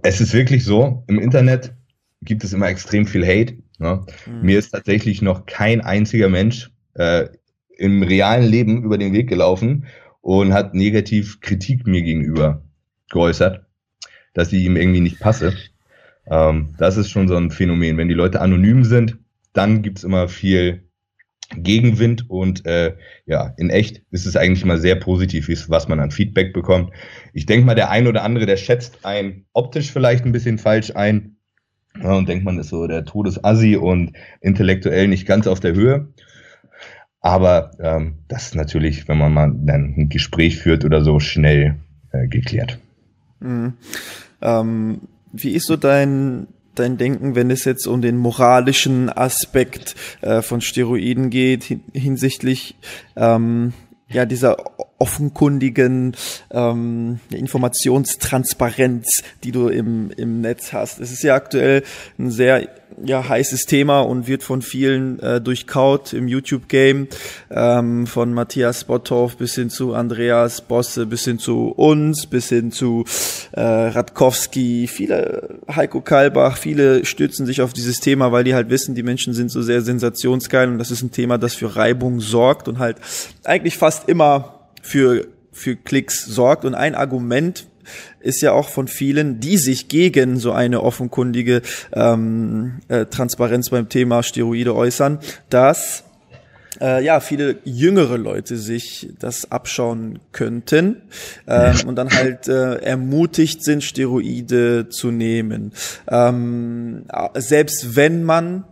es 0.03 0.21
ist 0.21 0.33
wirklich 0.33 0.65
so, 0.65 1.05
im 1.09 1.19
Internet 1.19 1.75
gibt 2.23 2.43
es 2.43 2.53
immer 2.53 2.69
extrem 2.69 3.07
viel 3.07 3.27
Hate. 3.27 3.59
Ne? 3.79 4.07
Mhm. 4.27 4.43
Mir 4.43 4.59
ist 4.59 4.71
tatsächlich 4.71 5.21
noch 5.21 5.45
kein 5.45 5.83
einziger 5.83 6.29
Mensch 6.31 6.71
äh, 6.95 7.29
im 7.77 8.03
realen 8.03 8.45
Leben 8.45 8.83
über 8.83 8.99
den 8.99 9.13
Weg 9.13 9.29
gelaufen 9.29 9.87
und 10.21 10.53
hat 10.53 10.75
negativ 10.75 11.41
Kritik 11.41 11.87
mir 11.87 12.03
gegenüber 12.03 12.63
geäußert, 13.11 13.65
dass 14.35 14.53
ich 14.53 14.65
ihm 14.65 14.77
irgendwie 14.77 15.01
nicht 15.01 15.21
passe. 15.21 15.55
Ähm, 16.29 16.75
das 16.79 16.97
ist 16.97 17.11
schon 17.11 17.29
so 17.29 17.37
ein 17.37 17.51
Phänomen. 17.51 17.97
Wenn 17.97 18.09
die 18.09 18.15
Leute 18.15 18.41
anonym 18.41 18.85
sind, 18.85 19.19
dann 19.53 19.83
gibt's 19.83 20.05
immer 20.05 20.29
viel 20.29 20.83
Gegenwind 21.55 22.29
und 22.29 22.67
äh, 22.67 22.97
ja, 23.25 23.55
in 23.57 23.71
echt 23.71 24.03
ist 24.11 24.27
es 24.27 24.37
eigentlich 24.37 24.65
immer 24.65 24.79
sehr 24.79 24.97
positiv, 24.97 25.49
was 25.69 25.87
man 25.87 26.01
an 26.01 26.11
Feedback 26.11 26.53
bekommt. 26.53 26.93
Ich 27.33 27.47
denke 27.47 27.65
mal, 27.65 27.77
der 27.77 27.91
ein 27.91 28.09
oder 28.09 28.25
andere, 28.25 28.47
der 28.47 28.57
schätzt 28.57 29.05
ein 29.05 29.45
optisch 29.53 29.93
vielleicht 29.93 30.25
ein 30.25 30.33
bisschen 30.33 30.59
falsch 30.59 30.91
ein 30.97 31.37
ja, 32.03 32.13
und 32.13 32.29
denkt 32.29 32.45
man 32.45 32.59
ist 32.59 32.69
so 32.69 32.87
der 32.87 33.05
Todesassi 33.05 33.77
und 33.77 34.13
intellektuell 34.41 35.09
nicht 35.09 35.27
ganz 35.27 35.47
auf 35.47 35.61
der 35.61 35.75
Höhe. 35.75 36.09
Aber 37.27 37.73
ähm, 37.81 38.19
das 38.29 38.45
ist 38.45 38.55
natürlich, 38.55 39.09
wenn 39.09 39.19
man 39.19 39.35
mal 39.35 39.49
ein 39.49 40.09
Gespräch 40.09 40.59
führt 40.59 40.85
oder 40.85 41.03
so, 41.03 41.19
schnell 41.19 41.75
äh, 42.13 42.29
geklärt. 42.29 42.79
Mhm. 43.41 43.73
Ähm, 44.41 45.01
wie 45.33 45.51
ist 45.51 45.67
so 45.67 45.77
dein, 45.77 46.47
dein 46.77 46.99
Denken, 46.99 47.35
wenn 47.35 47.51
es 47.51 47.65
jetzt 47.65 47.89
um 47.89 48.01
den 48.01 48.17
moralischen 48.17 49.11
Aspekt 49.11 49.97
äh, 50.21 50.41
von 50.41 50.61
Steroiden 50.61 51.31
geht, 51.31 51.65
hin, 51.65 51.81
hinsichtlich 51.93 52.77
ähm, 53.17 53.73
ja 54.09 54.25
dieser 54.25 54.59
offenkundigen 54.99 56.15
ähm, 56.53 57.19
Informationstransparenz, 57.31 59.25
die 59.43 59.51
du 59.51 59.67
im, 59.67 60.13
im 60.17 60.43
Netz 60.43 60.73
hast. 60.73 61.01
Es 61.01 61.11
ist 61.11 61.25
ja 61.25 61.35
aktuell 61.35 61.83
ein 62.21 62.31
sehr 62.31 62.69
ja, 63.05 63.29
heißes 63.29 63.67
Thema 63.67 64.01
und 64.01 64.27
wird 64.27 64.43
von 64.43 64.63
vielen 64.63 65.19
äh, 65.21 65.41
durchkaut 65.41 66.13
im 66.13 66.29
YouTube-Game, 66.29 67.09
ähm, 67.51 68.07
von 68.07 68.33
Matthias 68.33 68.85
Botthoff 68.85 69.37
bis 69.37 69.55
hin 69.55 69.71
zu 69.71 69.95
Andreas 69.95 70.61
Bosse, 70.61 71.07
bis 71.07 71.25
hin 71.25 71.39
zu 71.39 71.69
uns, 71.69 72.27
bis 72.27 72.49
hin 72.49 72.73
zu 72.73 73.05
äh, 73.53 73.61
Radkowski, 73.61 74.89
viele, 74.89 75.61
Heiko 75.75 76.01
Kalbach, 76.01 76.57
viele 76.57 77.05
stützen 77.05 77.47
sich 77.47 77.61
auf 77.63 77.73
dieses 77.73 78.01
Thema, 78.01 78.33
weil 78.33 78.45
die 78.45 78.55
halt 78.55 78.71
wissen, 78.71 78.95
die 78.95 79.03
Menschen 79.03 79.35
sind 79.35 79.51
so 79.51 79.63
sehr 79.63 79.83
sensationsgeil 79.83 80.69
und 80.69 80.79
das 80.79 80.91
ist 80.91 81.03
ein 81.03 81.11
Thema, 81.11 81.39
das 81.39 81.55
für 81.55 81.77
Reibung 81.77 82.21
sorgt 82.21 82.69
und 82.69 82.79
halt 82.79 82.97
eigentlich 83.45 83.77
fast 83.77 84.09
immer 84.09 84.57
für, 84.87 85.27
für 85.53 85.77
Klicks 85.77 86.25
sorgt. 86.25 86.65
Und 86.65 86.75
ein 86.75 86.95
Argument, 86.95 87.67
ist 88.21 88.43
ja 88.43 88.53
auch 88.53 88.69
von 88.69 88.89
vielen, 88.89 89.41
die 89.41 89.59
sich 89.59 89.89
gegen 89.89 90.39
so 90.39 90.53
eine 90.53 90.83
offenkundige 90.83 91.63
ähm, 91.93 92.81
äh, 92.89 93.07
Transparenz 93.07 93.71
beim 93.71 93.89
Thema 93.89 94.23
Steroide 94.23 94.75
äußern, 94.75 95.19
dass 95.51 96.05
äh, 96.81 97.05
ja, 97.05 97.21
viele 97.21 97.59
jüngere 97.65 98.19
Leute 98.19 98.57
sich 98.57 99.09
das 99.19 99.51
abschauen 99.51 100.19
könnten 100.33 101.03
ähm, 101.47 101.75
und 101.87 101.97
dann 101.97 102.11
halt 102.11 102.49
äh, 102.49 102.77
ermutigt 102.77 103.65
sind, 103.65 103.83
Steroide 103.83 104.89
zu 104.89 105.11
nehmen. 105.11 105.73
Ähm, 106.09 107.05
selbst 107.35 107.97
wenn 107.97 108.25
man 108.25 108.65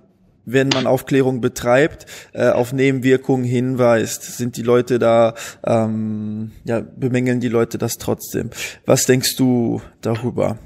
wenn 0.45 0.69
man 0.69 0.87
Aufklärung 0.87 1.41
betreibt, 1.41 2.07
äh, 2.33 2.51
auf 2.51 2.73
Nebenwirkungen 2.73 3.45
hinweist, 3.45 4.37
sind 4.37 4.57
die 4.57 4.63
Leute 4.63 4.99
da, 4.99 5.35
ähm, 5.67 6.53
ja, 6.65 6.81
bemängeln 6.81 7.41
die 7.41 7.49
Leute 7.49 7.79
das 7.79 7.99
trotzdem. 7.99 8.51
Was 8.87 9.07
denkst 9.07 9.37
du 9.37 9.81
darüber? 10.01 10.59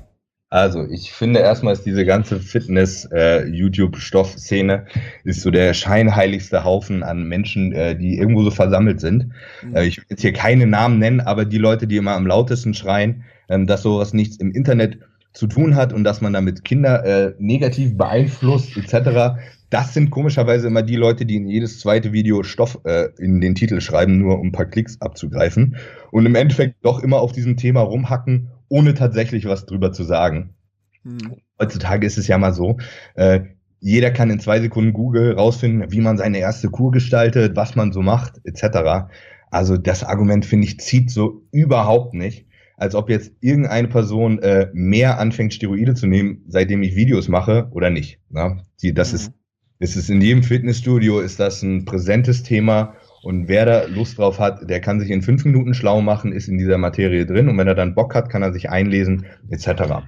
Also, 0.51 0.87
ich 0.91 1.13
finde 1.13 1.41
erstmal 1.41 1.75
ist 1.75 1.85
diese 1.85 2.07
ganze 2.07 2.41
Fitness-YouTube-Stoff-Szene 2.41 4.87
äh, 4.95 5.29
ist 5.29 5.43
so 5.43 5.51
der 5.51 5.75
scheinheiligste 5.75 6.65
Haufen 6.65 7.03
an 7.03 7.25
Menschen, 7.25 7.73
äh, 7.73 7.95
die 7.95 8.17
irgendwo 8.17 8.43
so 8.43 8.51
versammelt 8.51 8.99
sind. 9.01 9.33
Mhm. 9.63 9.77
Äh, 9.77 9.85
ich 9.85 9.99
will 9.99 10.07
jetzt 10.09 10.23
hier 10.23 10.33
keine 10.33 10.67
Namen 10.67 10.99
nennen, 10.99 11.21
aber 11.21 11.45
die 11.45 11.59
Leute, 11.59 11.87
die 11.87 11.99
immer 11.99 12.13
am 12.13 12.27
lautesten 12.27 12.73
schreien, 12.73 13.25
ähm, 13.51 13.67
dass 13.67 13.83
sowas 13.83 14.15
nichts 14.15 14.39
im 14.39 14.53
Internet 14.53 15.01
zu 15.35 15.49
tun 15.49 15.77
hat 15.77 15.93
und 15.93 16.05
dass 16.05 16.23
man 16.23 16.33
damit 16.33 16.65
Kinder 16.65 17.05
äh, 17.05 17.35
negativ 17.39 17.99
beeinflusst 17.99 18.75
etc. 18.79 19.37
Das 19.71 19.93
sind 19.93 20.11
komischerweise 20.11 20.67
immer 20.67 20.83
die 20.83 20.97
Leute, 20.97 21.27
die 21.27 21.37
in 21.37 21.47
jedes 21.47 21.81
zweite 21.81 22.13
Video 22.13 22.43
Stoff 22.43 22.81
äh, 22.85 23.09
in 23.19 23.41
den 23.41 23.55
Titel 23.55 23.81
schreiben, 23.81 24.19
nur 24.19 24.39
um 24.39 24.49
ein 24.49 24.53
paar 24.53 24.67
Klicks 24.67 25.01
abzugreifen 25.01 25.77
und 26.11 26.27
im 26.27 26.35
Endeffekt 26.35 26.77
doch 26.83 27.03
immer 27.03 27.21
auf 27.21 27.33
diesem 27.33 27.57
Thema 27.57 27.81
rumhacken, 27.81 28.51
ohne 28.69 28.95
tatsächlich 28.95 29.45
was 29.45 29.67
drüber 29.67 29.93
zu 29.93 30.05
sagen. 30.05 30.55
Hm. 31.03 31.37
Heutzutage 31.61 32.07
ist 32.07 32.19
es 32.19 32.29
ja 32.29 32.39
mal 32.39 32.53
so, 32.53 32.79
äh, 33.15 33.41
jeder 33.81 34.11
kann 34.11 34.31
in 34.31 34.41
zwei 34.41 34.61
Sekunden 34.61 34.93
Google 34.93 35.33
rausfinden, 35.33 35.93
wie 35.93 36.01
man 36.01 36.17
seine 36.17 36.39
erste 36.39 36.69
Kur 36.69 36.91
gestaltet, 36.91 37.55
was 37.55 37.77
man 37.77 37.93
so 37.93 38.03
macht, 38.03 38.41
etc. 38.45 39.11
Also 39.51 39.77
das 39.77 40.03
Argument, 40.03 40.45
finde 40.45 40.67
ich, 40.67 40.81
zieht 40.81 41.11
so 41.11 41.43
überhaupt 41.53 42.15
nicht 42.15 42.49
als 42.79 42.95
ob 42.95 43.11
jetzt 43.11 43.33
irgendeine 43.41 43.89
Person 43.89 44.39
äh, 44.39 44.71
mehr 44.73 45.19
anfängt, 45.19 45.53
Steroide 45.53 45.95
zu 45.95 46.07
nehmen, 46.07 46.45
seitdem 46.47 46.83
ich 46.83 46.95
Videos 46.95 47.29
mache 47.29 47.69
oder 47.73 47.91
nicht. 47.91 48.21
Ne? 48.31 48.63
Die, 48.83 48.95
das 48.95 49.11
mhm. 49.11 49.17
ist, 49.17 49.33
ist 49.79 49.97
es 49.97 50.09
in 50.09 50.21
jedem 50.21 50.43
Fitnessstudio, 50.43 51.21
ist 51.21 51.39
das 51.41 51.63
ein 51.63 51.85
präsentes 51.85 52.43
Thema 52.43 52.95
und 53.23 53.49
wer 53.49 53.67
da 53.67 53.85
Lust 53.87 54.19
drauf 54.19 54.39
hat, 54.39 54.69
der 54.69 54.81
kann 54.81 55.01
sich 55.01 55.11
in 55.11 55.23
fünf 55.23 55.45
Minuten 55.45 55.75
schlau 55.75 56.01
machen, 56.01 56.33
ist 56.33 56.49
in 56.49 56.59
dieser 56.59 56.79
Materie 56.79 57.27
drin 57.27 57.49
und 57.49 57.59
wenn 57.59 57.69
er 57.69 57.75
dann 57.75 57.95
Bock 57.95 58.15
hat, 58.15 58.31
kann 58.31 58.43
er 58.43 58.53
sich 58.53 58.71
einlesen 58.71 59.27
etc. 59.51 60.05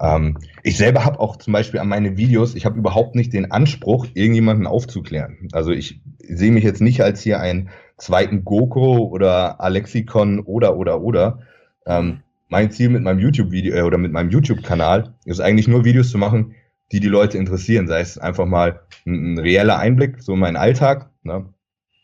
Ähm, 0.00 0.38
ich 0.62 0.76
selber 0.76 1.04
habe 1.04 1.20
auch 1.20 1.36
zum 1.36 1.52
Beispiel 1.52 1.80
an 1.80 1.88
meine 1.88 2.16
Videos, 2.16 2.54
ich 2.54 2.66
habe 2.66 2.78
überhaupt 2.78 3.14
nicht 3.14 3.32
den 3.32 3.50
Anspruch, 3.50 4.06
irgendjemanden 4.14 4.66
aufzuklären. 4.66 5.48
Also 5.52 5.72
ich 5.72 6.00
sehe 6.18 6.52
mich 6.52 6.64
jetzt 6.64 6.80
nicht 6.80 7.02
als 7.02 7.22
hier 7.22 7.40
einen 7.40 7.70
zweiten 7.96 8.44
Goko 8.44 9.08
oder 9.08 9.60
Alexikon 9.60 10.40
oder 10.40 10.76
oder 10.76 11.00
oder, 11.00 11.38
ähm, 11.86 12.20
mein 12.48 12.70
Ziel 12.70 12.88
mit 12.88 13.02
meinem 13.02 13.20
YouTube-Video 13.20 13.74
äh, 13.74 13.82
oder 13.82 13.98
mit 13.98 14.12
meinem 14.12 14.30
YouTube-Kanal 14.30 15.14
ist 15.24 15.40
eigentlich 15.40 15.68
nur 15.68 15.84
Videos 15.84 16.10
zu 16.10 16.18
machen, 16.18 16.54
die 16.94 17.00
die 17.00 17.08
Leute 17.08 17.38
interessieren. 17.38 17.88
Sei 17.88 18.00
es 18.00 18.18
einfach 18.18 18.46
mal 18.46 18.80
ein, 19.04 19.34
ein 19.34 19.38
reeller 19.38 19.78
Einblick, 19.78 20.22
so 20.22 20.34
in 20.34 20.38
meinen 20.38 20.56
Alltag, 20.56 21.10
ne? 21.24 21.52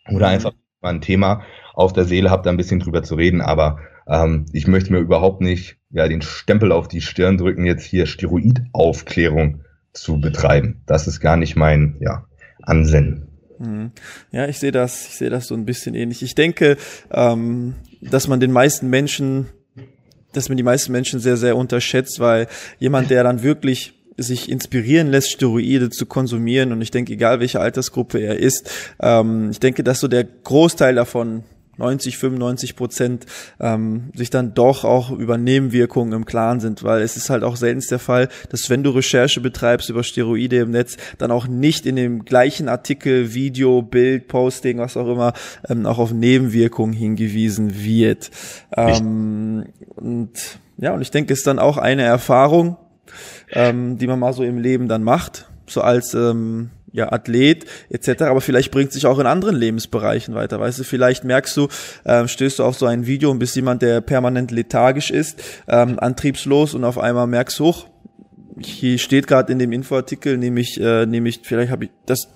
oder 0.08 0.26
mhm. 0.26 0.34
einfach 0.34 0.52
mal 0.82 0.90
ein 0.90 1.00
Thema 1.00 1.44
auf 1.74 1.92
der 1.92 2.04
Seele 2.04 2.28
habe, 2.28 2.42
da 2.42 2.50
ein 2.50 2.56
bisschen 2.56 2.80
drüber 2.80 3.04
zu 3.04 3.14
reden. 3.14 3.40
Aber 3.40 3.78
ähm, 4.08 4.46
ich 4.52 4.66
möchte 4.66 4.92
mir 4.92 4.98
überhaupt 4.98 5.42
nicht 5.42 5.76
ja 5.90 6.08
den 6.08 6.22
Stempel 6.22 6.72
auf 6.72 6.88
die 6.88 7.00
Stirn 7.00 7.38
drücken, 7.38 7.64
jetzt 7.64 7.84
hier 7.84 8.06
Steroidaufklärung 8.06 9.62
zu 9.92 10.20
betreiben. 10.20 10.82
Das 10.86 11.06
ist 11.06 11.20
gar 11.20 11.36
nicht 11.36 11.54
mein 11.54 11.96
ja, 12.00 12.26
Ansinnen. 12.62 13.28
Mhm. 13.60 13.92
Ja, 14.32 14.48
ich 14.48 14.58
sehe 14.58 14.72
das, 14.72 15.06
ich 15.06 15.16
sehe 15.18 15.30
das 15.30 15.46
so 15.46 15.54
ein 15.54 15.66
bisschen 15.66 15.94
ähnlich. 15.94 16.24
Ich 16.24 16.34
denke, 16.34 16.78
ähm, 17.12 17.76
dass 18.00 18.26
man 18.26 18.40
den 18.40 18.50
meisten 18.50 18.90
Menschen 18.90 19.46
dass 20.32 20.48
man 20.48 20.56
die 20.56 20.62
meisten 20.62 20.92
Menschen 20.92 21.18
sehr, 21.18 21.36
sehr 21.36 21.56
unterschätzt, 21.56 22.20
weil 22.20 22.46
jemand, 22.78 23.10
der 23.10 23.24
dann 23.24 23.42
wirklich 23.42 23.99
sich 24.22 24.48
inspirieren 24.48 25.08
lässt, 25.08 25.30
Steroide 25.30 25.90
zu 25.90 26.06
konsumieren. 26.06 26.72
Und 26.72 26.82
ich 26.82 26.90
denke, 26.90 27.12
egal 27.12 27.40
welche 27.40 27.60
Altersgruppe 27.60 28.20
er 28.20 28.38
ist, 28.38 28.70
ähm, 29.00 29.50
ich 29.50 29.60
denke, 29.60 29.82
dass 29.82 30.00
so 30.00 30.08
der 30.08 30.24
Großteil 30.24 30.94
davon 30.94 31.44
90, 31.80 32.18
95 32.18 32.76
Prozent 32.76 33.26
ähm, 33.58 34.10
sich 34.14 34.30
dann 34.30 34.54
doch 34.54 34.84
auch 34.84 35.10
über 35.10 35.38
Nebenwirkungen 35.38 36.12
im 36.12 36.26
Klaren 36.26 36.60
sind, 36.60 36.84
weil 36.84 37.00
es 37.02 37.16
ist 37.16 37.30
halt 37.30 37.42
auch 37.42 37.56
selten 37.56 37.80
der 37.90 37.98
Fall, 37.98 38.28
dass 38.50 38.68
wenn 38.68 38.84
du 38.84 38.90
Recherche 38.90 39.40
betreibst 39.40 39.88
über 39.88 40.04
Steroide 40.04 40.58
im 40.58 40.70
Netz, 40.72 40.98
dann 41.16 41.30
auch 41.30 41.48
nicht 41.48 41.86
in 41.86 41.96
dem 41.96 42.26
gleichen 42.26 42.68
Artikel, 42.68 43.32
Video, 43.32 43.80
Bild, 43.80 44.28
Posting, 44.28 44.78
was 44.78 44.98
auch 44.98 45.10
immer, 45.10 45.32
ähm, 45.68 45.86
auch 45.86 45.98
auf 45.98 46.12
Nebenwirkungen 46.12 46.92
hingewiesen 46.92 47.82
wird. 47.82 48.30
Ähm, 48.76 49.64
und 49.96 50.30
ja, 50.76 50.92
und 50.92 51.00
ich 51.00 51.10
denke, 51.10 51.32
es 51.32 51.40
ist 51.40 51.46
dann 51.46 51.58
auch 51.58 51.78
eine 51.78 52.02
Erfahrung, 52.02 52.76
ähm, 53.52 53.98
die 53.98 54.06
man 54.06 54.18
mal 54.18 54.32
so 54.32 54.42
im 54.42 54.58
Leben 54.58 54.88
dann 54.88 55.02
macht, 55.02 55.48
so 55.66 55.80
als 55.80 56.14
ähm, 56.14 56.70
ja, 56.92 57.12
Athlet 57.12 57.66
etc., 57.88 58.22
aber 58.22 58.40
vielleicht 58.40 58.70
bringt 58.70 58.92
sich 58.92 59.06
auch 59.06 59.18
in 59.18 59.26
anderen 59.26 59.56
Lebensbereichen 59.56 60.34
weiter, 60.34 60.58
weißt 60.58 60.80
du, 60.80 60.84
vielleicht 60.84 61.24
merkst 61.24 61.56
du, 61.56 61.68
ähm, 62.04 62.28
stößt 62.28 62.58
du 62.58 62.64
auf 62.64 62.76
so 62.76 62.86
ein 62.86 63.06
Video 63.06 63.30
und 63.30 63.38
bist 63.38 63.56
jemand, 63.56 63.82
der 63.82 64.00
permanent 64.00 64.50
lethargisch 64.50 65.10
ist, 65.10 65.42
ähm, 65.68 65.98
antriebslos 65.98 66.74
und 66.74 66.84
auf 66.84 66.98
einmal 66.98 67.26
merkst 67.26 67.58
du, 67.58 67.64
hoch, 67.64 67.86
hier 68.62 68.98
steht 68.98 69.26
gerade 69.26 69.52
in 69.52 69.58
dem 69.58 69.72
Infoartikel, 69.72 70.36
nehme 70.36 70.60
ich, 70.60 70.80
äh, 70.80 71.06
nehme 71.06 71.28
ich, 71.28 71.40
vielleicht 71.42 71.70
habe 71.70 71.84
ich 71.84 71.90
das, 72.06 72.28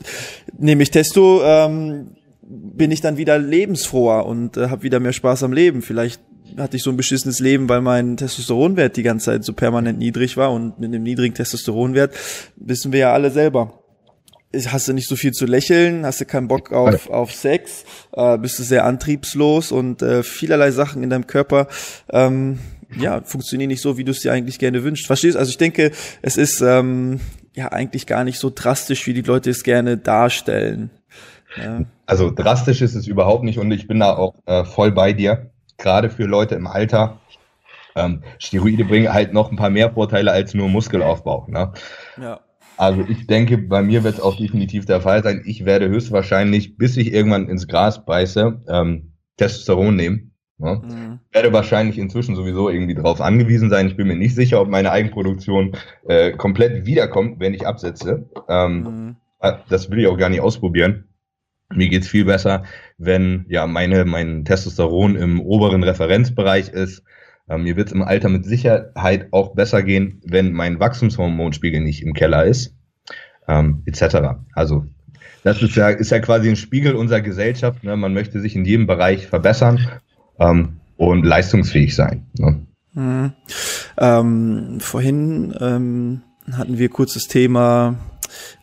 nehme 0.56 0.82
ich 0.82 0.90
Testo, 0.90 1.42
ähm, 1.44 2.12
bin 2.46 2.90
ich 2.90 3.00
dann 3.00 3.16
wieder 3.16 3.38
lebensfroher 3.38 4.26
und 4.26 4.56
äh, 4.56 4.68
habe 4.68 4.82
wieder 4.82 5.00
mehr 5.00 5.12
Spaß 5.12 5.42
am 5.42 5.52
Leben. 5.52 5.82
Vielleicht 5.82 6.20
hatte 6.56 6.76
ich 6.76 6.82
so 6.82 6.90
ein 6.90 6.96
beschissenes 6.96 7.40
Leben, 7.40 7.68
weil 7.68 7.80
mein 7.80 8.16
Testosteronwert 8.16 8.96
die 8.96 9.02
ganze 9.02 9.26
Zeit 9.26 9.44
so 9.44 9.52
permanent 9.52 9.98
niedrig 9.98 10.36
war 10.36 10.52
und 10.52 10.78
mit 10.78 10.88
einem 10.88 11.02
niedrigen 11.02 11.34
Testosteronwert 11.34 12.14
wissen 12.56 12.92
wir 12.92 13.00
ja 13.00 13.12
alle 13.12 13.30
selber 13.30 13.80
hast 14.66 14.88
du 14.88 14.92
nicht 14.92 15.08
so 15.08 15.16
viel 15.16 15.32
zu 15.32 15.46
lächeln, 15.46 16.06
hast 16.06 16.20
du 16.20 16.26
keinen 16.26 16.48
Bock 16.48 16.72
auf, 16.72 17.10
auf 17.10 17.32
Sex, 17.32 17.84
äh, 18.12 18.38
bist 18.38 18.58
du 18.58 18.62
sehr 18.62 18.84
antriebslos 18.84 19.72
und 19.72 20.02
äh, 20.02 20.22
vielerlei 20.22 20.70
Sachen 20.70 21.02
in 21.02 21.10
deinem 21.10 21.26
Körper 21.26 21.68
ähm, 22.10 22.58
ja, 22.96 23.22
funktionieren 23.22 23.68
nicht 23.68 23.82
so, 23.82 23.98
wie 23.98 24.04
du 24.04 24.12
es 24.12 24.20
dir 24.20 24.32
eigentlich 24.32 24.58
gerne 24.58 24.84
wünschst. 24.84 25.06
Verstehst? 25.06 25.36
Also 25.36 25.50
ich 25.50 25.58
denke, 25.58 25.90
es 26.22 26.36
ist 26.36 26.60
ähm, 26.60 27.20
ja 27.54 27.72
eigentlich 27.72 28.06
gar 28.06 28.24
nicht 28.24 28.38
so 28.38 28.52
drastisch, 28.54 29.06
wie 29.06 29.14
die 29.14 29.22
Leute 29.22 29.50
es 29.50 29.64
gerne 29.64 29.96
darstellen. 29.96 30.90
Ja. 31.56 31.84
Also 32.06 32.30
drastisch 32.30 32.82
ist 32.82 32.94
es 32.94 33.06
überhaupt 33.06 33.44
nicht 33.44 33.58
und 33.58 33.70
ich 33.72 33.86
bin 33.86 34.00
da 34.00 34.16
auch 34.16 34.34
äh, 34.46 34.64
voll 34.64 34.92
bei 34.92 35.12
dir. 35.12 35.50
Gerade 35.78 36.10
für 36.10 36.24
Leute 36.24 36.54
im 36.54 36.66
Alter. 36.66 37.20
Ähm, 37.96 38.22
Steroide 38.38 38.84
bringen 38.84 39.12
halt 39.12 39.32
noch 39.32 39.50
ein 39.50 39.56
paar 39.56 39.70
mehr 39.70 39.90
Vorteile 39.90 40.32
als 40.32 40.54
nur 40.54 40.68
Muskelaufbau. 40.68 41.46
Ne? 41.48 41.72
Ja. 42.20 42.40
Also 42.76 43.04
ich 43.08 43.26
denke, 43.26 43.58
bei 43.58 43.82
mir 43.82 44.02
wird 44.02 44.14
es 44.14 44.20
auch 44.20 44.36
definitiv 44.36 44.84
der 44.84 45.00
Fall 45.00 45.22
sein. 45.22 45.42
Ich 45.46 45.64
werde 45.64 45.88
höchstwahrscheinlich, 45.88 46.76
bis 46.76 46.96
ich 46.96 47.12
irgendwann 47.12 47.48
ins 47.48 47.68
Gras 47.68 48.04
beiße, 48.04 48.62
ähm, 48.68 49.12
Testosteron 49.36 49.94
nehmen. 49.94 50.32
Ja. 50.58 50.76
Mhm. 50.76 51.20
Werde 51.32 51.52
wahrscheinlich 51.52 51.98
inzwischen 51.98 52.36
sowieso 52.36 52.68
irgendwie 52.68 52.94
drauf 52.94 53.20
angewiesen 53.20 53.70
sein. 53.70 53.88
Ich 53.88 53.96
bin 53.96 54.08
mir 54.08 54.16
nicht 54.16 54.34
sicher, 54.34 54.60
ob 54.60 54.68
meine 54.68 54.90
Eigenproduktion 54.90 55.76
äh, 56.08 56.32
komplett 56.32 56.86
wiederkommt, 56.86 57.40
wenn 57.40 57.54
ich 57.54 57.66
absetze. 57.66 58.28
Ähm, 58.48 58.82
mhm. 58.82 59.16
Äh, 59.40 59.54
das 59.68 59.90
will 59.90 60.00
ich 60.00 60.06
auch 60.06 60.18
gar 60.18 60.30
nicht 60.30 60.40
ausprobieren. 60.40 61.08
Mir 61.72 61.88
geht's 61.88 62.08
viel 62.08 62.24
besser, 62.24 62.64
wenn 62.98 63.46
ja 63.48 63.66
meine 63.66 64.04
mein 64.04 64.44
Testosteron 64.44 65.16
im 65.16 65.40
oberen 65.40 65.82
Referenzbereich 65.82 66.68
ist 66.68 67.02
ähm, 67.48 67.64
mir 67.64 67.76
wird 67.76 67.88
es 67.88 67.92
im 67.92 68.02
Alter 68.02 68.28
mit 68.28 68.44
Sicherheit 68.44 69.28
auch 69.30 69.54
besser 69.54 69.82
gehen, 69.82 70.20
wenn 70.24 70.52
mein 70.52 70.80
Wachstumshormonspiegel 70.80 71.80
nicht 71.80 72.02
im 72.02 72.14
Keller 72.14 72.44
ist, 72.44 72.74
ähm, 73.46 73.82
etc. 73.86 74.38
Also 74.54 74.86
das 75.42 75.60
ist 75.60 75.76
ja, 75.76 75.90
ist 75.90 76.10
ja 76.10 76.20
quasi 76.20 76.48
ein 76.48 76.56
Spiegel 76.56 76.94
unserer 76.94 77.20
Gesellschaft. 77.20 77.84
Ne? 77.84 77.96
Man 77.96 78.14
möchte 78.14 78.40
sich 78.40 78.56
in 78.56 78.64
jedem 78.64 78.86
Bereich 78.86 79.26
verbessern 79.26 79.78
ähm, 80.38 80.80
und 80.96 81.24
leistungsfähig 81.24 81.94
sein. 81.94 82.26
Ne? 82.38 82.66
Mhm. 82.94 83.32
Ähm, 83.98 84.78
vorhin 84.80 85.54
ähm, 85.60 86.22
hatten 86.50 86.78
wir 86.78 86.88
kurz 86.88 87.12
das 87.12 87.24
Thema 87.24 87.96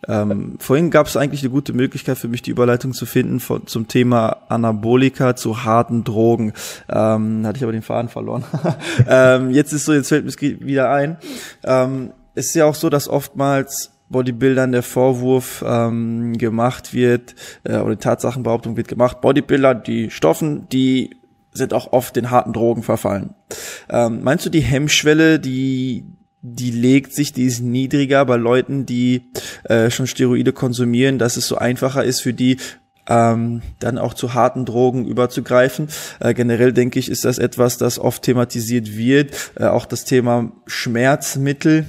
ähm, 0.07 0.55
vorhin 0.59 0.91
gab 0.91 1.07
es 1.07 1.18
eigentlich 1.18 1.41
eine 1.41 1.51
gute 1.51 1.74
Möglichkeit 1.74 2.18
für 2.18 2.28
mich, 2.28 2.41
die 2.41 2.51
Überleitung 2.51 2.93
zu 2.93 3.05
finden 3.05 3.39
von, 3.39 3.68
zum 3.68 3.88
Thema 3.88 4.38
Anabolika 4.49 5.36
zu 5.36 5.64
harten 5.64 6.03
Drogen. 6.03 6.53
Ähm, 6.89 7.45
hatte 7.45 7.57
ich 7.57 7.64
aber 7.64 7.72
den 7.72 7.82
Faden 7.82 8.09
verloren. 8.09 8.43
ähm, 9.07 9.51
jetzt 9.51 9.74
ist 9.74 9.86
so, 9.86 9.93
jetzt 9.93 10.09
fällt 10.09 10.26
mir 10.26 10.59
wieder 10.66 10.91
ein. 10.91 11.18
Ähm, 11.64 12.14
es 12.34 12.47
ist 12.47 12.55
ja 12.55 12.66
auch 12.66 12.76
so, 12.76 12.89
dass 12.89 13.07
oftmals 13.07 13.91
Bodybuildern 14.09 14.72
der 14.72 14.84
Vorwurf 14.84 15.64
ähm, 15.66 16.38
gemacht 16.38 16.93
wird, 16.93 17.36
äh, 17.64 17.78
oder 17.78 17.97
Tatsachenbehauptung 17.97 18.78
wird 18.78 18.88
gemacht, 18.88 19.22
Bodybuilder, 19.22 19.76
die 19.76 20.09
Stoffen, 20.09 20.68
die 20.70 21.16
sind 21.53 21.74
auch 21.74 21.91
oft 21.91 22.16
den 22.16 22.32
harten 22.32 22.53
Drogen 22.53 22.84
verfallen. 22.84 23.34
Ähm, 23.89 24.24
meinst 24.24 24.45
du 24.45 24.49
die 24.49 24.62
Hemmschwelle, 24.62 25.39
die 25.39 26.05
die 26.41 26.71
legt 26.71 27.13
sich, 27.13 27.33
die 27.33 27.45
ist 27.45 27.61
niedriger 27.61 28.25
bei 28.25 28.35
Leuten, 28.35 28.85
die 28.85 29.23
äh, 29.63 29.91
schon 29.91 30.07
Steroide 30.07 30.53
konsumieren, 30.53 31.19
dass 31.19 31.37
es 31.37 31.47
so 31.47 31.57
einfacher 31.57 32.03
ist 32.03 32.21
für 32.21 32.33
die, 32.33 32.57
ähm, 33.07 33.61
dann 33.79 33.97
auch 33.97 34.13
zu 34.13 34.33
harten 34.33 34.65
Drogen 34.65 35.05
überzugreifen. 35.05 35.87
Äh, 36.19 36.33
generell 36.33 36.73
denke 36.73 36.99
ich, 36.99 37.09
ist 37.09 37.25
das 37.25 37.37
etwas, 37.37 37.77
das 37.77 37.99
oft 37.99 38.23
thematisiert 38.23 38.95
wird. 38.97 39.51
Äh, 39.55 39.65
auch 39.65 39.85
das 39.85 40.05
Thema 40.05 40.51
Schmerzmittel, 40.65 41.85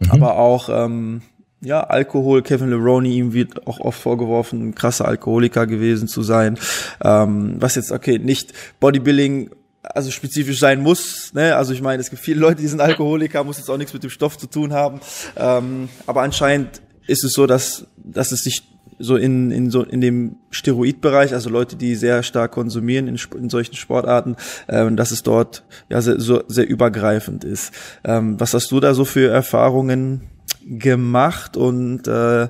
mhm. 0.00 0.10
aber 0.10 0.36
auch 0.38 0.68
ähm, 0.68 1.22
ja, 1.60 1.80
Alkohol, 1.80 2.42
Kevin 2.42 2.70
Leroney, 2.70 3.16
ihm 3.16 3.32
wird 3.32 3.66
auch 3.66 3.80
oft 3.80 4.00
vorgeworfen, 4.00 4.68
ein 4.68 4.74
krasser 4.74 5.06
Alkoholiker 5.06 5.66
gewesen 5.66 6.06
zu 6.06 6.22
sein. 6.22 6.58
Ähm, 7.02 7.56
was 7.58 7.76
jetzt, 7.76 7.92
okay, 7.92 8.18
nicht 8.18 8.52
Bodybuilding 8.78 9.50
also 9.94 10.10
spezifisch 10.10 10.58
sein 10.58 10.80
muss. 10.80 11.32
Ne? 11.34 11.56
Also 11.56 11.72
ich 11.72 11.82
meine, 11.82 12.00
es 12.00 12.10
gibt 12.10 12.22
viele 12.22 12.40
Leute, 12.40 12.62
die 12.62 12.68
sind 12.68 12.80
Alkoholiker, 12.80 13.44
muss 13.44 13.58
jetzt 13.58 13.70
auch 13.70 13.78
nichts 13.78 13.92
mit 13.92 14.02
dem 14.02 14.10
Stoff 14.10 14.38
zu 14.38 14.46
tun 14.46 14.72
haben. 14.72 15.00
Ähm, 15.36 15.88
aber 16.06 16.22
anscheinend 16.22 16.82
ist 17.06 17.24
es 17.24 17.32
so, 17.32 17.46
dass, 17.46 17.86
dass 17.96 18.32
es 18.32 18.42
sich 18.42 18.62
so 18.98 19.16
in, 19.16 19.50
in 19.50 19.70
so 19.70 19.82
in 19.82 20.00
dem 20.00 20.36
Steroidbereich, 20.50 21.34
also 21.34 21.50
Leute, 21.50 21.76
die 21.76 21.94
sehr 21.94 22.22
stark 22.22 22.52
konsumieren 22.52 23.08
in, 23.08 23.18
in 23.38 23.50
solchen 23.50 23.74
Sportarten, 23.74 24.36
ähm, 24.68 24.96
dass 24.96 25.10
es 25.10 25.22
dort 25.22 25.64
ja 25.88 26.00
sehr, 26.00 26.18
so, 26.18 26.42
sehr 26.48 26.68
übergreifend 26.68 27.44
ist. 27.44 27.72
Ähm, 28.04 28.40
was 28.40 28.54
hast 28.54 28.70
du 28.70 28.80
da 28.80 28.94
so 28.94 29.04
für 29.04 29.30
Erfahrungen 29.30 30.22
gemacht 30.64 31.56
und 31.56 32.08
äh, 32.08 32.48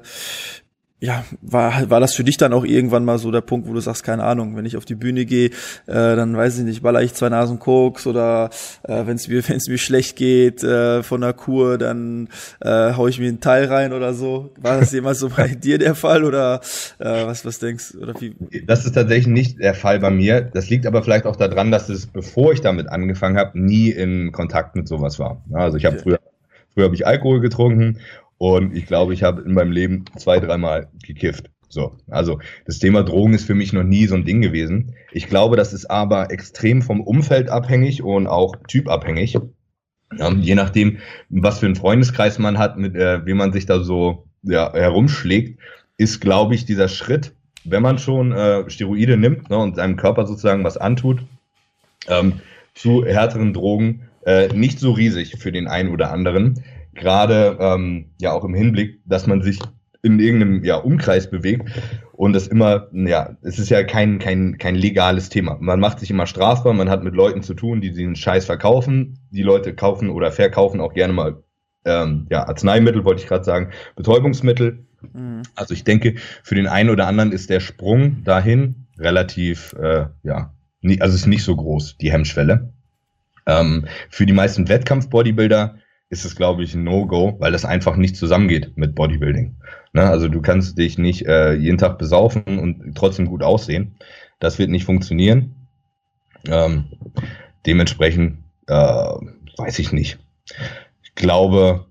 ja, 0.99 1.25
war, 1.43 1.91
war 1.91 2.01
das 2.01 2.15
für 2.15 2.25
dich 2.25 2.39
dann 2.39 2.55
auch 2.55 2.65
irgendwann 2.65 3.05
mal 3.05 3.19
so 3.19 3.31
der 3.31 3.43
Punkt, 3.43 3.69
wo 3.69 3.75
du 3.75 3.81
sagst, 3.81 4.03
keine 4.03 4.25
Ahnung, 4.25 4.57
wenn 4.57 4.65
ich 4.65 4.79
auf 4.79 4.87
die 4.87 4.95
Bühne 4.95 5.27
gehe, 5.27 5.49
äh, 5.87 6.17
dann 6.17 6.35
weiß 6.35 6.59
ich 6.59 6.65
nicht, 6.65 6.83
baller 6.83 7.03
ich 7.03 7.13
zwei 7.13 7.29
Nasen 7.29 7.59
Koks 7.59 8.07
oder 8.07 8.49
äh, 8.83 9.07
wenn 9.07 9.17
es 9.17 9.29
mir, 9.29 9.47
wenn 9.49 9.57
es 9.57 9.69
mir 9.69 9.77
schlecht 9.77 10.17
geht 10.17 10.65
äh, 10.65 11.03
von 11.03 11.21
der 11.21 11.35
Kur, 11.35 11.77
dann 11.77 12.29
äh, 12.63 12.95
hau 12.95 13.09
ich 13.09 13.19
mir 13.19 13.29
einen 13.29 13.41
Teil 13.41 13.67
rein 13.67 13.93
oder 13.93 14.15
so. 14.15 14.53
War 14.57 14.81
das 14.81 14.93
jemals 14.93 15.19
so 15.19 15.29
bei 15.29 15.49
dir 15.63 15.77
der 15.77 15.95
Fall 15.95 16.25
oder 16.25 16.63
äh, 16.99 17.27
was, 17.27 17.45
was 17.45 17.59
denkst 17.59 17.95
oder 18.01 18.15
wie? 18.19 18.35
Das 18.67 18.87
ist 18.87 18.93
tatsächlich 18.93 19.27
nicht 19.27 19.59
der 19.61 19.75
Fall 19.75 20.01
bei 20.01 20.11
mir. 20.11 20.41
Das 20.41 20.71
liegt 20.71 20.87
aber 20.87 21.03
vielleicht 21.03 21.27
auch 21.27 21.37
daran, 21.37 21.71
dass 21.71 21.91
es, 21.91 22.07
bevor 22.07 22.55
ich 22.55 22.63
damit 22.63 22.89
angefangen 22.89 23.37
habe, 23.37 23.59
nie 23.61 23.91
in 23.91 24.33
Kontakt 24.33 24.77
mit 24.77 24.89
sowas 24.89 25.19
war. 25.19 25.43
Also 25.53 25.77
ich 25.77 25.85
habe 25.85 25.97
okay. 25.97 26.03
früher, 26.05 26.19
früher 26.73 26.85
habe 26.87 26.95
ich 26.95 27.07
Alkohol 27.07 27.41
getrunken 27.41 27.99
und 28.39 28.77
ich 28.77 28.87
glaube, 28.87 29.15
ich 29.15 29.23
habe 29.23 29.43
in 29.43 29.55
meinem 29.55 29.73
Leben 29.73 30.05
zwei, 30.17 30.41
dreimal 30.41 30.89
gekifft. 31.03 31.51
So, 31.69 31.97
also 32.09 32.39
das 32.65 32.79
Thema 32.79 33.03
Drogen 33.03 33.35
ist 33.35 33.45
für 33.45 33.55
mich 33.55 33.73
noch 33.73 33.83
nie 33.83 34.07
so 34.07 34.15
ein 34.15 34.25
Ding 34.25 34.41
gewesen. 34.41 34.95
Ich 35.13 35.27
glaube, 35.27 35.57
das 35.57 35.73
ist 35.73 35.87
aber 35.87 36.31
extrem 36.31 36.81
vom 36.81 37.01
Umfeld 37.01 37.49
abhängig 37.49 38.03
und 38.03 38.27
auch 38.27 38.57
typabhängig. 38.69 39.39
Ja, 40.17 40.33
je 40.33 40.55
nachdem, 40.55 40.99
was 41.29 41.59
für 41.59 41.67
einen 41.67 41.75
Freundeskreis 41.75 42.39
man 42.39 42.59
hat, 42.59 42.79
mit 42.79 42.95
äh, 42.95 43.27
wem 43.27 43.39
man 43.39 43.53
sich 43.53 43.67
da 43.67 43.81
so 43.81 44.27
ja, 44.43 44.73
herumschlägt, 44.73 45.59
ist, 45.99 46.21
glaube 46.21 46.55
ich, 46.55 46.65
dieser 46.65 46.89
Schritt, 46.89 47.35
wenn 47.65 47.83
man 47.83 47.99
schon 47.99 48.31
äh, 48.33 48.71
Steroide 48.71 49.17
nimmt 49.17 49.51
ne, 49.51 49.59
und 49.59 49.77
seinem 49.77 49.97
Körper 49.97 50.27
sozusagen 50.27 50.63
was 50.63 50.77
antut, 50.77 51.25
ähm, 52.07 52.35
zu 52.75 53.05
härteren 53.05 53.53
Drogen 53.53 54.03
äh, 54.25 54.49
nicht 54.49 54.79
so 54.79 54.93
riesig 54.93 55.37
für 55.39 55.51
den 55.51 55.67
einen 55.67 55.91
oder 55.91 56.13
anderen 56.13 56.63
gerade 56.97 57.57
ähm, 57.61 58.07
ja 58.21 58.33
auch 58.33 58.45
im 58.45 58.55
Hinblick, 58.55 59.01
dass 59.05 59.27
man 59.27 59.43
sich 59.43 59.59
in 60.03 60.21
irgendeinem 60.21 60.63
ja, 60.63 60.77
Umkreis 60.77 61.29
bewegt 61.29 61.71
und 62.13 62.33
das 62.33 62.47
immer, 62.47 62.89
ja, 62.93 63.37
es 63.43 63.59
ist 63.59 63.71
ja 63.71 63.83
kein, 63.83 64.19
kein, 64.19 64.57
kein 64.57 64.77
legales 64.77 65.29
Thema. 65.29 65.57
Man 65.61 65.81
macht 65.81 66.01
sich 66.01 66.11
immer 66.11 66.27
strafbar, 66.27 66.73
man 66.73 66.89
hat 66.89 67.03
mit 67.03 67.15
Leuten 67.15 67.43
zu 67.43 67.55
tun, 67.55 67.81
die 67.81 67.93
den 67.93 68.15
Scheiß 68.15 68.47
verkaufen. 68.47 69.19
Die 69.31 69.43
Leute 69.43 69.75
kaufen 69.75 70.09
oder 70.11 70.31
verkaufen 70.31 70.81
auch 70.81 70.95
gerne 70.95 71.13
mal 71.13 71.43
ähm, 71.85 72.27
ja, 72.31 72.47
Arzneimittel, 72.47 73.05
wollte 73.05 73.23
ich 73.23 73.29
gerade 73.29 73.45
sagen, 73.45 73.71
Betäubungsmittel. 73.97 74.87
Mhm. 75.13 75.43
Also 75.55 75.75
ich 75.75 75.85
denke, 75.85 76.15
für 76.43 76.55
den 76.55 76.67
einen 76.67 76.91
oder 76.91 77.07
anderen 77.07 77.33
ist 77.33 77.51
der 77.51 77.61
Sprung 77.61 78.23
dahin 78.25 78.87
relativ, 78.99 79.75
äh, 79.75 80.07
ja, 80.23 80.55
nie, 80.81 81.01
also 81.01 81.15
ist 81.15 81.27
nicht 81.27 81.45
so 81.45 81.57
groß, 81.57 81.99
die 81.99 82.13
Hemmschwelle. 82.13 82.73
Ähm, 83.47 83.87
für 84.11 84.27
die 84.27 84.33
meisten 84.33 84.69
Wettkampf-Bodybuilder 84.69 85.77
ist 86.09 86.25
es, 86.25 86.37
glaube 86.37 86.63
ich, 86.63 86.75
ein 86.75 86.85
No-Go, 86.85 87.37
weil 87.41 87.53
das 87.53 87.65
einfach 87.65 87.97
nicht 87.97 88.17
zusammengeht 88.17 88.77
mit 88.77 88.95
Bodybuilding. 88.95 89.57
Ne? 89.93 90.03
Also 90.03 90.29
du 90.29 90.41
kannst 90.41 90.79
dich 90.79 90.99
nicht 90.99 91.27
äh, 91.27 91.55
jeden 91.55 91.79
Tag 91.79 91.99
besaufen 91.99 92.59
und 92.59 92.97
trotzdem 92.97 93.27
gut 93.27 93.43
aussehen. 93.43 93.97
Das 94.39 94.59
wird 94.59 94.71
nicht 94.71 94.85
funktionieren. 94.85 95.55
Ähm, 96.49 96.85
dementsprechend 97.67 98.39
äh, 98.69 98.75
weiß 99.57 99.79
ich 99.79 99.93
nicht. 99.93 100.19
Ich 101.03 101.15
glaube, 101.15 101.87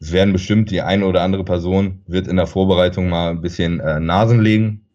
es 0.00 0.12
werden 0.12 0.32
bestimmt 0.32 0.70
die 0.70 0.82
eine 0.82 1.06
oder 1.06 1.22
andere 1.22 1.44
Person 1.44 2.02
wird 2.06 2.28
in 2.28 2.36
der 2.36 2.46
Vorbereitung 2.46 3.08
mal 3.08 3.30
ein 3.30 3.40
bisschen 3.40 3.80
äh, 3.80 3.98
Nasen 3.98 4.40
legen, 4.40 4.86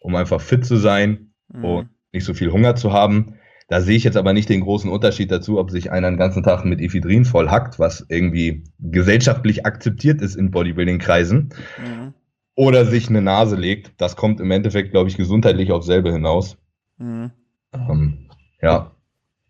um 0.00 0.14
einfach 0.14 0.40
fit 0.40 0.64
zu 0.64 0.76
sein 0.76 1.32
mhm. 1.48 1.64
und 1.64 1.88
nicht 2.12 2.24
so 2.24 2.34
viel 2.34 2.52
Hunger 2.52 2.76
zu 2.76 2.92
haben. 2.92 3.34
Da 3.68 3.80
sehe 3.80 3.96
ich 3.96 4.04
jetzt 4.04 4.16
aber 4.16 4.32
nicht 4.32 4.48
den 4.48 4.60
großen 4.60 4.90
Unterschied 4.90 5.30
dazu, 5.30 5.58
ob 5.58 5.70
sich 5.70 5.90
einer 5.90 6.08
den 6.08 6.18
ganzen 6.18 6.42
Tag 6.44 6.64
mit 6.64 6.80
Ephedrin 6.80 7.24
voll 7.24 7.50
hackt, 7.50 7.78
was 7.78 8.06
irgendwie 8.08 8.62
gesellschaftlich 8.78 9.66
akzeptiert 9.66 10.22
ist 10.22 10.36
in 10.36 10.52
Bodybuilding-Kreisen, 10.52 11.48
mhm. 11.78 12.14
oder 12.54 12.84
sich 12.84 13.08
eine 13.08 13.22
Nase 13.22 13.56
legt. 13.56 13.92
Das 14.00 14.14
kommt 14.14 14.40
im 14.40 14.52
Endeffekt, 14.52 14.92
glaube 14.92 15.10
ich, 15.10 15.16
gesundheitlich 15.16 15.72
auf 15.72 15.82
selbe 15.82 16.12
hinaus. 16.12 16.56
Mhm. 16.98 17.32
Ähm, 17.72 18.30
ja. 18.62 18.92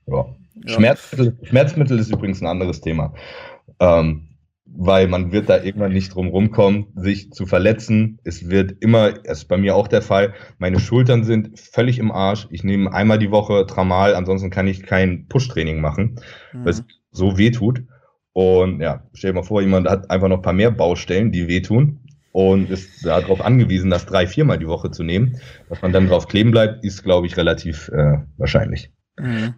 ja. 0.07 0.35
ja. 0.55 0.75
Schmerzmittel, 0.75 1.39
Schmerzmittel 1.43 1.99
ist 1.99 2.11
übrigens 2.11 2.41
ein 2.41 2.47
anderes 2.47 2.81
Thema. 2.81 3.13
Ähm, 3.81 4.26
weil 4.79 5.09
man 5.09 5.33
wird 5.33 5.49
da 5.49 5.63
irgendwann 5.63 5.93
nicht 5.93 6.15
drum 6.15 6.29
rumkommen, 6.29 6.87
sich 6.95 7.33
zu 7.33 7.47
verletzen. 7.47 8.19
Es 8.25 8.49
wird 8.49 8.77
immer, 8.81 9.13
das 9.13 9.39
ist 9.39 9.49
bei 9.49 9.57
mir 9.57 9.75
auch 9.75 9.89
der 9.89 10.03
Fall, 10.03 10.35
meine 10.59 10.81
Schultern 10.81 11.25
sind 11.25 11.59
völlig 11.59 11.99
im 11.99 12.13
Arsch. 12.13 12.47
Ich 12.51 12.63
nehme 12.63 12.93
einmal 12.93 13.19
die 13.19 13.31
Woche 13.31 13.67
Tramal, 13.67 14.15
ansonsten 14.15 14.51
kann 14.51 14.67
ich 14.67 14.83
kein 14.83 15.27
Push-Training 15.29 15.81
machen, 15.81 16.21
mhm. 16.53 16.65
weil 16.65 16.71
es 16.71 16.85
so 17.11 17.39
weh 17.39 17.51
tut. 17.51 17.83
Und 18.33 18.81
ja, 18.81 19.05
stell 19.15 19.31
dir 19.33 19.37
mal 19.37 19.43
vor, 19.43 19.63
jemand 19.63 19.89
hat 19.89 20.11
einfach 20.11 20.29
noch 20.29 20.37
ein 20.37 20.43
paar 20.43 20.53
mehr 20.53 20.71
Baustellen, 20.71 21.33
die 21.33 21.49
wehtun 21.49 22.01
und 22.33 22.69
ist 22.69 23.07
darauf 23.07 23.41
angewiesen, 23.41 23.91
das 23.91 24.05
drei, 24.05 24.27
viermal 24.27 24.59
die 24.59 24.69
Woche 24.69 24.91
zu 24.91 25.03
nehmen. 25.03 25.41
Dass 25.71 25.81
man 25.81 25.93
dann 25.93 26.09
drauf 26.09 26.29
kleben 26.29 26.51
bleibt, 26.51 26.85
ist, 26.85 27.03
glaube 27.03 27.27
ich, 27.27 27.39
relativ 27.39 27.89
äh, 27.89 28.19
wahrscheinlich. 28.37 28.91
Mhm 29.19 29.55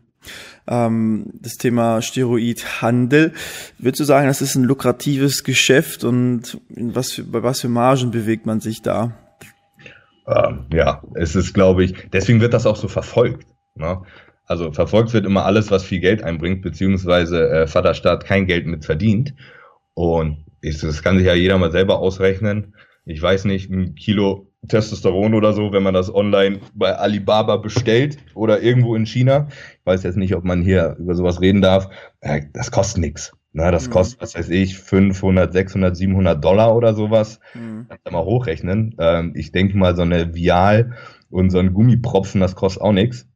ähm, 0.66 1.26
das 1.40 1.56
Thema 1.56 2.02
Steroidhandel. 2.02 3.32
Würdest 3.78 4.00
du 4.00 4.04
sagen, 4.04 4.26
das 4.26 4.42
ist 4.42 4.54
ein 4.54 4.64
lukratives 4.64 5.44
Geschäft 5.44 6.04
und 6.04 6.60
was 6.68 7.12
für, 7.12 7.24
bei 7.24 7.42
was 7.42 7.60
für 7.60 7.68
Margen 7.68 8.10
bewegt 8.10 8.46
man 8.46 8.60
sich 8.60 8.82
da? 8.82 9.12
Ähm, 10.26 10.66
ja, 10.72 11.02
es 11.14 11.34
ist, 11.34 11.54
glaube 11.54 11.84
ich, 11.84 11.94
deswegen 12.12 12.40
wird 12.40 12.54
das 12.54 12.66
auch 12.66 12.76
so 12.76 12.88
verfolgt. 12.88 13.46
Ne? 13.74 14.02
Also 14.44 14.72
verfolgt 14.72 15.12
wird 15.12 15.26
immer 15.26 15.44
alles, 15.44 15.70
was 15.70 15.84
viel 15.84 16.00
Geld 16.00 16.22
einbringt, 16.22 16.62
beziehungsweise 16.62 17.50
äh, 17.50 17.66
Vaterstaat 17.66 18.24
kein 18.24 18.46
Geld 18.46 18.66
mit 18.66 18.84
verdient. 18.84 19.34
Und 19.94 20.44
ist, 20.60 20.82
das 20.82 21.02
kann 21.02 21.16
sich 21.18 21.26
ja 21.26 21.34
jeder 21.34 21.58
mal 21.58 21.72
selber 21.72 21.98
ausrechnen. 21.98 22.74
Ich 23.04 23.22
weiß 23.22 23.44
nicht, 23.44 23.70
ein 23.70 23.94
Kilo 23.94 24.47
Testosteron 24.66 25.34
oder 25.34 25.52
so, 25.52 25.72
wenn 25.72 25.82
man 25.82 25.94
das 25.94 26.12
online 26.12 26.61
bei 26.74 26.96
Alibaba 26.96 27.56
bestellt 27.56 28.18
oder 28.34 28.61
irgendwo 28.61 28.94
in 28.96 29.06
China. 29.06 29.48
Ich 29.78 29.86
weiß 29.86 30.02
jetzt 30.02 30.16
nicht, 30.16 30.34
ob 30.34 30.44
man 30.44 30.62
hier 30.62 30.96
über 30.98 31.14
sowas 31.14 31.40
reden 31.40 31.62
darf. 31.62 31.88
Äh, 32.20 32.42
das 32.52 32.70
kostet 32.70 33.00
nichts. 33.00 33.32
Na, 33.52 33.70
das 33.70 33.88
mhm. 33.88 33.92
kostet, 33.92 34.20
was 34.20 34.34
weiß 34.34 34.50
ich, 34.50 34.78
500, 34.78 35.52
600, 35.52 35.96
700 35.96 36.44
Dollar 36.44 36.76
oder 36.76 36.94
sowas. 36.94 37.40
Mhm. 37.54 37.86
Kannst 37.88 38.06
du 38.06 38.12
mal 38.12 38.24
hochrechnen. 38.24 38.94
Ähm, 38.98 39.32
ich 39.34 39.52
denke 39.52 39.76
mal, 39.76 39.96
so 39.96 40.02
eine 40.02 40.34
Vial 40.34 40.92
und 41.30 41.50
so 41.50 41.59
ein 41.59 41.72
Gummipropfen, 41.72 42.40
das 42.40 42.54
kostet 42.56 42.82
auch 42.82 42.92
nichts. 42.92 43.26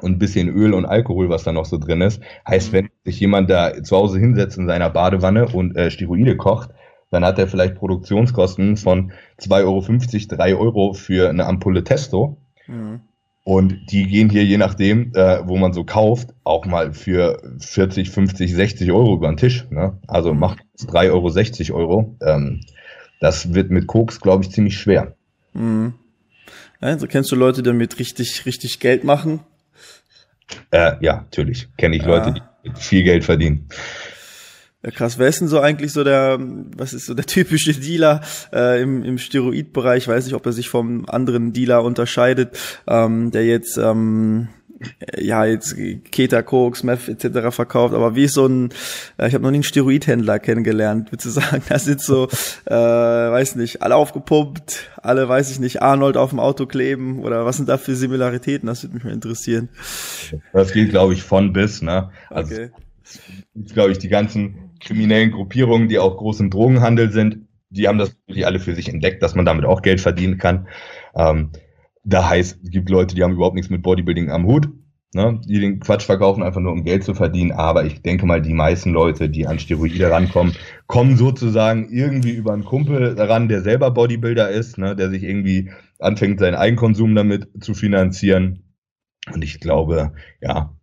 Und 0.00 0.12
ein 0.12 0.18
bisschen 0.18 0.48
Öl 0.48 0.74
und 0.74 0.86
Alkohol, 0.86 1.28
was 1.28 1.44
da 1.44 1.52
noch 1.52 1.64
so 1.64 1.78
drin 1.78 2.00
ist. 2.00 2.22
Heißt, 2.46 2.72
mhm. 2.72 2.76
wenn 2.76 2.88
sich 3.04 3.20
jemand 3.20 3.50
da 3.50 3.82
zu 3.82 3.96
Hause 3.96 4.18
hinsetzt 4.18 4.58
in 4.58 4.66
seiner 4.66 4.90
Badewanne 4.90 5.46
und 5.48 5.76
äh, 5.76 5.90
Steroide 5.90 6.36
kocht, 6.36 6.70
dann 7.10 7.24
hat 7.24 7.38
er 7.38 7.48
vielleicht 7.48 7.76
Produktionskosten 7.76 8.76
von 8.76 9.12
2,50 9.40 9.64
Euro, 9.64 10.36
3 10.36 10.56
Euro 10.56 10.92
für 10.92 11.28
eine 11.28 11.46
Ampulle 11.46 11.84
Testo. 11.84 12.36
Mhm. 12.66 13.00
Und 13.44 13.90
die 13.92 14.06
gehen 14.06 14.28
hier, 14.28 14.44
je 14.44 14.58
nachdem, 14.58 15.12
äh, 15.14 15.40
wo 15.48 15.56
man 15.56 15.72
so 15.72 15.82
kauft, 15.84 16.34
auch 16.44 16.66
mal 16.66 16.92
für 16.92 17.40
40, 17.60 18.10
50, 18.10 18.54
60 18.54 18.92
Euro 18.92 19.14
über 19.14 19.28
den 19.28 19.38
Tisch. 19.38 19.66
Ne? 19.70 19.98
Also 20.06 20.34
mhm. 20.34 20.40
macht 20.40 20.58
3,60 20.80 21.12
Euro, 21.12 21.28
60 21.30 21.72
Euro. 21.72 22.16
Ähm, 22.20 22.60
das 23.20 23.54
wird 23.54 23.70
mit 23.70 23.86
Koks, 23.86 24.20
glaube 24.20 24.44
ich, 24.44 24.50
ziemlich 24.50 24.78
schwer. 24.78 25.16
Mhm. 25.54 25.94
Also 26.80 27.06
kennst 27.06 27.32
du 27.32 27.36
Leute, 27.36 27.62
die 27.62 27.70
damit 27.70 27.98
richtig, 27.98 28.44
richtig 28.44 28.80
Geld 28.80 29.02
machen? 29.04 29.40
Äh, 30.70 30.96
ja, 31.00 31.16
natürlich. 31.16 31.68
Kenne 31.76 31.96
ich 31.96 32.02
ja. 32.02 32.08
Leute, 32.08 32.34
die 32.64 32.70
viel 32.74 33.02
Geld 33.02 33.24
verdienen. 33.24 33.68
Ja, 34.84 34.92
krass. 34.92 35.18
Wer 35.18 35.26
ist 35.26 35.40
denn 35.40 35.48
so 35.48 35.58
eigentlich 35.58 35.92
so 35.92 36.04
der, 36.04 36.38
was 36.76 36.92
ist 36.92 37.06
so 37.06 37.14
der 37.14 37.26
typische 37.26 37.72
Dealer 37.72 38.20
äh, 38.52 38.80
im, 38.80 39.02
im 39.02 39.18
Steroidbereich? 39.18 40.04
Ich 40.04 40.08
weiß 40.08 40.24
nicht, 40.24 40.34
ob 40.34 40.46
er 40.46 40.52
sich 40.52 40.68
vom 40.68 41.08
anderen 41.08 41.52
Dealer 41.52 41.82
unterscheidet, 41.82 42.56
ähm, 42.86 43.30
der 43.32 43.44
jetzt 43.44 43.76
ähm, 43.76 44.48
ja 45.18 45.44
jetzt 45.44 45.76
Keta, 46.10 46.42
Koks, 46.42 46.82
Meth 46.82 47.08
etc. 47.08 47.54
verkauft, 47.54 47.94
aber 47.94 48.14
wie 48.14 48.24
ist 48.24 48.34
so 48.34 48.46
ein, 48.46 48.70
äh, 49.18 49.28
ich 49.28 49.34
habe 49.34 49.42
noch 49.42 49.50
nie 49.50 49.56
einen 49.56 49.64
Steroidhändler 49.64 50.38
kennengelernt, 50.38 51.10
würde 51.10 51.28
sagen, 51.28 51.62
da 51.68 51.78
sind 51.78 52.00
so, 52.00 52.28
äh, 52.66 52.70
weiß 52.70 53.56
nicht, 53.56 53.82
alle 53.82 53.96
aufgepumpt, 53.96 54.90
alle, 55.02 55.28
weiß 55.28 55.50
ich 55.50 55.58
nicht, 55.58 55.82
Arnold 55.82 56.16
auf 56.16 56.30
dem 56.30 56.40
Auto 56.40 56.66
kleben 56.66 57.24
oder 57.24 57.44
was 57.44 57.56
sind 57.56 57.68
da 57.68 57.78
für 57.78 57.96
Similaritäten? 57.96 58.68
Das 58.68 58.82
würde 58.84 58.94
mich 58.94 59.04
mal 59.04 59.12
interessieren. 59.12 59.68
Das 60.52 60.72
geht, 60.72 60.90
glaube 60.90 61.14
ich, 61.14 61.22
von 61.22 61.52
bis, 61.52 61.82
ne? 61.82 62.10
Also 62.30 62.54
okay. 62.54 62.70
glaube 63.72 63.90
ich, 63.92 63.98
die 63.98 64.08
ganzen 64.08 64.67
kriminellen 64.80 65.30
Gruppierungen, 65.30 65.88
die 65.88 65.98
auch 65.98 66.16
groß 66.16 66.40
im 66.40 66.50
Drogenhandel 66.50 67.10
sind, 67.10 67.48
die 67.70 67.88
haben 67.88 67.98
das 67.98 68.16
natürlich 68.26 68.46
alle 68.46 68.60
für 68.60 68.74
sich 68.74 68.88
entdeckt, 68.88 69.22
dass 69.22 69.34
man 69.34 69.44
damit 69.44 69.64
auch 69.64 69.82
Geld 69.82 70.00
verdienen 70.00 70.38
kann. 70.38 70.68
Ähm, 71.14 71.50
da 72.04 72.28
heißt, 72.28 72.60
es 72.62 72.70
gibt 72.70 72.88
Leute, 72.88 73.14
die 73.14 73.22
haben 73.22 73.34
überhaupt 73.34 73.56
nichts 73.56 73.70
mit 73.70 73.82
Bodybuilding 73.82 74.30
am 74.30 74.46
Hut, 74.46 74.68
ne, 75.12 75.40
die 75.44 75.60
den 75.60 75.80
Quatsch 75.80 76.04
verkaufen, 76.04 76.42
einfach 76.42 76.60
nur 76.60 76.72
um 76.72 76.84
Geld 76.84 77.04
zu 77.04 77.14
verdienen. 77.14 77.52
Aber 77.52 77.84
ich 77.84 78.00
denke 78.00 78.24
mal, 78.24 78.40
die 78.40 78.54
meisten 78.54 78.92
Leute, 78.92 79.28
die 79.28 79.46
an 79.46 79.58
Steroide 79.58 80.10
rankommen, 80.10 80.54
kommen 80.86 81.16
sozusagen 81.16 81.88
irgendwie 81.90 82.32
über 82.32 82.52
einen 82.52 82.64
Kumpel 82.64 83.20
ran, 83.20 83.48
der 83.48 83.60
selber 83.60 83.90
Bodybuilder 83.90 84.48
ist, 84.48 84.78
ne, 84.78 84.96
der 84.96 85.10
sich 85.10 85.22
irgendwie 85.22 85.70
anfängt, 85.98 86.40
seinen 86.40 86.54
Eigenkonsum 86.54 87.14
damit 87.14 87.48
zu 87.60 87.74
finanzieren. 87.74 88.64
Und 89.32 89.44
ich 89.44 89.60
glaube, 89.60 90.12
ja, 90.40 90.77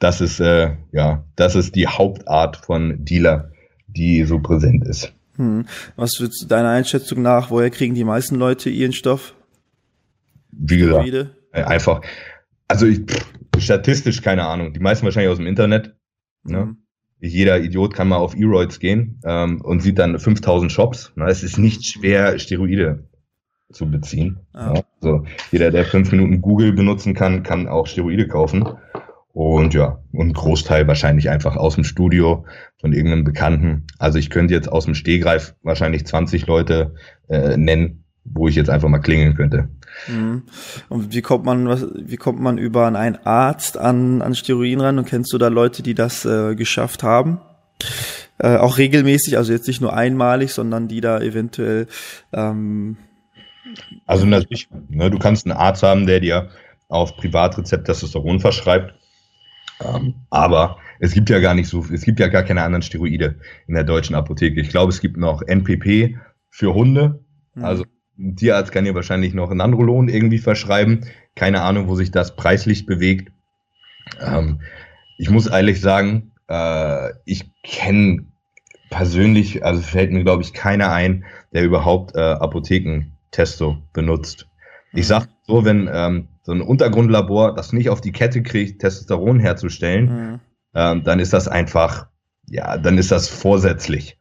das 0.00 0.20
ist, 0.20 0.40
äh, 0.40 0.72
ja, 0.92 1.24
das 1.36 1.54
ist 1.54 1.76
die 1.76 1.86
Hauptart 1.86 2.56
von 2.56 3.04
Dealer, 3.04 3.52
die 3.86 4.24
so 4.24 4.40
präsent 4.40 4.84
ist. 4.86 5.12
Hm. 5.36 5.66
Was 5.94 6.20
wird 6.20 6.32
deiner 6.48 6.70
Einschätzung 6.70 7.22
nach, 7.22 7.50
woher 7.50 7.70
kriegen 7.70 7.94
die 7.94 8.04
meisten 8.04 8.34
Leute 8.34 8.70
ihren 8.70 8.92
Stoff? 8.92 9.34
Wie 10.50 10.78
gesagt, 10.78 11.06
Steroide? 11.06 11.36
Äh, 11.52 11.62
einfach, 11.62 12.00
also 12.66 12.86
ich, 12.86 13.00
pff, 13.00 13.26
statistisch 13.58 14.22
keine 14.22 14.46
Ahnung. 14.46 14.72
Die 14.72 14.80
meisten 14.80 15.04
wahrscheinlich 15.04 15.30
aus 15.30 15.38
dem 15.38 15.46
Internet. 15.46 15.94
Ne? 16.44 16.64
Mhm. 16.64 16.76
Jeder 17.20 17.60
Idiot 17.60 17.94
kann 17.94 18.08
mal 18.08 18.16
auf 18.16 18.34
Eroids 18.34 18.80
gehen 18.80 19.20
ähm, 19.24 19.60
und 19.60 19.82
sieht 19.82 19.98
dann 19.98 20.18
5000 20.18 20.72
Shops. 20.72 21.12
Na, 21.14 21.28
es 21.28 21.42
ist 21.42 21.58
nicht 21.58 21.84
schwer, 21.84 22.38
Steroide 22.38 23.06
zu 23.70 23.90
beziehen. 23.90 24.38
Ah. 24.54 24.74
Ja? 24.74 24.82
Also 25.02 25.24
jeder, 25.52 25.70
der 25.70 25.84
fünf 25.84 26.10
Minuten 26.10 26.40
Google 26.40 26.72
benutzen 26.72 27.12
kann, 27.12 27.42
kann 27.42 27.68
auch 27.68 27.86
Steroide 27.86 28.26
kaufen. 28.26 28.64
Und 29.32 29.74
ja, 29.74 30.00
und 30.12 30.32
Großteil 30.32 30.88
wahrscheinlich 30.88 31.30
einfach 31.30 31.56
aus 31.56 31.76
dem 31.76 31.84
Studio 31.84 32.44
von 32.80 32.92
irgendeinem 32.92 33.24
Bekannten. 33.24 33.86
Also 33.98 34.18
ich 34.18 34.28
könnte 34.28 34.54
jetzt 34.54 34.70
aus 34.70 34.86
dem 34.86 34.94
Stehgreif 34.94 35.54
wahrscheinlich 35.62 36.04
20 36.04 36.46
Leute 36.46 36.94
äh, 37.28 37.56
nennen, 37.56 38.04
wo 38.24 38.48
ich 38.48 38.56
jetzt 38.56 38.70
einfach 38.70 38.88
mal 38.88 38.98
klingeln 38.98 39.36
könnte. 39.36 39.68
Mhm. 40.08 40.42
Und 40.88 41.14
wie 41.14 41.22
kommt 41.22 41.44
man, 41.44 41.68
was, 41.68 41.86
wie 41.94 42.16
kommt 42.16 42.40
man 42.40 42.58
über 42.58 42.86
einen 42.86 43.16
Arzt 43.24 43.78
an, 43.78 44.20
an 44.20 44.34
Steroiden 44.34 44.80
ran? 44.80 44.98
Und 44.98 45.06
kennst 45.06 45.32
du 45.32 45.38
da 45.38 45.48
Leute, 45.48 45.82
die 45.82 45.94
das 45.94 46.24
äh, 46.24 46.56
geschafft 46.56 47.04
haben? 47.04 47.40
Äh, 48.38 48.56
auch 48.56 48.78
regelmäßig, 48.78 49.36
also 49.36 49.52
jetzt 49.52 49.68
nicht 49.68 49.80
nur 49.80 49.94
einmalig, 49.94 50.52
sondern 50.52 50.88
die 50.88 51.00
da 51.00 51.20
eventuell 51.20 51.86
ähm, 52.32 52.96
also 54.06 54.26
natürlich, 54.26 54.68
ne, 54.88 55.10
du 55.10 55.18
kannst 55.18 55.46
einen 55.46 55.56
Arzt 55.56 55.82
haben, 55.82 56.06
der 56.06 56.20
dir 56.20 56.48
auf 56.88 57.16
Privatrezept 57.16 57.86
Testosteron 57.86 58.40
verschreibt 58.40 58.94
ähm, 59.84 60.14
aber 60.30 60.78
es 60.98 61.12
gibt 61.12 61.30
ja 61.30 61.40
gar 61.40 61.54
nicht 61.54 61.68
so, 61.68 61.84
es 61.92 62.02
gibt 62.02 62.20
ja 62.20 62.28
gar 62.28 62.42
keine 62.42 62.62
anderen 62.62 62.82
Steroide 62.82 63.36
in 63.66 63.74
der 63.74 63.84
deutschen 63.84 64.14
Apotheke. 64.14 64.60
Ich 64.60 64.68
glaube, 64.68 64.92
es 64.92 65.00
gibt 65.00 65.16
noch 65.16 65.42
NPP 65.42 66.16
für 66.50 66.74
Hunde. 66.74 67.24
Mhm. 67.54 67.64
Also 67.64 67.84
ein 68.18 68.36
Tierarzt 68.36 68.72
kann 68.72 68.84
ja 68.84 68.94
wahrscheinlich 68.94 69.32
noch 69.32 69.52
Nandrolon 69.52 70.08
irgendwie 70.08 70.38
verschreiben. 70.38 71.06
Keine 71.34 71.62
Ahnung, 71.62 71.88
wo 71.88 71.94
sich 71.94 72.10
das 72.10 72.36
preislich 72.36 72.84
bewegt. 72.84 73.32
Ähm, 74.20 74.60
ich 75.16 75.30
muss 75.30 75.46
ehrlich 75.46 75.80
sagen, 75.80 76.32
äh, 76.48 77.10
ich 77.24 77.50
kenne 77.62 78.26
persönlich, 78.90 79.64
also 79.64 79.80
fällt 79.80 80.12
mir 80.12 80.24
glaube 80.24 80.42
ich 80.42 80.52
keiner 80.52 80.92
ein, 80.92 81.24
der 81.52 81.64
überhaupt 81.64 82.14
äh, 82.14 82.20
Apothekentesto 82.20 83.78
benutzt. 83.92 84.48
Ich 84.92 85.04
mhm. 85.04 85.08
sag 85.08 85.28
so, 85.46 85.64
wenn 85.64 85.88
ähm, 85.90 86.28
so 86.42 86.52
ein 86.52 86.60
Untergrundlabor 86.60 87.54
das 87.54 87.72
nicht 87.72 87.90
auf 87.90 88.00
die 88.00 88.12
Kette 88.12 88.42
kriegt, 88.42 88.80
Testosteron 88.80 89.40
herzustellen, 89.40 90.04
mhm. 90.04 90.40
ähm, 90.74 91.04
dann 91.04 91.20
ist 91.20 91.32
das 91.32 91.48
einfach, 91.48 92.08
ja, 92.48 92.78
dann 92.78 92.98
ist 92.98 93.12
das 93.12 93.28
vorsätzlich. 93.28 94.18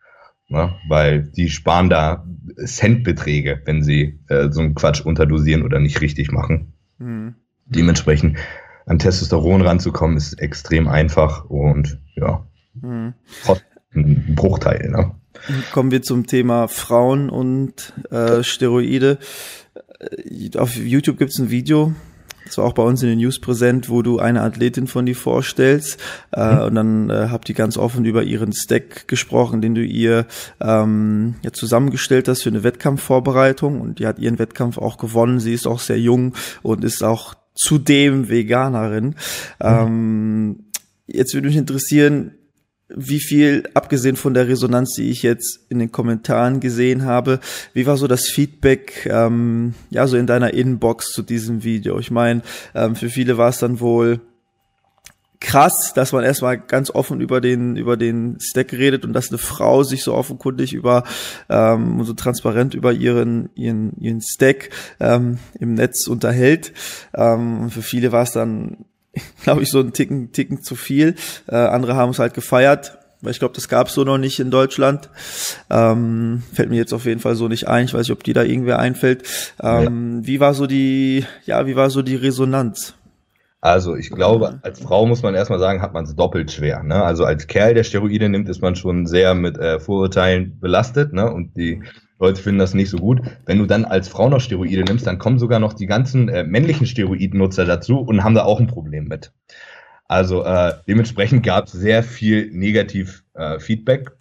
Ne? 0.49 0.75
Weil 0.87 1.23
die 1.23 1.49
sparen 1.49 1.89
da 1.89 2.25
Centbeträge, 2.65 3.61
wenn 3.65 3.83
sie 3.83 4.19
äh, 4.27 4.49
so 4.49 4.61
einen 4.61 4.75
Quatsch 4.75 5.01
unterdosieren 5.01 5.63
oder 5.63 5.79
nicht 5.79 6.01
richtig 6.01 6.31
machen. 6.31 6.73
Mhm. 6.97 7.35
Dementsprechend 7.65 8.37
an 8.85 8.97
Testosteron 8.97 9.61
ranzukommen, 9.61 10.17
ist 10.17 10.33
extrem 10.41 10.87
einfach 10.87 11.45
und 11.45 11.99
ja, 12.15 12.47
mhm. 12.73 13.13
ein 13.93 14.35
Bruchteil. 14.35 14.89
Ne? 14.89 15.11
Kommen 15.71 15.91
wir 15.91 16.01
zum 16.01 16.25
Thema 16.25 16.67
Frauen 16.67 17.29
und 17.29 17.93
äh, 18.09 18.43
Steroide. 18.43 19.19
Auf 20.57 20.75
YouTube 20.75 21.19
gibt 21.19 21.31
es 21.31 21.39
ein 21.39 21.51
Video, 21.51 21.93
das 22.49 22.57
war 22.57 22.65
auch 22.65 22.73
bei 22.73 22.81
uns 22.81 23.03
in 23.03 23.09
den 23.09 23.19
News 23.19 23.39
präsent, 23.39 23.89
wo 23.89 24.01
du 24.01 24.17
eine 24.17 24.41
Athletin 24.41 24.87
von 24.87 25.05
dir 25.05 25.15
vorstellst 25.15 25.99
äh, 26.31 26.55
mhm. 26.55 26.61
und 26.61 26.75
dann 26.75 27.09
äh, 27.11 27.27
habt 27.29 27.47
ihr 27.47 27.53
ganz 27.53 27.77
offen 27.77 28.05
über 28.05 28.23
ihren 28.23 28.53
Stack 28.53 29.07
gesprochen, 29.07 29.61
den 29.61 29.75
du 29.75 29.83
ihr 29.83 30.25
ähm, 30.59 31.35
ja, 31.43 31.53
zusammengestellt 31.53 32.27
hast 32.27 32.41
für 32.41 32.49
eine 32.49 32.63
Wettkampfvorbereitung 32.63 33.79
und 33.79 33.99
die 33.99 34.07
hat 34.07 34.17
ihren 34.17 34.39
Wettkampf 34.39 34.79
auch 34.79 34.97
gewonnen. 34.97 35.39
Sie 35.39 35.53
ist 35.53 35.67
auch 35.67 35.79
sehr 35.79 35.99
jung 35.99 36.33
und 36.63 36.83
ist 36.83 37.03
auch 37.03 37.35
zudem 37.53 38.29
Veganerin. 38.29 39.05
Mhm. 39.05 39.15
Ähm, 39.61 40.59
jetzt 41.05 41.35
würde 41.35 41.47
mich 41.47 41.57
interessieren, 41.57 42.31
wie 42.95 43.19
viel, 43.19 43.63
abgesehen 43.73 44.15
von 44.15 44.33
der 44.33 44.47
Resonanz, 44.47 44.93
die 44.95 45.09
ich 45.09 45.21
jetzt 45.21 45.59
in 45.69 45.79
den 45.79 45.91
Kommentaren 45.91 46.59
gesehen 46.59 47.05
habe, 47.05 47.39
wie 47.73 47.85
war 47.85 47.97
so 47.97 48.07
das 48.07 48.27
Feedback, 48.27 49.07
ähm, 49.09 49.75
ja, 49.89 50.07
so 50.07 50.17
in 50.17 50.27
deiner 50.27 50.53
Inbox 50.53 51.11
zu 51.11 51.21
diesem 51.21 51.63
Video? 51.63 51.99
Ich 51.99 52.11
meine, 52.11 52.41
ähm, 52.73 52.95
für 52.95 53.09
viele 53.09 53.37
war 53.37 53.49
es 53.49 53.59
dann 53.59 53.79
wohl 53.79 54.21
krass, 55.39 55.93
dass 55.93 56.11
man 56.11 56.23
erstmal 56.23 56.57
ganz 56.57 56.91
offen 56.91 57.21
über 57.21 57.39
den 57.39 57.77
über 57.77 57.95
den 57.95 58.37
Stack 58.41 58.73
redet 58.73 59.05
und 59.05 59.13
dass 59.13 59.29
eine 59.29 59.37
Frau 59.37 59.83
sich 59.83 60.03
so 60.03 60.13
offenkundig 60.13 60.73
über 60.73 61.03
ähm, 61.47 62.03
so 62.03 62.13
transparent 62.13 62.73
über 62.73 62.91
ihren 62.91 63.49
ihren 63.55 63.95
ihren 63.99 64.21
Stack 64.21 64.69
ähm, 64.99 65.39
im 65.57 65.75
Netz 65.75 66.07
unterhält. 66.07 66.73
Ähm, 67.13 67.69
für 67.69 67.81
viele 67.81 68.11
war 68.11 68.23
es 68.23 68.31
dann 68.31 68.85
glaube 69.43 69.63
ich, 69.63 69.69
so 69.69 69.79
ein 69.79 69.93
Ticken, 69.93 70.31
Ticken 70.31 70.61
zu 70.61 70.75
viel. 70.75 71.15
Äh, 71.47 71.55
andere 71.55 71.95
haben 71.95 72.11
es 72.11 72.19
halt 72.19 72.33
gefeiert, 72.33 72.97
weil 73.21 73.31
ich 73.31 73.39
glaube, 73.39 73.55
das 73.55 73.67
gab 73.67 73.87
es 73.87 73.93
so 73.93 74.03
noch 74.03 74.17
nicht 74.17 74.39
in 74.39 74.51
Deutschland. 74.51 75.09
Ähm, 75.69 76.43
fällt 76.53 76.69
mir 76.69 76.77
jetzt 76.77 76.93
auf 76.93 77.05
jeden 77.05 77.19
Fall 77.19 77.35
so 77.35 77.47
nicht 77.47 77.67
ein. 77.67 77.85
Ich 77.85 77.93
weiß 77.93 78.01
nicht, 78.01 78.11
ob 78.11 78.23
die 78.23 78.33
da 78.33 78.43
irgendwer 78.43 78.79
einfällt. 78.79 79.23
Ähm, 79.61 80.21
ja. 80.21 80.27
Wie 80.27 80.39
war 80.39 80.53
so 80.53 80.67
die, 80.67 81.25
ja, 81.45 81.65
wie 81.65 81.75
war 81.75 81.89
so 81.89 82.01
die 82.01 82.15
Resonanz? 82.15 82.95
Also 83.61 83.95
ich 83.95 84.09
glaube, 84.09 84.59
als 84.61 84.79
Frau 84.79 85.05
muss 85.05 85.21
man 85.21 85.35
erstmal 85.35 85.59
sagen, 85.59 85.81
hat 85.81 85.93
man 85.93 86.05
es 86.05 86.15
doppelt 86.15 86.49
schwer. 86.49 86.81
Ne? 86.81 87.03
Also 87.03 87.25
als 87.25 87.47
Kerl, 87.47 87.73
der 87.73 87.83
Steroide 87.83 88.29
nimmt, 88.29 88.47
ist 88.47 88.61
man 88.61 88.77
schon 88.77 89.05
sehr 89.05 89.33
mit 89.33 89.57
äh, 89.57 89.81
Vorurteilen 89.81 90.57
belastet. 90.61 91.11
Ne? 91.11 91.29
Und 91.29 91.57
die 91.57 91.83
Leute 92.19 92.41
finden 92.41 92.59
das 92.59 92.73
nicht 92.73 92.89
so 92.89 92.97
gut. 92.97 93.21
Wenn 93.45 93.59
du 93.59 93.65
dann 93.65 93.85
als 93.85 94.07
Frau 94.07 94.29
noch 94.29 94.41
Steroide 94.41 94.83
nimmst, 94.83 95.07
dann 95.07 95.19
kommen 95.19 95.39
sogar 95.39 95.59
noch 95.59 95.73
die 95.73 95.85
ganzen 95.87 96.29
äh, 96.29 96.43
männlichen 96.43 96.85
Steroidnutzer 96.85 97.65
dazu 97.65 97.99
und 97.99 98.23
haben 98.23 98.35
da 98.35 98.43
auch 98.43 98.59
ein 98.59 98.67
Problem 98.67 99.05
mit. 99.05 99.31
Also 100.07 100.43
äh, 100.43 100.73
dementsprechend 100.87 101.43
gab 101.43 101.67
es 101.67 101.71
sehr 101.71 102.03
viel 102.03 102.49
negativ 102.51 103.23
äh, 103.35 103.59
Feedback 103.59 104.11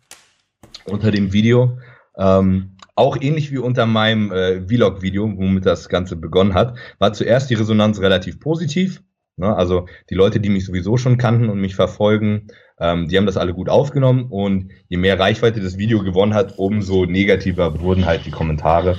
unter 0.84 1.10
dem 1.10 1.32
Video. 1.32 1.78
Ähm, 2.16 2.76
auch 2.94 3.16
ähnlich 3.20 3.50
wie 3.52 3.58
unter 3.58 3.86
meinem 3.86 4.32
äh, 4.32 4.60
Vlog-Video, 4.66 5.32
womit 5.36 5.66
das 5.66 5.88
Ganze 5.88 6.16
begonnen 6.16 6.54
hat, 6.54 6.76
war 6.98 7.12
zuerst 7.12 7.48
die 7.48 7.54
Resonanz 7.54 8.00
relativ 8.00 8.40
positiv. 8.40 9.02
Ne? 9.36 9.54
Also 9.54 9.86
die 10.10 10.14
Leute, 10.14 10.40
die 10.40 10.50
mich 10.50 10.66
sowieso 10.66 10.96
schon 10.96 11.16
kannten 11.16 11.48
und 11.48 11.60
mich 11.60 11.74
verfolgen, 11.74 12.48
ähm, 12.80 13.08
die 13.08 13.16
haben 13.16 13.26
das 13.26 13.36
alle 13.36 13.54
gut 13.54 13.68
aufgenommen 13.68 14.26
und 14.30 14.70
je 14.88 14.96
mehr 14.96 15.18
Reichweite 15.18 15.60
das 15.60 15.78
Video 15.78 16.02
gewonnen 16.02 16.34
hat, 16.34 16.58
umso 16.58 17.06
negativer 17.06 17.80
wurden 17.80 18.06
halt 18.06 18.24
die 18.26 18.30
Kommentare. 18.30 18.98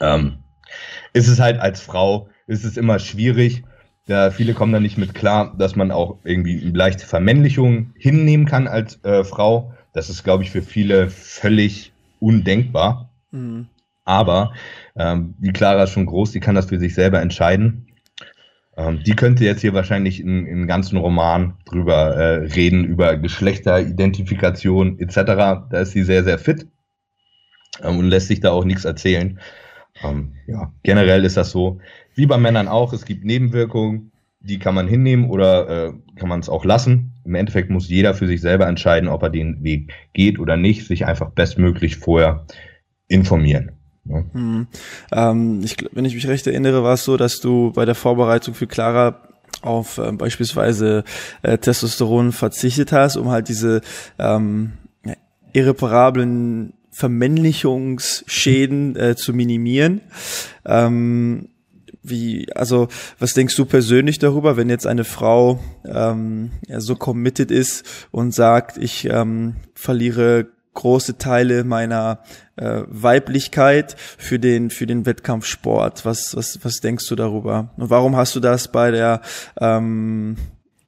Ähm, 0.00 0.38
ist 1.12 1.28
es 1.28 1.40
halt 1.40 1.60
als 1.60 1.80
Frau, 1.80 2.28
ist 2.46 2.64
es 2.64 2.76
immer 2.76 2.98
schwierig. 2.98 3.64
Da 4.06 4.30
viele 4.30 4.54
kommen 4.54 4.72
da 4.72 4.78
nicht 4.78 4.98
mit 4.98 5.14
klar, 5.14 5.54
dass 5.58 5.74
man 5.74 5.90
auch 5.90 6.18
irgendwie 6.22 6.60
eine 6.62 6.76
leichte 6.76 7.06
Vermännlichung 7.06 7.92
hinnehmen 7.96 8.46
kann 8.46 8.68
als 8.68 9.02
äh, 9.04 9.24
Frau. 9.24 9.74
Das 9.92 10.10
ist, 10.10 10.22
glaube 10.22 10.44
ich, 10.44 10.50
für 10.50 10.62
viele 10.62 11.10
völlig 11.10 11.92
undenkbar. 12.20 13.10
Mhm. 13.32 13.66
Aber 14.04 14.52
ähm, 14.94 15.34
die 15.38 15.52
Clara 15.52 15.82
ist 15.82 15.90
schon 15.90 16.06
groß, 16.06 16.30
die 16.30 16.40
kann 16.40 16.54
das 16.54 16.66
für 16.66 16.78
sich 16.78 16.94
selber 16.94 17.20
entscheiden. 17.20 17.85
Ähm, 18.76 19.02
die 19.02 19.16
könnte 19.16 19.44
jetzt 19.44 19.62
hier 19.62 19.72
wahrscheinlich 19.72 20.22
einen 20.22 20.66
ganzen 20.66 20.98
Roman 20.98 21.54
drüber 21.64 22.14
äh, 22.14 22.34
reden, 22.52 22.84
über 22.84 23.16
Geschlechteridentifikation 23.16 24.98
etc. 24.98 25.14
Da 25.70 25.80
ist 25.80 25.92
sie 25.92 26.02
sehr, 26.02 26.24
sehr 26.24 26.38
fit 26.38 26.66
ähm, 27.82 27.98
und 27.98 28.08
lässt 28.08 28.28
sich 28.28 28.40
da 28.40 28.50
auch 28.52 28.64
nichts 28.64 28.84
erzählen. 28.84 29.40
Ähm, 30.02 30.34
ja, 30.46 30.72
generell 30.82 31.24
ist 31.24 31.36
das 31.38 31.50
so, 31.50 31.80
wie 32.14 32.26
bei 32.26 32.36
Männern 32.36 32.68
auch, 32.68 32.92
es 32.92 33.06
gibt 33.06 33.24
Nebenwirkungen, 33.24 34.12
die 34.40 34.58
kann 34.58 34.74
man 34.74 34.86
hinnehmen 34.86 35.30
oder 35.30 35.68
äh, 35.68 35.92
kann 36.16 36.28
man 36.28 36.40
es 36.40 36.48
auch 36.48 36.64
lassen. 36.64 37.12
Im 37.24 37.34
Endeffekt 37.34 37.70
muss 37.70 37.88
jeder 37.88 38.14
für 38.14 38.26
sich 38.26 38.40
selber 38.40 38.66
entscheiden, 38.68 39.08
ob 39.08 39.22
er 39.22 39.30
den 39.30 39.64
Weg 39.64 39.92
geht 40.12 40.38
oder 40.38 40.56
nicht, 40.56 40.86
sich 40.86 41.06
einfach 41.06 41.30
bestmöglich 41.30 41.96
vorher 41.96 42.46
informieren. 43.08 43.75
Ja. 44.08 44.24
Hm. 44.32 44.66
Ähm, 45.12 45.60
ich, 45.64 45.76
wenn 45.92 46.04
ich 46.04 46.14
mich 46.14 46.28
recht 46.28 46.46
erinnere, 46.46 46.82
war 46.82 46.94
es 46.94 47.04
so, 47.04 47.16
dass 47.16 47.40
du 47.40 47.72
bei 47.72 47.84
der 47.84 47.94
Vorbereitung 47.94 48.54
für 48.54 48.66
Clara 48.66 49.20
auf 49.62 49.98
äh, 49.98 50.12
beispielsweise 50.12 51.04
äh, 51.42 51.58
Testosteron 51.58 52.32
verzichtet 52.32 52.92
hast, 52.92 53.16
um 53.16 53.30
halt 53.30 53.48
diese 53.48 53.80
ähm, 54.18 54.72
irreparablen 55.52 56.72
Vermännlichungsschäden 56.90 58.96
äh, 58.96 59.16
zu 59.16 59.34
minimieren. 59.34 60.00
Ähm, 60.64 61.48
wie, 62.02 62.52
also, 62.54 62.88
was 63.18 63.34
denkst 63.34 63.56
du 63.56 63.64
persönlich 63.64 64.18
darüber, 64.18 64.56
wenn 64.56 64.70
jetzt 64.70 64.86
eine 64.86 65.04
Frau 65.04 65.58
ähm, 65.84 66.52
so 66.68 66.94
committed 66.94 67.50
ist 67.50 67.84
und 68.12 68.32
sagt, 68.32 68.78
ich 68.78 69.08
ähm, 69.10 69.56
verliere 69.74 70.46
große 70.76 71.18
Teile 71.18 71.64
meiner 71.64 72.20
äh, 72.54 72.82
Weiblichkeit 72.86 73.96
für 73.98 74.38
den 74.38 74.70
für 74.70 74.86
den 74.86 75.04
Wettkampfsport. 75.04 76.04
Was 76.04 76.36
was 76.36 76.60
was 76.62 76.80
denkst 76.80 77.08
du 77.08 77.16
darüber? 77.16 77.70
Und 77.76 77.90
warum 77.90 78.14
hast 78.14 78.36
du 78.36 78.40
das 78.40 78.70
bei 78.70 78.92
der 78.92 79.20
ähm, 79.60 80.36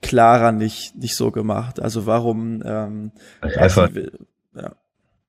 Clara 0.00 0.52
nicht 0.52 0.94
nicht 0.94 1.16
so 1.16 1.32
gemacht? 1.32 1.82
Also 1.82 2.06
warum? 2.06 2.62
Ähm, 2.64 3.10
einfach, 3.40 3.90
sie, 3.92 4.12
ja. 4.54 4.76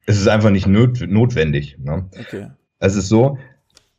Es 0.05 0.19
ist 0.19 0.27
einfach 0.27 0.51
nicht 0.51 0.67
not, 0.67 1.01
notwendig. 1.01 1.77
Ne? 1.79 2.07
Okay. 2.19 2.51
Es 2.79 2.95
ist 2.95 3.09
so, 3.09 3.37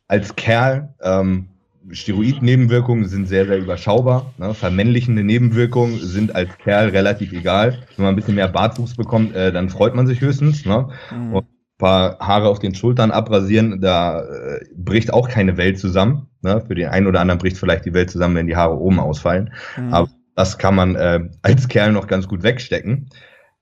als 0.07 0.35
Kerl 0.35 0.93
ähm, 1.01 1.47
Steroid-Nebenwirkungen 1.91 3.07
sind 3.07 3.27
sehr, 3.27 3.45
sehr 3.45 3.59
überschaubar. 3.59 4.33
Ne? 4.37 4.53
Vermännlichende 4.53 5.23
Nebenwirkungen 5.23 5.99
sind 5.99 6.35
als 6.35 6.57
Kerl 6.57 6.89
relativ 6.89 7.33
egal. 7.33 7.83
Wenn 7.95 8.05
man 8.05 8.13
ein 8.13 8.15
bisschen 8.15 8.35
mehr 8.35 8.47
Bartwuchs 8.47 8.95
bekommt, 8.95 9.35
äh, 9.35 9.51
dann 9.51 9.69
freut 9.69 9.95
man 9.95 10.07
sich 10.07 10.21
höchstens. 10.21 10.65
Ne? 10.65 10.89
Mhm. 11.11 11.33
Und 11.33 11.43
ein 11.43 11.77
paar 11.77 12.19
Haare 12.19 12.49
auf 12.49 12.59
den 12.59 12.75
Schultern 12.75 13.11
abrasieren, 13.11 13.81
da 13.81 14.21
äh, 14.21 14.65
bricht 14.75 15.13
auch 15.13 15.29
keine 15.29 15.57
Welt 15.57 15.79
zusammen. 15.79 16.27
Ne? 16.41 16.61
Für 16.65 16.75
den 16.75 16.89
einen 16.89 17.07
oder 17.07 17.21
anderen 17.21 17.39
bricht 17.39 17.57
vielleicht 17.57 17.85
die 17.85 17.93
Welt 17.93 18.09
zusammen, 18.09 18.35
wenn 18.35 18.47
die 18.47 18.55
Haare 18.55 18.77
oben 18.77 18.99
ausfallen. 18.99 19.53
Mhm. 19.77 19.93
Aber 19.93 20.09
das 20.35 20.57
kann 20.57 20.75
man 20.75 20.95
äh, 20.95 21.29
als 21.41 21.67
Kerl 21.67 21.91
noch 21.91 22.07
ganz 22.07 22.27
gut 22.27 22.43
wegstecken. 22.43 23.09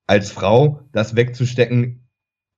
Als 0.07 0.31
Frau 0.31 0.81
das 0.91 1.15
wegzustecken, 1.15 2.07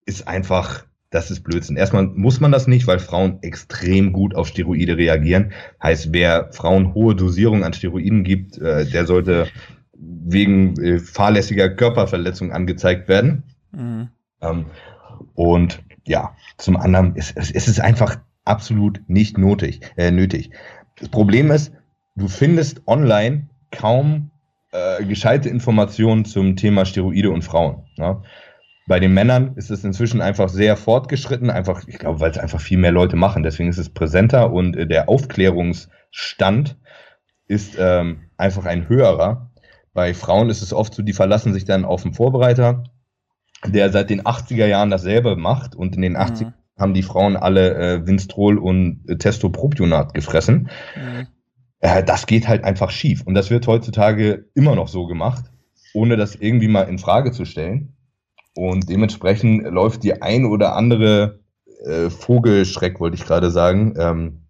ist 0.05 0.27
einfach 0.27 0.85
das 1.11 1.29
ist 1.29 1.43
Blödsinn. 1.43 1.75
Erstmal 1.75 2.07
muss 2.07 2.39
man 2.39 2.51
das 2.51 2.67
nicht, 2.67 2.87
weil 2.87 2.99
Frauen 2.99 3.37
extrem 3.43 4.13
gut 4.13 4.33
auf 4.33 4.47
Steroide 4.47 4.97
reagieren. 4.97 5.51
Heißt, 5.83 6.13
wer 6.13 6.49
Frauen 6.53 6.93
hohe 6.93 7.15
Dosierungen 7.15 7.63
an 7.63 7.73
Steroiden 7.73 8.23
gibt, 8.23 8.57
äh, 8.57 8.85
der 8.85 9.05
sollte 9.05 9.47
wegen 9.93 10.81
äh, 10.81 10.99
fahrlässiger 10.99 11.69
Körperverletzung 11.69 12.53
angezeigt 12.53 13.09
werden. 13.09 13.43
Mhm. 13.73 14.07
Ähm, 14.41 14.65
und 15.35 15.83
ja, 16.07 16.33
zum 16.57 16.77
anderen 16.77 17.15
ist 17.15 17.37
es 17.37 17.51
ist 17.51 17.81
einfach 17.81 18.17
absolut 18.45 19.01
nicht 19.07 19.37
nötig. 19.37 19.81
Äh, 19.97 20.11
nötig. 20.11 20.51
Das 20.97 21.09
Problem 21.09 21.51
ist, 21.51 21.73
du 22.15 22.29
findest 22.29 22.87
online 22.87 23.49
kaum 23.69 24.31
äh, 24.71 25.03
gescheite 25.03 25.49
Informationen 25.49 26.23
zum 26.23 26.55
Thema 26.55 26.85
Steroide 26.85 27.31
und 27.31 27.43
Frauen. 27.43 27.83
Ne? 27.97 28.21
Bei 28.91 28.99
den 28.99 29.13
Männern 29.13 29.53
ist 29.55 29.71
es 29.71 29.85
inzwischen 29.85 30.19
einfach 30.19 30.49
sehr 30.49 30.75
fortgeschritten, 30.75 31.49
einfach, 31.49 31.87
ich 31.87 31.97
glaube, 31.97 32.19
weil 32.19 32.31
es 32.31 32.37
einfach 32.37 32.59
viel 32.59 32.77
mehr 32.77 32.91
Leute 32.91 33.15
machen. 33.15 33.41
Deswegen 33.41 33.69
ist 33.69 33.77
es 33.77 33.87
präsenter 33.87 34.51
und 34.51 34.75
äh, 34.75 34.85
der 34.85 35.07
Aufklärungsstand 35.07 36.75
ist 37.47 37.77
ähm, 37.79 38.23
einfach 38.35 38.65
ein 38.65 38.89
höherer. 38.89 39.49
Bei 39.93 40.13
Frauen 40.13 40.49
ist 40.49 40.61
es 40.61 40.73
oft 40.73 40.93
so, 40.93 41.03
die 41.03 41.13
verlassen 41.13 41.53
sich 41.53 41.63
dann 41.63 41.85
auf 41.85 42.03
den 42.03 42.13
Vorbereiter, 42.13 42.83
der 43.65 43.93
seit 43.93 44.09
den 44.09 44.23
80er 44.23 44.65
Jahren 44.65 44.89
dasselbe 44.89 45.37
macht 45.37 45.73
und 45.73 45.95
in 45.95 46.01
den 46.01 46.17
80er 46.17 46.47
mhm. 46.47 46.53
haben 46.77 46.93
die 46.93 47.03
Frauen 47.03 47.37
alle 47.37 47.75
äh, 47.75 48.05
Winstrol 48.05 48.57
und 48.57 49.05
äh, 49.07 49.15
Testopropionat 49.15 50.13
gefressen. 50.13 50.69
Mhm. 50.97 51.27
Äh, 51.79 52.03
das 52.03 52.25
geht 52.25 52.49
halt 52.49 52.65
einfach 52.65 52.91
schief 52.91 53.21
und 53.25 53.35
das 53.35 53.51
wird 53.51 53.67
heutzutage 53.67 54.49
immer 54.53 54.75
noch 54.75 54.89
so 54.89 55.07
gemacht, 55.07 55.45
ohne 55.93 56.17
das 56.17 56.35
irgendwie 56.35 56.67
mal 56.67 56.89
in 56.89 56.99
Frage 56.99 57.31
zu 57.31 57.45
stellen. 57.45 57.95
Und 58.55 58.89
dementsprechend 58.89 59.63
läuft 59.63 60.03
die 60.03 60.21
ein 60.21 60.45
oder 60.45 60.75
andere 60.75 61.39
äh, 61.85 62.09
Vogelschreck, 62.09 62.99
wollte 62.99 63.15
ich 63.15 63.25
gerade 63.25 63.49
sagen, 63.49 63.95
ähm, 63.97 64.41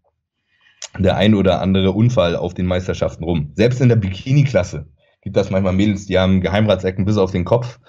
der 0.98 1.16
ein 1.18 1.36
oder 1.36 1.62
andere 1.62 1.92
Unfall 1.92 2.36
auf 2.36 2.54
den 2.54 2.66
Meisterschaften 2.66 3.24
rum. 3.24 3.52
Selbst 3.56 3.82
in 3.82 3.90
der 3.90 3.96
Bikini-Klasse 3.96 4.88
gibt 5.22 5.38
das 5.38 5.50
manchmal 5.50 5.74
Mädels, 5.74 6.08
die 6.08 6.18
haben 6.18 6.42
Geheimratsecken 6.42 7.06
bis 7.06 7.18
auf 7.18 7.32
den 7.32 7.46
Kopf 7.46 7.80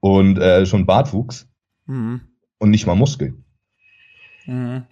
und 0.00 0.38
äh, 0.38 0.66
schon 0.66 0.86
Bartwuchs 0.86 1.48
mhm. 1.86 2.20
und 2.58 2.70
nicht 2.70 2.86
mal 2.86 2.96
Muskeln. 2.96 3.44
Mhm. 4.46 4.84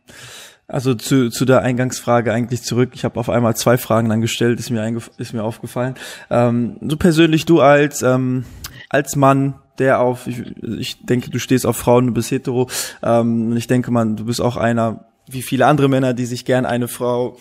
Also 0.67 0.95
zu, 0.95 1.29
zu 1.29 1.45
der 1.45 1.61
Eingangsfrage 1.61 2.33
eigentlich 2.33 2.63
zurück. 2.63 2.93
Ich 2.95 3.05
habe 3.05 3.21
auf 3.21 3.29
einmal 3.29 3.55
zwei 3.55 3.77
Fragen 3.77 4.09
dann 4.09 4.23
gestellt, 4.23 4.59
ist 4.59 4.71
mir, 4.71 4.99
ist 5.19 5.35
mir 5.35 5.43
aufgefallen. 5.43 5.95
Ähm, 6.31 6.79
so 6.81 6.97
persönlich 6.97 7.45
du 7.45 7.61
als, 7.61 8.01
ähm, 8.01 8.45
als 8.89 9.15
Mann, 9.15 9.57
der 9.79 10.01
auf, 10.01 10.27
ich, 10.27 10.43
ich 10.79 11.05
denke, 11.05 11.31
du 11.31 11.39
stehst 11.39 11.67
auf 11.67 11.77
Frauen, 11.77 12.07
du 12.07 12.13
bist 12.13 12.31
hetero. 12.31 12.69
Ähm, 13.03 13.57
ich 13.57 13.67
denke, 13.67 13.91
man, 13.91 14.17
du 14.17 14.25
bist 14.27 14.41
auch 14.41 14.57
einer, 14.57 15.07
wie 15.27 15.43
viele 15.43 15.67
andere 15.67 15.89
Männer, 15.89 16.15
die 16.15 16.27
sich 16.27 16.45
gern 16.45 16.67
eine 16.67 16.89
Frau 16.89 17.37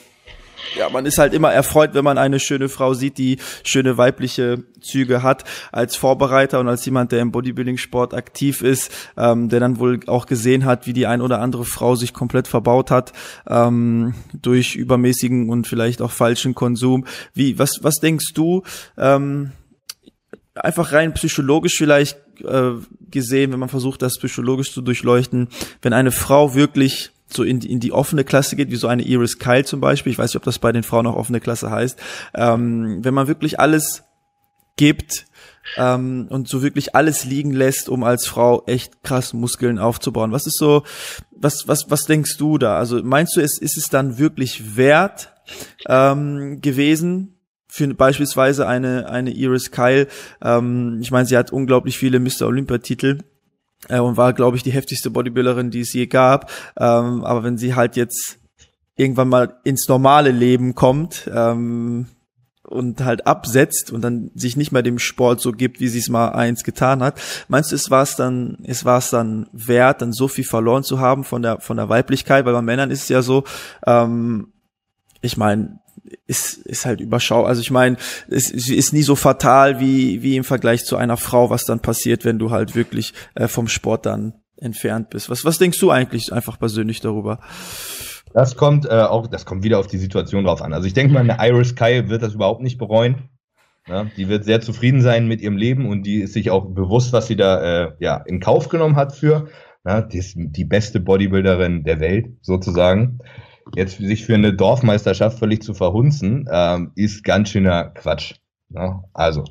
ja, 0.77 0.89
man 0.89 1.05
ist 1.05 1.17
halt 1.17 1.33
immer 1.33 1.51
erfreut, 1.51 1.93
wenn 1.93 2.03
man 2.03 2.17
eine 2.17 2.39
schöne 2.39 2.69
Frau 2.69 2.93
sieht, 2.93 3.17
die 3.17 3.37
schöne 3.63 3.97
weibliche 3.97 4.63
Züge 4.81 5.21
hat. 5.21 5.43
Als 5.71 5.95
Vorbereiter 5.95 6.59
und 6.59 6.67
als 6.67 6.85
jemand, 6.85 7.11
der 7.11 7.19
im 7.19 7.31
Bodybuilding-Sport 7.31 8.13
aktiv 8.13 8.61
ist, 8.61 8.91
ähm, 9.17 9.49
der 9.49 9.59
dann 9.59 9.79
wohl 9.79 9.99
auch 10.07 10.25
gesehen 10.25 10.65
hat, 10.65 10.87
wie 10.87 10.93
die 10.93 11.05
ein 11.05 11.21
oder 11.21 11.39
andere 11.39 11.65
Frau 11.65 11.95
sich 11.95 12.13
komplett 12.13 12.47
verbaut 12.47 12.91
hat 12.91 13.13
ähm, 13.47 14.15
durch 14.33 14.75
übermäßigen 14.75 15.49
und 15.49 15.67
vielleicht 15.67 16.01
auch 16.01 16.11
falschen 16.11 16.55
Konsum. 16.55 17.05
Wie, 17.33 17.59
was, 17.59 17.83
was 17.83 17.99
denkst 17.99 18.33
du? 18.33 18.63
Ähm, 18.97 19.51
einfach 20.55 20.91
rein 20.91 21.13
psychologisch 21.13 21.77
vielleicht 21.77 22.17
äh, 22.43 22.71
gesehen, 23.09 23.51
wenn 23.51 23.59
man 23.59 23.69
versucht, 23.69 24.01
das 24.01 24.17
psychologisch 24.17 24.71
zu 24.71 24.81
durchleuchten, 24.81 25.49
wenn 25.81 25.93
eine 25.93 26.11
Frau 26.11 26.55
wirklich 26.55 27.11
so 27.27 27.43
in 27.43 27.59
die, 27.59 27.71
in 27.71 27.79
die 27.79 27.91
offene 27.91 28.23
Klasse 28.23 28.55
geht, 28.55 28.69
wie 28.69 28.75
so 28.75 28.87
eine 28.87 29.03
Iris 29.03 29.39
Kyle 29.39 29.65
zum 29.65 29.79
Beispiel, 29.79 30.11
ich 30.11 30.17
weiß 30.17 30.31
nicht, 30.31 30.37
ob 30.37 30.43
das 30.43 30.59
bei 30.59 30.71
den 30.71 30.83
Frauen 30.83 31.07
auch 31.07 31.15
offene 31.15 31.39
Klasse 31.39 31.71
heißt, 31.71 31.99
ähm, 32.35 33.03
wenn 33.03 33.13
man 33.13 33.27
wirklich 33.27 33.59
alles 33.59 34.03
gibt 34.75 35.25
ähm, 35.77 36.27
und 36.29 36.47
so 36.47 36.61
wirklich 36.61 36.95
alles 36.95 37.25
liegen 37.25 37.51
lässt, 37.51 37.89
um 37.89 38.03
als 38.03 38.27
Frau 38.27 38.63
echt 38.65 39.03
krass 39.03 39.33
Muskeln 39.33 39.79
aufzubauen. 39.79 40.31
Was 40.31 40.47
ist 40.47 40.57
so, 40.57 40.83
was, 41.31 41.67
was, 41.67 41.89
was 41.89 42.05
denkst 42.05 42.37
du 42.37 42.57
da? 42.57 42.77
Also 42.77 43.01
meinst 43.03 43.35
du, 43.35 43.41
es 43.41 43.59
ist 43.59 43.77
es 43.77 43.89
dann 43.89 44.17
wirklich 44.17 44.75
wert 44.75 45.33
ähm, 45.87 46.61
gewesen, 46.61 47.32
für 47.73 47.91
beispielsweise 47.91 48.67
eine, 48.67 49.09
eine 49.09 49.31
Iris 49.31 49.71
Kyle. 49.71 50.05
Ähm, 50.43 50.99
ich 51.01 51.09
meine, 51.09 51.25
sie 51.25 51.35
hat 51.35 51.51
unglaublich 51.51 51.97
viele 51.97 52.19
Mr. 52.19 52.43
Olympia-Titel 52.43 53.23
äh, 53.89 53.97
und 53.97 54.15
war, 54.15 54.33
glaube 54.33 54.57
ich, 54.57 54.61
die 54.61 54.71
heftigste 54.71 55.09
Bodybuilderin, 55.09 55.71
die 55.71 55.79
es 55.79 55.91
je 55.91 56.05
gab. 56.05 56.51
Ähm, 56.77 57.23
aber 57.23 57.43
wenn 57.43 57.57
sie 57.57 57.73
halt 57.73 57.95
jetzt 57.95 58.37
irgendwann 58.95 59.29
mal 59.29 59.57
ins 59.63 59.87
normale 59.87 60.29
Leben 60.29 60.75
kommt, 60.75 61.27
ähm, 61.33 62.05
und 62.61 63.03
halt 63.03 63.25
absetzt 63.25 63.91
und 63.91 64.01
dann 64.01 64.29
sich 64.35 64.55
nicht 64.55 64.71
mehr 64.71 64.83
dem 64.83 64.99
Sport 64.99 65.41
so 65.41 65.51
gibt, 65.51 65.79
wie 65.79 65.87
sie 65.87 65.99
es 65.99 66.09
mal 66.09 66.29
eins 66.29 66.63
getan 66.63 67.03
hat. 67.03 67.19
Meinst 67.47 67.71
du, 67.71 67.75
es 67.75 67.91
war 67.91 68.03
es 68.03 68.15
dann, 68.15 68.59
es 68.63 68.85
war 68.85 68.99
es 68.99 69.09
dann 69.09 69.49
wert, 69.51 70.01
dann 70.01 70.13
so 70.13 70.27
viel 70.27 70.45
verloren 70.45 70.83
zu 70.83 70.99
haben 70.99 71.23
von 71.23 71.41
der 71.41 71.59
von 71.59 71.77
der 71.77 71.89
Weiblichkeit? 71.89 72.45
Weil 72.45 72.53
bei 72.53 72.61
Männern 72.61 72.89
ist 72.89 73.03
es 73.03 73.09
ja 73.09 73.21
so, 73.21 73.43
ähm, 73.85 74.53
ich 75.21 75.37
meine, 75.37 75.81
ist, 76.27 76.57
ist 76.57 76.85
halt 76.85 77.01
überschau. 77.01 77.43
Also 77.43 77.61
ich 77.61 77.71
meine, 77.71 77.97
es 78.29 78.49
ist 78.51 78.93
nie 78.93 79.03
so 79.03 79.15
fatal 79.15 79.79
wie, 79.79 80.21
wie 80.21 80.35
im 80.35 80.43
Vergleich 80.43 80.85
zu 80.85 80.97
einer 80.97 81.17
Frau, 81.17 81.49
was 81.49 81.65
dann 81.65 81.81
passiert, 81.81 82.25
wenn 82.25 82.39
du 82.39 82.51
halt 82.51 82.75
wirklich 82.75 83.13
äh, 83.35 83.47
vom 83.47 83.67
Sport 83.67 84.05
dann 84.05 84.33
entfernt 84.57 85.09
bist. 85.09 85.29
Was, 85.29 85.45
was 85.45 85.57
denkst 85.57 85.79
du 85.79 85.91
eigentlich 85.91 86.31
einfach 86.31 86.59
persönlich 86.59 87.01
darüber? 87.01 87.39
Das 88.33 88.55
kommt 88.55 88.85
äh, 88.85 89.01
auch, 89.01 89.27
das 89.27 89.45
kommt 89.45 89.63
wieder 89.63 89.79
auf 89.79 89.87
die 89.87 89.97
Situation 89.97 90.45
drauf 90.45 90.61
an. 90.61 90.73
Also 90.73 90.87
ich 90.87 90.93
denke 90.93 91.13
mal, 91.13 91.19
eine 91.19 91.37
Iris 91.39 91.75
Kyle 91.75 92.09
wird 92.09 92.23
das 92.23 92.33
überhaupt 92.33 92.61
nicht 92.61 92.77
bereuen. 92.77 93.29
Ja, 93.87 94.05
die 94.05 94.29
wird 94.29 94.45
sehr 94.45 94.61
zufrieden 94.61 95.01
sein 95.01 95.27
mit 95.27 95.41
ihrem 95.41 95.57
Leben 95.57 95.89
und 95.89 96.03
die 96.03 96.21
ist 96.21 96.33
sich 96.33 96.49
auch 96.51 96.65
bewusst, 96.73 97.11
was 97.11 97.27
sie 97.27 97.35
da 97.35 97.61
äh, 97.61 97.91
ja, 97.99 98.15
in 98.15 98.39
Kauf 98.39 98.69
genommen 98.69 98.95
hat 98.95 99.13
für. 99.13 99.49
ne, 99.83 100.07
die 100.09 100.19
ist 100.19 100.35
die 100.37 100.65
beste 100.65 101.01
Bodybuilderin 101.01 101.83
der 101.83 101.99
Welt 101.99 102.27
sozusagen. 102.41 103.19
Jetzt 103.75 103.97
sich 103.97 104.25
für 104.25 104.35
eine 104.35 104.53
Dorfmeisterschaft 104.53 105.39
völlig 105.39 105.61
zu 105.61 105.73
verhunzen, 105.73 106.47
ähm, 106.51 106.91
ist 106.95 107.23
ganz 107.23 107.49
schöner 107.49 107.85
Quatsch. 107.85 108.35
Ne? 108.69 109.03
Also 109.13 109.45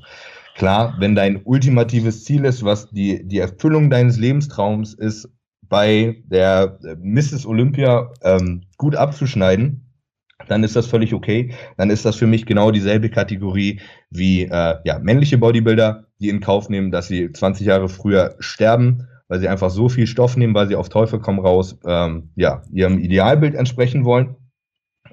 klar, 0.54 0.96
wenn 0.98 1.14
dein 1.14 1.42
ultimatives 1.44 2.24
Ziel 2.24 2.44
ist, 2.44 2.64
was 2.64 2.90
die, 2.90 3.26
die 3.26 3.38
Erfüllung 3.38 3.90
deines 3.90 4.18
Lebenstraums 4.18 4.94
ist, 4.94 5.28
bei 5.68 6.22
der 6.26 6.78
Mrs. 7.00 7.46
Olympia 7.46 8.12
ähm, 8.22 8.64
gut 8.76 8.94
abzuschneiden, 8.94 9.92
dann 10.48 10.64
ist 10.64 10.76
das 10.76 10.86
völlig 10.86 11.14
okay. 11.14 11.54
Dann 11.76 11.88
ist 11.88 12.04
das 12.04 12.16
für 12.16 12.26
mich 12.26 12.44
genau 12.46 12.70
dieselbe 12.70 13.08
Kategorie 13.08 13.80
wie 14.10 14.42
äh, 14.42 14.74
ja, 14.84 14.98
männliche 14.98 15.38
Bodybuilder, 15.38 16.08
die 16.20 16.28
in 16.28 16.40
Kauf 16.40 16.68
nehmen, 16.68 16.90
dass 16.90 17.08
sie 17.08 17.32
20 17.32 17.66
Jahre 17.66 17.88
früher 17.88 18.34
sterben, 18.38 19.08
weil 19.32 19.40
sie 19.40 19.48
einfach 19.48 19.70
so 19.70 19.88
viel 19.88 20.06
Stoff 20.06 20.36
nehmen, 20.36 20.54
weil 20.54 20.68
sie 20.68 20.76
auf 20.76 20.90
Teufel 20.90 21.18
komm 21.18 21.38
raus 21.38 21.78
ähm, 21.86 22.32
ja, 22.36 22.64
ihrem 22.70 22.98
Idealbild 22.98 23.54
entsprechen 23.54 24.04
wollen. 24.04 24.36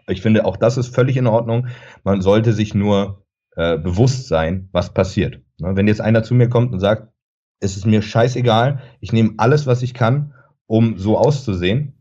Ich 0.10 0.22
finde, 0.22 0.44
auch 0.44 0.58
das 0.58 0.76
ist 0.76 0.94
völlig 0.94 1.16
in 1.16 1.26
Ordnung. 1.26 1.68
Man 2.04 2.20
sollte 2.20 2.52
sich 2.52 2.76
nur 2.76 3.26
äh, 3.56 3.78
bewusst 3.78 4.28
sein, 4.28 4.68
was 4.74 4.94
passiert. 4.94 5.40
Ne? 5.58 5.78
Wenn 5.78 5.88
jetzt 5.88 6.02
einer 6.02 6.22
zu 6.22 6.34
mir 6.34 6.50
kommt 6.50 6.74
und 6.74 6.82
sagt, 6.82 7.14
es 7.62 7.78
ist 7.78 7.86
mir 7.86 8.02
scheißegal, 8.02 8.82
ich 9.00 9.14
nehme 9.14 9.36
alles, 9.38 9.68
was 9.68 9.84
ich 9.84 9.94
kann, 9.94 10.34
um 10.68 10.98
so 10.98 11.18
auszusehen, 11.18 11.94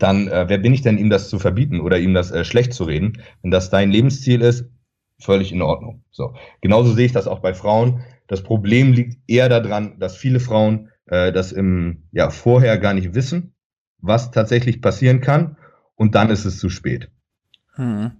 dann 0.00 0.26
äh, 0.26 0.46
wer 0.48 0.58
bin 0.58 0.74
ich 0.74 0.82
denn, 0.82 0.98
ihm 0.98 1.08
das 1.08 1.28
zu 1.28 1.38
verbieten 1.38 1.78
oder 1.78 2.00
ihm 2.00 2.14
das 2.14 2.32
äh, 2.32 2.44
schlecht 2.44 2.72
zu 2.72 2.82
reden? 2.82 3.22
Wenn 3.42 3.52
das 3.52 3.70
dein 3.70 3.92
Lebensziel 3.92 4.42
ist, 4.42 4.64
völlig 5.20 5.52
in 5.52 5.62
Ordnung. 5.62 6.02
So. 6.10 6.34
Genauso 6.62 6.92
sehe 6.94 7.06
ich 7.06 7.12
das 7.12 7.28
auch 7.28 7.38
bei 7.38 7.54
Frauen. 7.54 8.02
Das 8.26 8.42
Problem 8.42 8.92
liegt 8.92 9.18
eher 9.28 9.48
daran, 9.48 10.00
dass 10.00 10.16
viele 10.16 10.40
Frauen 10.40 10.88
äh, 11.08 11.32
das 11.32 11.52
im 11.52 12.04
ja 12.12 12.30
vorher 12.30 12.78
gar 12.78 12.94
nicht 12.94 13.14
wissen, 13.14 13.54
was 13.98 14.30
tatsächlich 14.30 14.80
passieren 14.80 15.20
kann, 15.20 15.56
und 15.94 16.14
dann 16.14 16.30
ist 16.30 16.44
es 16.44 16.58
zu 16.58 16.70
spät. 16.70 17.10
Hm. 17.74 18.12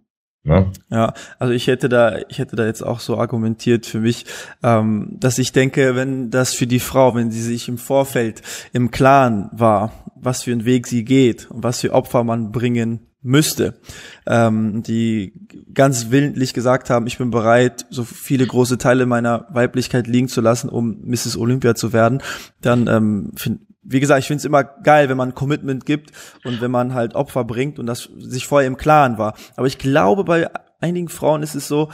Ja. 0.45 0.71
ja, 0.89 1.15
also 1.39 1.53
ich 1.53 1.67
hätte 1.67 1.89
da, 1.89 2.19
ich 2.29 2.39
hätte 2.39 2.57
da 2.57 2.65
jetzt 2.65 2.83
auch 2.83 3.01
so 3.01 3.19
argumentiert 3.19 3.85
für 3.85 4.01
mich, 4.01 4.25
ähm, 4.63 5.17
dass 5.21 5.39
ich 5.39 5.53
denke, 5.53 5.95
wenn 5.95 6.31
das 6.31 6.55
für 6.55 6.67
die 6.67 6.81
Frau, 6.81 7.15
wenn 7.15 7.31
sie 7.31 7.43
sich 7.43 7.69
im 7.69 7.77
Vorfeld 7.77 8.43
im 8.73 8.91
Klaren 8.91 9.51
war, 9.53 9.93
was 10.15 10.45
für 10.45 10.53
einen 10.53 10.65
Weg 10.65 10.87
sie 10.87 11.05
geht 11.05 11.51
und 11.51 11.65
was 11.65 11.81
für 11.81 11.93
Opfer 11.93 12.25
man 12.25 12.51
bringen 12.51 13.08
müsste, 13.23 13.81
ähm, 14.27 14.83
die 14.83 15.33
ganz 15.75 16.11
willentlich 16.11 16.55
gesagt 16.55 16.89
haben, 16.89 17.07
ich 17.07 17.19
bin 17.19 17.31
bereit, 17.31 17.87
so 17.91 18.05
viele 18.05 18.47
große 18.47 18.79
Teile 18.79 19.07
meiner 19.07 19.47
Weiblichkeit 19.51 20.07
liegen 20.07 20.29
zu 20.29 20.41
lassen, 20.41 20.69
um 20.69 21.01
Mrs. 21.05 21.37
Olympia 21.37 21.75
zu 21.75 21.93
werden, 21.93 22.23
dann 22.61 22.87
ähm, 22.87 23.33
find, 23.37 23.61
wie 23.83 24.01
gesagt, 24.01 24.21
ich 24.21 24.27
finde 24.27 24.39
es 24.39 24.45
immer 24.45 24.63
geil, 24.63 25.09
wenn 25.09 25.17
man 25.17 25.35
Commitment 25.35 25.85
gibt 25.87 26.13
und 26.45 26.61
wenn 26.61 26.71
man 26.71 26.95
halt 26.95 27.15
Opfer 27.15 27.45
bringt 27.45 27.79
und 27.79 27.87
das 27.87 28.09
sich 28.19 28.47
vorher 28.47 28.69
im 28.69 28.77
Klaren 28.77 29.19
war. 29.19 29.35
Aber 29.57 29.67
ich 29.67 29.79
glaube, 29.79 30.25
bei 30.25 30.49
einigen 30.81 31.09
Frauen 31.09 31.43
ist 31.43 31.55
es 31.55 31.69
so, 31.69 31.89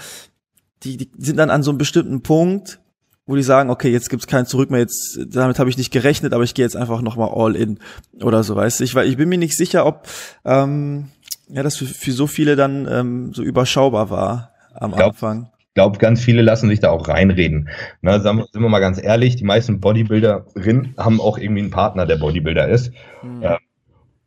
die, 0.83 0.97
die 0.97 1.11
sind 1.17 1.39
dann 1.39 1.51
an 1.51 1.63
so 1.63 1.71
einem 1.71 1.79
bestimmten 1.79 2.23
Punkt, 2.23 2.81
wo 3.27 3.37
die 3.37 3.43
sagen, 3.43 3.71
okay, 3.71 3.91
jetzt 3.91 4.11
gibt's 4.11 4.27
kein 4.27 4.47
Zurück 4.47 4.71
mehr, 4.71 4.81
jetzt 4.81 5.19
damit 5.29 5.59
habe 5.59 5.71
ich 5.71 5.79
nicht 5.79 5.93
gerechnet, 5.93 6.33
aber 6.33 6.45
ich 6.45 6.55
gehe 6.55 6.65
jetzt 6.65 6.77
einfach 6.77 7.01
nochmal 7.01 7.31
all 7.33 7.57
in 7.57 7.79
oder 8.21 8.43
so, 8.43 8.55
weißt 8.55 8.81
du. 8.81 8.85
Ich, 8.85 8.95
weil 8.95 9.09
ich 9.09 9.17
bin 9.17 9.29
mir 9.29 9.39
nicht 9.39 9.57
sicher, 9.57 9.87
ob 9.87 10.07
ähm, 10.45 11.09
ja 11.49 11.63
das 11.63 11.77
für, 11.77 11.87
für 11.87 12.13
so 12.13 12.27
viele 12.27 12.57
dann 12.57 12.87
ähm, 12.91 13.33
so 13.33 13.43
überschaubar 13.43 14.11
war 14.11 14.53
am 14.75 14.93
glaub, 14.93 15.11
Anfang. 15.11 15.49
Ich 15.61 15.75
glaube, 15.75 15.99
ganz 15.99 16.21
viele 16.21 16.43
lassen 16.43 16.69
sich 16.69 16.81
da 16.81 16.91
auch 16.91 17.09
reinreden. 17.09 17.69
Na, 18.01 18.21
sagen, 18.21 18.45
sind 18.53 18.63
wir 18.63 18.69
mal 18.69 18.81
ganz 18.81 19.03
ehrlich, 19.03 19.37
die 19.37 19.45
meisten 19.45 19.81
Bodybuilderinnen 19.81 20.95
haben 20.99 21.21
auch 21.21 21.39
irgendwie 21.39 21.63
einen 21.63 21.71
Partner, 21.71 22.07
der 22.07 22.17
Bodybuilder 22.17 22.69
ist. 22.69 22.93
Mhm. 23.23 23.43
Ja. 23.43 23.59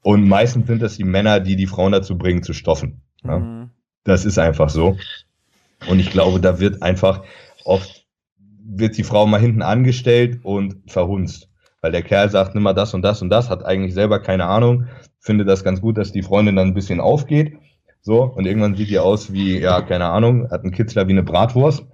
Und 0.02 0.28
meistens 0.28 0.68
sind 0.68 0.82
das 0.82 0.98
die 0.98 1.04
Männer, 1.04 1.40
die 1.40 1.56
die 1.56 1.68
Frauen 1.68 1.92
dazu 1.92 2.18
bringen, 2.18 2.44
zu 2.44 2.54
stoffen. 2.54 3.02
Mhm. 3.24 3.70
Das 4.04 4.26
ist 4.26 4.40
einfach 4.40 4.70
so. 4.70 4.98
Und 5.88 6.00
ich 6.00 6.10
glaube, 6.10 6.40
da 6.40 6.60
wird 6.60 6.82
einfach 6.82 7.24
oft 7.64 7.97
wird 8.68 8.98
die 8.98 9.04
Frau 9.04 9.26
mal 9.26 9.40
hinten 9.40 9.62
angestellt 9.62 10.40
und 10.44 10.78
verhunzt. 10.88 11.50
Weil 11.82 11.92
der 11.92 12.02
Kerl 12.02 12.30
sagt, 12.30 12.54
nimm 12.54 12.64
mal 12.64 12.74
das 12.74 12.94
und 12.94 13.02
das 13.02 13.22
und 13.22 13.30
das, 13.30 13.50
hat 13.50 13.66
eigentlich 13.66 13.94
selber 13.94 14.20
keine 14.20 14.46
Ahnung, 14.46 14.88
finde 15.20 15.46
das 15.46 15.64
ganz 15.64 15.82
gut, 15.82 15.98
dass 15.98 16.12
die 16.12 16.24
Freundin 16.24 16.56
dann 16.56 16.70
ein 16.70 16.74
bisschen 16.74 17.00
aufgeht. 17.00 17.58
So, 18.02 18.24
und 18.24 18.46
irgendwann 18.46 18.76
sieht 18.76 18.90
die 18.90 19.00
aus 19.00 19.34
wie, 19.34 19.60
ja, 19.60 19.82
keine 19.82 20.06
Ahnung, 20.06 20.50
hat 20.50 20.64
einen 20.64 20.72
Kitzler 20.72 21.08
wie 21.08 21.12
eine 21.12 21.24
Bratwurst. 21.24 21.86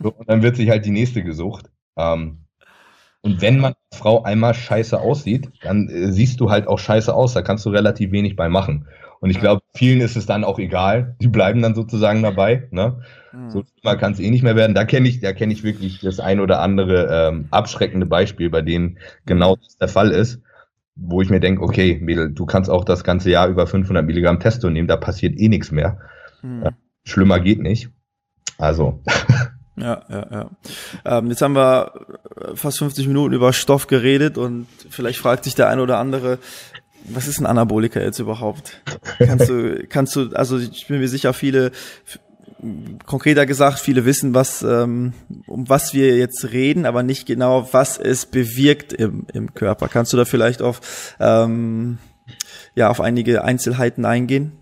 So, 0.00 0.10
und 0.10 0.28
dann 0.30 0.42
wird 0.42 0.54
sich 0.54 0.70
halt 0.70 0.86
die 0.86 0.92
nächste 0.92 1.24
gesucht. 1.24 1.66
Ähm, 1.96 2.44
und 3.22 3.40
wenn 3.40 3.58
man 3.58 3.74
als 3.90 3.98
Frau 3.98 4.22
einmal 4.22 4.54
scheiße 4.54 5.00
aussieht, 5.00 5.50
dann 5.62 5.88
äh, 5.88 6.12
siehst 6.12 6.38
du 6.38 6.50
halt 6.50 6.68
auch 6.68 6.78
scheiße 6.78 7.12
aus. 7.12 7.34
Da 7.34 7.42
kannst 7.42 7.66
du 7.66 7.70
relativ 7.70 8.12
wenig 8.12 8.36
bei 8.36 8.48
machen. 8.48 8.86
Und 9.20 9.30
ich 9.30 9.40
glaube, 9.40 9.62
vielen 9.74 10.00
ist 10.00 10.16
es 10.16 10.26
dann 10.26 10.44
auch 10.44 10.58
egal. 10.58 11.16
Die 11.20 11.28
bleiben 11.28 11.62
dann 11.62 11.74
sozusagen 11.74 12.22
dabei. 12.22 12.68
Ne? 12.70 13.00
Mhm. 13.32 13.50
So 13.50 13.64
mal 13.82 13.96
kann 13.96 14.12
es 14.12 14.20
eh 14.20 14.30
nicht 14.30 14.42
mehr 14.42 14.56
werden. 14.56 14.74
Da 14.74 14.84
kenne 14.84 15.08
ich, 15.08 15.20
da 15.20 15.32
kenne 15.32 15.52
ich 15.52 15.64
wirklich 15.64 16.00
das 16.00 16.20
ein 16.20 16.40
oder 16.40 16.60
andere 16.60 17.08
ähm, 17.10 17.48
abschreckende 17.50 18.06
Beispiel, 18.06 18.50
bei 18.50 18.62
denen 18.62 18.98
genau 19.26 19.56
das 19.56 19.76
der 19.76 19.88
Fall 19.88 20.10
ist, 20.10 20.40
wo 20.94 21.20
ich 21.22 21.30
mir 21.30 21.40
denke, 21.40 21.62
okay, 21.62 21.98
Mädel, 22.00 22.30
du 22.32 22.46
kannst 22.46 22.70
auch 22.70 22.84
das 22.84 23.04
ganze 23.04 23.30
Jahr 23.30 23.48
über 23.48 23.66
500 23.66 24.04
Milligramm 24.04 24.40
Testo 24.40 24.70
nehmen, 24.70 24.88
da 24.88 24.96
passiert 24.96 25.38
eh 25.38 25.48
nichts 25.48 25.70
mehr. 25.70 25.98
Mhm. 26.42 26.62
Ja, 26.64 26.70
schlimmer 27.04 27.40
geht 27.40 27.60
nicht. 27.60 27.90
Also. 28.58 29.02
Ja, 29.80 30.02
ja, 30.08 30.26
ja. 30.30 30.50
Ähm, 31.04 31.28
jetzt 31.28 31.40
haben 31.40 31.54
wir 31.54 31.92
fast 32.54 32.78
50 32.78 33.06
Minuten 33.06 33.32
über 33.32 33.52
Stoff 33.52 33.86
geredet 33.86 34.36
und 34.36 34.66
vielleicht 34.90 35.20
fragt 35.20 35.44
sich 35.44 35.54
der 35.54 35.68
eine 35.68 35.82
oder 35.82 35.98
andere, 35.98 36.38
was 37.04 37.28
ist 37.28 37.40
ein 37.40 37.46
Anabolika 37.46 38.00
jetzt 38.00 38.18
überhaupt? 38.18 38.80
Kannst 39.18 39.48
du, 39.48 39.84
kannst 39.88 40.16
du, 40.16 40.30
also 40.34 40.58
ich 40.58 40.86
bin 40.86 41.00
mir 41.00 41.08
sicher, 41.08 41.32
viele, 41.32 41.72
konkreter 43.06 43.46
gesagt, 43.46 43.78
viele 43.78 44.04
wissen, 44.04 44.34
was, 44.34 44.62
ähm, 44.62 45.12
um 45.46 45.68
was 45.68 45.94
wir 45.94 46.16
jetzt 46.16 46.52
reden, 46.52 46.86
aber 46.86 47.02
nicht 47.02 47.26
genau, 47.26 47.68
was 47.72 47.98
es 47.98 48.26
bewirkt 48.26 48.92
im, 48.92 49.26
im 49.32 49.54
Körper. 49.54 49.88
Kannst 49.88 50.12
du 50.12 50.16
da 50.16 50.24
vielleicht 50.24 50.62
auf, 50.62 51.16
ähm, 51.20 51.98
ja, 52.74 52.90
auf 52.90 53.00
einige 53.00 53.44
Einzelheiten 53.44 54.04
eingehen? 54.04 54.52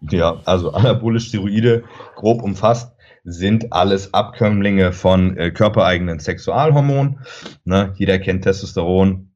Ja, 0.00 0.40
also 0.44 0.72
anabolische 0.72 1.28
Steroide, 1.28 1.84
grob 2.14 2.42
umfasst, 2.42 2.92
sind 3.24 3.72
alles 3.72 4.14
Abkömmlinge 4.14 4.92
von 4.92 5.36
äh, 5.36 5.50
körpereigenen 5.50 6.20
Sexualhormonen. 6.20 7.20
Ne? 7.64 7.92
Jeder 7.96 8.18
kennt 8.18 8.44
Testosteron, 8.44 9.30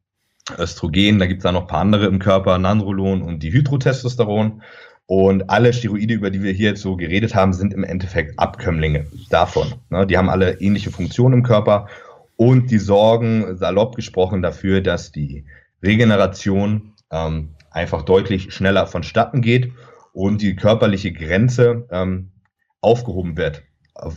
Östrogen, 0.58 1.18
da 1.18 1.26
gibt 1.26 1.40
es 1.40 1.42
da 1.44 1.52
noch 1.52 1.62
ein 1.62 1.66
paar 1.66 1.80
andere 1.80 2.06
im 2.06 2.18
Körper, 2.18 2.58
Nandrolon 2.58 3.22
und 3.22 3.42
Dihydrotestosteron. 3.42 4.62
Und 5.06 5.50
alle 5.50 5.72
Steroide, 5.72 6.14
über 6.14 6.30
die 6.30 6.42
wir 6.42 6.52
hier 6.52 6.70
jetzt 6.70 6.82
so 6.82 6.96
geredet 6.96 7.34
haben, 7.34 7.52
sind 7.52 7.74
im 7.74 7.82
Endeffekt 7.82 8.38
Abkömmlinge 8.38 9.06
davon. 9.28 9.74
Ne? 9.88 10.06
Die 10.06 10.16
haben 10.16 10.28
alle 10.28 10.60
ähnliche 10.60 10.90
Funktionen 10.90 11.34
im 11.34 11.42
Körper 11.42 11.88
und 12.36 12.70
die 12.70 12.78
sorgen, 12.78 13.56
salopp 13.56 13.96
gesprochen, 13.96 14.40
dafür, 14.40 14.80
dass 14.80 15.10
die 15.10 15.44
Regeneration 15.82 16.92
ähm, 17.10 17.50
einfach 17.70 18.02
deutlich 18.02 18.52
schneller 18.54 18.86
vonstatten 18.86 19.40
geht 19.40 19.72
und 20.12 20.42
die 20.42 20.54
körperliche 20.54 21.12
Grenze 21.12 21.88
ähm, 21.90 22.30
aufgehoben 22.80 23.36
wird 23.36 23.62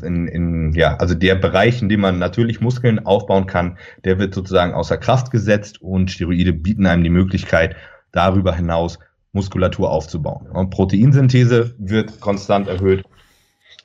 in, 0.01 0.27
in, 0.27 0.73
ja, 0.73 0.95
also 0.97 1.13
der 1.13 1.35
Bereich, 1.35 1.81
in 1.81 1.89
dem 1.89 2.01
man 2.01 2.19
natürlich 2.19 2.61
Muskeln 2.61 3.05
aufbauen 3.05 3.47
kann, 3.47 3.77
der 4.05 4.19
wird 4.19 4.33
sozusagen 4.33 4.73
außer 4.73 4.97
Kraft 4.97 5.31
gesetzt 5.31 5.81
und 5.81 6.11
Steroide 6.11 6.53
bieten 6.53 6.85
einem 6.85 7.03
die 7.03 7.09
Möglichkeit, 7.09 7.75
darüber 8.11 8.55
hinaus 8.55 8.99
Muskulatur 9.33 9.91
aufzubauen. 9.91 10.47
Und 10.47 10.69
Proteinsynthese 10.69 11.75
wird 11.77 12.19
konstant 12.19 12.67
erhöht. 12.67 13.03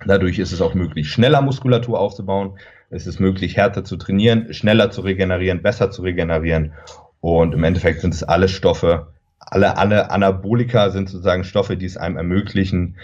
Dadurch 0.07 0.39
ist 0.39 0.53
es 0.53 0.61
auch 0.61 0.75
möglich, 0.75 1.11
schneller 1.11 1.43
Muskulatur 1.43 1.99
aufzubauen. 1.99 2.59
Es 2.91 3.07
ist 3.07 3.19
möglich, 3.19 3.57
härter 3.57 3.85
zu 3.85 3.97
trainieren, 3.97 4.53
schneller 4.55 4.91
zu 4.91 5.01
regenerieren, 5.01 5.63
besser 5.63 5.91
zu 5.91 6.03
regenerieren. 6.03 6.73
Und 7.21 7.55
im 7.55 7.65
Endeffekt 7.65 8.01
sind 8.01 8.15
es 8.15 8.23
alle 8.23 8.49
Stoffe, 8.49 9.09
alle, 9.41 9.77
alle 9.77 10.11
Anabolika 10.11 10.91
sind 10.91 11.09
sozusagen 11.09 11.45
Stoffe, 11.45 11.77
die 11.77 11.87
es 11.87 11.97
einem 11.97 12.17
ermöglichen, 12.17 12.97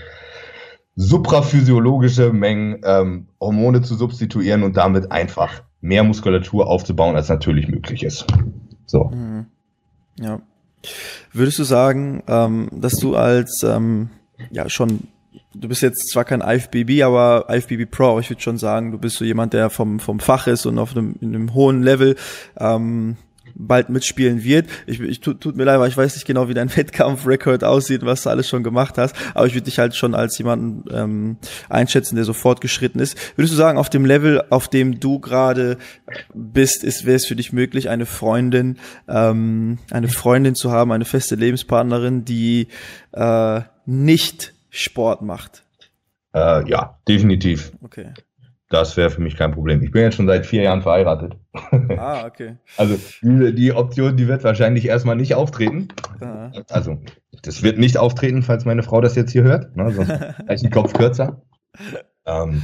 supraphysiologische 0.97 2.33
Mengen 2.33 2.81
ähm, 2.85 3.27
Hormone 3.41 3.83
zu 3.83 3.97
substituieren 3.97 4.63
und 4.63 4.77
damit 4.77 5.11
einfach 5.11 5.63
mehr 5.81 6.05
Muskulatur 6.05 6.69
aufzubauen, 6.69 7.17
als 7.17 7.29
natürlich 7.29 7.69
möglich 7.69 8.05
ist. 8.05 8.27
So. 8.87 9.05
Mhm. 9.05 9.47
Ja. 10.19 10.41
Würdest 11.33 11.59
du 11.59 11.65
sagen, 11.65 12.23
ähm, 12.29 12.69
dass 12.73 12.95
du 12.95 13.17
als 13.17 13.63
ähm, 13.63 14.11
ja 14.51 14.69
schon 14.69 15.09
du 15.55 15.69
bist 15.69 15.83
jetzt 15.83 16.11
zwar 16.11 16.25
kein 16.25 16.41
IFBB, 16.41 17.03
aber 17.03 17.47
IFBB 17.49 17.91
Pro, 17.91 18.19
ich 18.19 18.31
würde 18.31 18.43
schon 18.43 18.59
sagen, 18.59 18.93
du 18.93 18.99
bist 18.99 19.17
so 19.17 19.25
jemand, 19.25 19.53
der 19.53 19.71
vom 19.71 20.01
vom 20.01 20.21
Fach 20.21 20.47
ist 20.47 20.67
und 20.67 20.79
auf 20.79 20.97
einem, 20.97 21.17
in 21.21 21.35
einem 21.35 21.55
hohen 21.55 21.83
Level. 21.83 22.17
Ähm, 22.59 23.17
bald 23.55 23.89
mitspielen 23.89 24.43
wird. 24.45 24.67
Ich, 24.87 25.01
ich 25.01 25.21
tut, 25.21 25.41
tut 25.41 25.57
mir 25.57 25.65
leid, 25.65 25.79
weil 25.81 25.89
ich 25.89 25.97
weiß 25.97 26.15
nicht 26.15 26.27
genau, 26.27 26.49
wie 26.49 26.55
dein 26.55 26.75
Wettkampfrekord 26.77 27.65
aussieht, 27.65 28.05
was 28.05 28.23
du 28.23 28.31
alles 28.31 28.49
schon 28.49 28.63
gemacht 28.63 28.99
hast, 28.99 29.15
aber 29.35 29.47
ich 29.47 29.55
würde 29.55 29.65
dich 29.65 29.79
halt 29.79 29.95
schon 29.95 30.15
als 30.15 30.37
jemanden 30.39 30.85
ähm, 30.93 31.37
einschätzen, 31.69 32.17
der 32.17 32.25
so 32.25 32.33
fortgeschritten 32.33 33.01
ist. 33.01 33.17
Würdest 33.37 33.53
du 33.53 33.57
sagen, 33.57 33.79
auf 33.79 33.91
dem 33.91 34.05
Level, 34.05 34.43
auf 34.51 34.69
dem 34.69 35.01
du 35.01 35.19
gerade 35.19 35.79
bist, 36.35 36.85
ist 36.85 37.05
wäre 37.05 37.17
es 37.17 37.27
für 37.27 37.37
dich 37.37 37.53
möglich, 37.53 37.89
eine 37.89 38.07
Freundin, 38.07 38.79
ähm, 39.09 39.79
eine 39.91 40.09
Freundin 40.09 40.55
zu 40.55 40.71
haben, 40.71 40.93
eine 40.93 41.05
feste 41.05 41.35
Lebenspartnerin, 41.35 42.25
die 42.25 42.69
äh, 43.13 43.61
nicht 43.87 44.55
Sport 44.71 45.23
macht? 45.23 45.63
Äh, 46.35 46.69
ja, 46.69 46.99
definitiv. 47.07 47.73
Okay. 47.83 48.13
Das 48.71 48.97
wäre 48.97 49.11
für 49.11 49.21
mich 49.21 49.37
kein 49.37 49.53
Problem. 49.53 49.83
Ich 49.83 49.91
bin 49.91 50.03
jetzt 50.03 50.17
schon 50.17 50.27
seit 50.27 50.47
vier 50.47 50.62
Jahren 50.62 50.83
verheiratet. 50.83 51.37
Ah, 51.53 52.25
okay. 52.27 52.57
Also 52.77 52.99
die, 53.23 53.55
die 53.55 53.73
Option, 53.73 54.17
die 54.17 54.27
wird 54.27 54.43
wahrscheinlich 54.43 54.87
erstmal 54.87 55.17
nicht 55.17 55.35
auftreten. 55.35 55.89
Aha. 56.21 56.51
Also 56.71 56.99
das 57.43 57.62
wird 57.62 57.79
nicht 57.79 57.99
auftreten, 57.99 58.43
falls 58.43 58.65
meine 58.65 58.83
Frau 58.83 59.01
das 59.01 59.17
jetzt 59.17 59.33
hier 59.33 59.43
hört. 59.43 59.77
Ne? 59.77 59.93
Sonst 59.93 60.11
ist 60.49 60.65
die 60.65 60.71
Kopf 60.71 60.95
kürzer. 60.95 61.43
Ähm, 62.27 62.62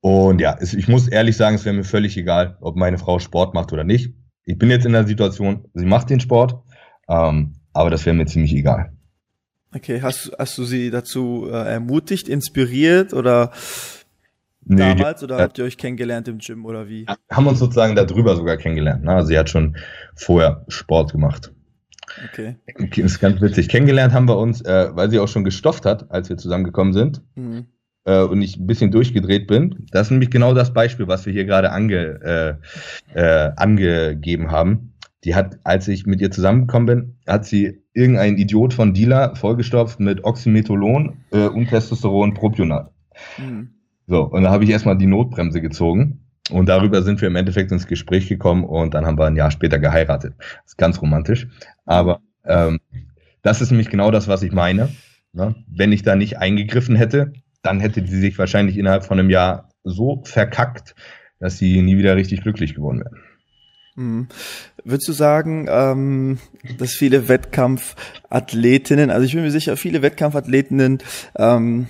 und 0.00 0.40
ja, 0.40 0.58
ich 0.60 0.88
muss 0.88 1.08
ehrlich 1.08 1.36
sagen, 1.36 1.56
es 1.56 1.64
wäre 1.64 1.76
mir 1.76 1.84
völlig 1.84 2.16
egal, 2.16 2.56
ob 2.60 2.76
meine 2.76 2.98
Frau 2.98 3.18
Sport 3.18 3.54
macht 3.54 3.72
oder 3.72 3.84
nicht. 3.84 4.14
Ich 4.44 4.58
bin 4.58 4.70
jetzt 4.70 4.86
in 4.86 4.92
der 4.92 5.06
Situation, 5.06 5.68
sie 5.74 5.86
macht 5.86 6.10
den 6.10 6.20
Sport, 6.20 6.56
ähm, 7.08 7.54
aber 7.72 7.90
das 7.90 8.06
wäre 8.06 8.16
mir 8.16 8.26
ziemlich 8.26 8.54
egal. 8.54 8.92
Okay, 9.74 10.00
hast, 10.00 10.32
hast 10.38 10.56
du 10.56 10.64
sie 10.64 10.90
dazu 10.90 11.46
äh, 11.50 11.72
ermutigt, 11.72 12.28
inspiriert 12.28 13.12
oder 13.12 13.52
nee, 14.68 14.94
damals 14.94 15.22
oder 15.22 15.38
habt 15.38 15.58
ihr 15.58 15.64
euch 15.64 15.76
kennengelernt 15.76 16.28
im 16.28 16.38
Gym 16.38 16.64
oder 16.64 16.88
wie? 16.88 17.06
Haben 17.30 17.46
uns 17.46 17.58
sozusagen 17.58 17.96
darüber 17.96 18.36
sogar 18.36 18.56
kennengelernt. 18.56 19.04
Ne? 19.04 19.12
Also 19.12 19.28
sie 19.28 19.38
hat 19.38 19.50
schon 19.50 19.76
vorher 20.14 20.64
Sport 20.68 21.12
gemacht. 21.12 21.52
Okay. 22.30 22.56
okay. 22.82 23.02
Ist 23.02 23.20
ganz 23.20 23.40
witzig. 23.40 23.68
Kennengelernt 23.68 24.12
haben 24.12 24.28
wir 24.28 24.38
uns, 24.38 24.60
äh, 24.62 24.88
weil 24.92 25.10
sie 25.10 25.18
auch 25.18 25.28
schon 25.28 25.44
gestofft 25.44 25.84
hat, 25.84 26.10
als 26.10 26.28
wir 26.28 26.36
zusammengekommen 26.36 26.92
sind. 26.92 27.22
Mhm. 27.34 27.66
Äh, 28.04 28.22
und 28.22 28.40
ich 28.42 28.56
ein 28.56 28.66
bisschen 28.66 28.90
durchgedreht 28.90 29.46
bin. 29.46 29.86
Das 29.90 30.06
ist 30.06 30.10
nämlich 30.10 30.30
genau 30.30 30.54
das 30.54 30.72
Beispiel, 30.72 31.08
was 31.08 31.26
wir 31.26 31.32
hier 31.32 31.44
gerade 31.44 31.70
ange, 31.72 32.58
äh, 33.14 33.18
äh, 33.18 33.52
angegeben 33.56 34.50
haben. 34.50 34.94
Die 35.24 35.34
hat, 35.34 35.58
als 35.64 35.88
ich 35.88 36.06
mit 36.06 36.20
ihr 36.20 36.30
zusammengekommen 36.30 36.86
bin, 36.86 37.16
hat 37.26 37.44
sie 37.44 37.82
irgendein 37.92 38.38
Idiot 38.38 38.72
von 38.72 38.94
Dealer 38.94 39.34
vollgestopft 39.34 39.98
mit 40.00 40.24
Oxymetholon 40.24 41.18
äh, 41.32 41.48
und 41.48 41.68
Testosteron 41.68 42.34
Propionat. 42.34 42.92
Mhm. 43.36 43.77
So, 44.08 44.22
und 44.22 44.42
da 44.42 44.50
habe 44.50 44.64
ich 44.64 44.70
erstmal 44.70 44.96
die 44.96 45.06
Notbremse 45.06 45.60
gezogen. 45.60 46.24
Und 46.50 46.66
darüber 46.70 47.02
sind 47.02 47.20
wir 47.20 47.28
im 47.28 47.36
Endeffekt 47.36 47.70
ins 47.72 47.86
Gespräch 47.86 48.26
gekommen 48.26 48.64
und 48.64 48.94
dann 48.94 49.04
haben 49.04 49.18
wir 49.18 49.26
ein 49.26 49.36
Jahr 49.36 49.50
später 49.50 49.78
geheiratet. 49.78 50.34
Das 50.38 50.72
ist 50.72 50.78
ganz 50.78 51.02
romantisch. 51.02 51.46
Aber 51.84 52.22
ähm, 52.46 52.80
das 53.42 53.60
ist 53.60 53.70
nämlich 53.70 53.90
genau 53.90 54.10
das, 54.10 54.28
was 54.28 54.42
ich 54.42 54.50
meine. 54.50 54.88
Ne? 55.34 55.54
Wenn 55.70 55.92
ich 55.92 56.02
da 56.02 56.16
nicht 56.16 56.38
eingegriffen 56.38 56.96
hätte, 56.96 57.34
dann 57.62 57.80
hätte 57.80 58.04
sie 58.06 58.18
sich 58.18 58.38
wahrscheinlich 58.38 58.78
innerhalb 58.78 59.04
von 59.04 59.18
einem 59.18 59.28
Jahr 59.28 59.68
so 59.84 60.22
verkackt, 60.24 60.94
dass 61.38 61.58
sie 61.58 61.82
nie 61.82 61.98
wieder 61.98 62.16
richtig 62.16 62.40
glücklich 62.40 62.74
geworden 62.74 63.00
wäre. 63.00 63.14
Mhm. 63.96 64.28
Würdest 64.84 65.08
du 65.08 65.12
sagen, 65.12 65.66
ähm, 65.68 66.38
dass 66.78 66.92
viele 66.92 67.28
Wettkampfathletinnen, 67.28 69.10
also 69.10 69.26
ich 69.26 69.34
bin 69.34 69.42
mir 69.42 69.50
sicher, 69.50 69.76
viele 69.76 70.00
Wettkampfathletinnen 70.00 70.98
ähm, 71.36 71.88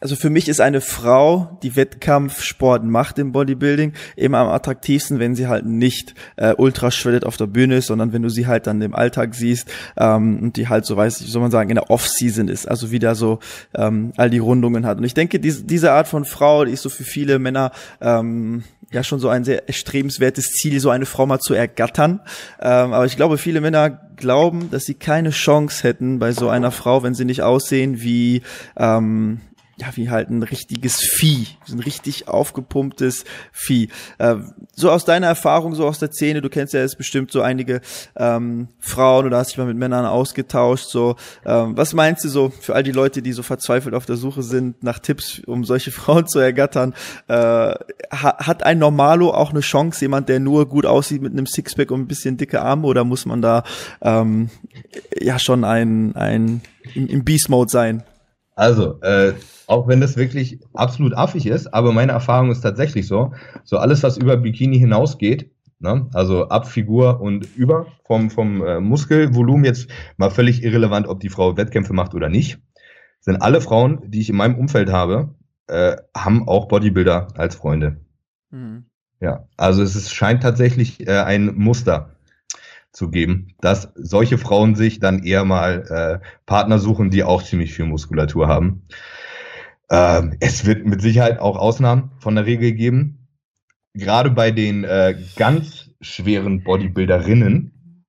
also 0.00 0.16
für 0.16 0.30
mich 0.30 0.48
ist 0.48 0.60
eine 0.60 0.80
Frau, 0.80 1.58
die 1.62 1.76
Wettkampfsport 1.76 2.84
macht 2.84 3.18
im 3.18 3.32
Bodybuilding, 3.32 3.92
immer 4.16 4.38
am 4.38 4.48
attraktivsten, 4.48 5.18
wenn 5.18 5.34
sie 5.34 5.46
halt 5.46 5.64
nicht 5.64 6.14
äh, 6.36 6.54
ultra 6.56 6.90
shredded 6.90 7.24
auf 7.24 7.36
der 7.36 7.46
Bühne 7.46 7.76
ist, 7.76 7.86
sondern 7.86 8.12
wenn 8.12 8.22
du 8.22 8.28
sie 8.28 8.46
halt 8.46 8.66
dann 8.66 8.82
im 8.82 8.94
Alltag 8.94 9.34
siehst 9.34 9.68
ähm, 9.96 10.38
und 10.40 10.56
die 10.56 10.68
halt 10.68 10.84
so, 10.84 10.96
weiß 10.96 11.20
ich, 11.20 11.32
soll 11.32 11.42
man 11.42 11.50
sagen, 11.50 11.70
in 11.70 11.76
der 11.76 11.90
Off-Season 11.90 12.48
ist, 12.48 12.68
also 12.68 12.90
wieder 12.90 13.14
so 13.14 13.38
ähm, 13.74 14.12
all 14.16 14.30
die 14.30 14.38
Rundungen 14.38 14.86
hat. 14.86 14.98
Und 14.98 15.04
ich 15.04 15.14
denke, 15.14 15.40
diese, 15.40 15.64
diese 15.64 15.92
Art 15.92 16.08
von 16.08 16.24
Frau, 16.24 16.64
die 16.64 16.72
ist 16.72 16.82
so 16.82 16.88
für 16.88 17.04
viele 17.04 17.38
Männer 17.38 17.72
ähm, 18.00 18.64
ja 18.92 19.02
schon 19.02 19.18
so 19.18 19.28
ein 19.28 19.44
sehr 19.44 19.66
erstrebenswertes 19.66 20.52
Ziel, 20.52 20.78
so 20.80 20.90
eine 20.90 21.06
Frau 21.06 21.26
mal 21.26 21.40
zu 21.40 21.54
ergattern. 21.54 22.20
Ähm, 22.60 22.92
aber 22.92 23.06
ich 23.06 23.16
glaube, 23.16 23.38
viele 23.38 23.60
Männer 23.60 23.90
glauben, 24.16 24.70
dass 24.70 24.84
sie 24.84 24.94
keine 24.94 25.30
Chance 25.30 25.82
hätten 25.82 26.18
bei 26.18 26.32
so 26.32 26.48
einer 26.48 26.70
Frau, 26.70 27.02
wenn 27.02 27.14
sie 27.14 27.24
nicht 27.24 27.42
aussehen 27.42 28.00
wie 28.00 28.42
ähm, 28.76 29.40
ja, 29.78 29.88
wie 29.94 30.08
halt 30.08 30.30
ein 30.30 30.42
richtiges 30.42 31.00
Vieh, 31.00 31.48
ein 31.70 31.80
richtig 31.80 32.28
aufgepumptes 32.28 33.24
Vieh. 33.52 33.88
Äh, 34.18 34.36
so 34.74 34.90
aus 34.90 35.04
deiner 35.04 35.26
Erfahrung, 35.26 35.74
so 35.74 35.86
aus 35.86 35.98
der 35.98 36.10
Szene, 36.10 36.40
du 36.40 36.48
kennst 36.48 36.72
ja 36.72 36.80
jetzt 36.80 36.96
bestimmt 36.96 37.30
so 37.30 37.42
einige 37.42 37.82
ähm, 38.16 38.68
Frauen 38.78 39.26
oder 39.26 39.36
hast 39.36 39.50
dich 39.50 39.58
mal 39.58 39.66
mit 39.66 39.76
Männern 39.76 40.06
ausgetauscht. 40.06 40.86
So, 40.88 41.16
ähm, 41.44 41.76
was 41.76 41.92
meinst 41.92 42.24
du 42.24 42.30
so 42.30 42.48
für 42.48 42.74
all 42.74 42.82
die 42.82 42.92
Leute, 42.92 43.20
die 43.20 43.32
so 43.32 43.42
verzweifelt 43.42 43.94
auf 43.94 44.06
der 44.06 44.16
Suche 44.16 44.42
sind 44.42 44.82
nach 44.82 44.98
Tipps, 44.98 45.40
um 45.46 45.64
solche 45.64 45.90
Frauen 45.92 46.26
zu 46.26 46.38
ergattern? 46.38 46.94
Äh, 47.28 47.74
hat 48.10 48.62
ein 48.62 48.78
Normalo 48.78 49.30
auch 49.30 49.50
eine 49.50 49.60
Chance, 49.60 50.00
jemand, 50.00 50.30
der 50.30 50.40
nur 50.40 50.68
gut 50.68 50.86
aussieht 50.86 51.20
mit 51.20 51.32
einem 51.32 51.46
Sixpack 51.46 51.90
und 51.90 52.00
ein 52.00 52.08
bisschen 52.08 52.38
dicke 52.38 52.62
Arme, 52.62 52.86
oder 52.86 53.04
muss 53.04 53.26
man 53.26 53.42
da 53.42 53.62
ähm, 54.00 54.48
ja 55.20 55.38
schon 55.38 55.64
ein, 55.64 56.16
ein 56.16 56.62
im, 56.94 57.08
im 57.08 57.24
Beast-Mode 57.24 57.70
sein? 57.70 58.02
Also, 58.54 59.00
äh, 59.02 59.34
auch 59.66 59.88
wenn 59.88 60.00
das 60.00 60.16
wirklich 60.16 60.60
absolut 60.74 61.14
affig 61.14 61.46
ist, 61.46 61.72
aber 61.72 61.92
meine 61.92 62.12
Erfahrung 62.12 62.50
ist 62.50 62.60
tatsächlich 62.60 63.06
so, 63.06 63.32
so 63.64 63.78
alles, 63.78 64.02
was 64.02 64.16
über 64.16 64.36
Bikini 64.36 64.78
hinausgeht, 64.78 65.50
ne, 65.78 66.08
also 66.12 66.48
ab 66.48 66.68
Figur 66.68 67.20
und 67.20 67.56
über, 67.56 67.86
vom, 68.04 68.30
vom 68.30 68.64
äh, 68.64 68.80
Muskelvolumen 68.80 69.64
jetzt 69.64 69.88
mal 70.16 70.30
völlig 70.30 70.62
irrelevant, 70.62 71.08
ob 71.08 71.20
die 71.20 71.28
Frau 71.28 71.56
Wettkämpfe 71.56 71.92
macht 71.92 72.14
oder 72.14 72.28
nicht, 72.28 72.58
sind 73.20 73.42
alle 73.42 73.60
Frauen, 73.60 74.10
die 74.10 74.20
ich 74.20 74.30
in 74.30 74.36
meinem 74.36 74.56
Umfeld 74.56 74.90
habe, 74.90 75.34
äh, 75.66 75.96
haben 76.16 76.48
auch 76.48 76.68
Bodybuilder 76.68 77.28
als 77.34 77.56
Freunde. 77.56 77.96
Mhm. 78.50 78.86
Ja, 79.20 79.48
also 79.56 79.82
es 79.82 79.96
ist, 79.96 80.12
scheint 80.14 80.42
tatsächlich 80.42 81.06
äh, 81.06 81.20
ein 81.20 81.54
Muster 81.56 82.16
zu 82.92 83.10
geben, 83.10 83.48
dass 83.60 83.92
solche 83.94 84.38
Frauen 84.38 84.74
sich 84.74 85.00
dann 85.00 85.22
eher 85.22 85.44
mal 85.44 86.20
äh, 86.22 86.26
Partner 86.46 86.78
suchen, 86.78 87.10
die 87.10 87.24
auch 87.24 87.42
ziemlich 87.42 87.74
viel 87.74 87.86
Muskulatur 87.86 88.48
haben. 88.48 88.82
Ähm, 89.90 90.36
es 90.40 90.66
wird 90.66 90.84
mit 90.86 91.00
Sicherheit 91.00 91.38
auch 91.38 91.56
Ausnahmen 91.56 92.10
von 92.18 92.34
der 92.34 92.46
Regel 92.46 92.72
geben. 92.72 93.28
Gerade 93.94 94.30
bei 94.30 94.50
den 94.50 94.84
äh, 94.84 95.16
ganz 95.36 95.90
schweren 96.00 96.62
Bodybuilderinnen, 96.62 98.04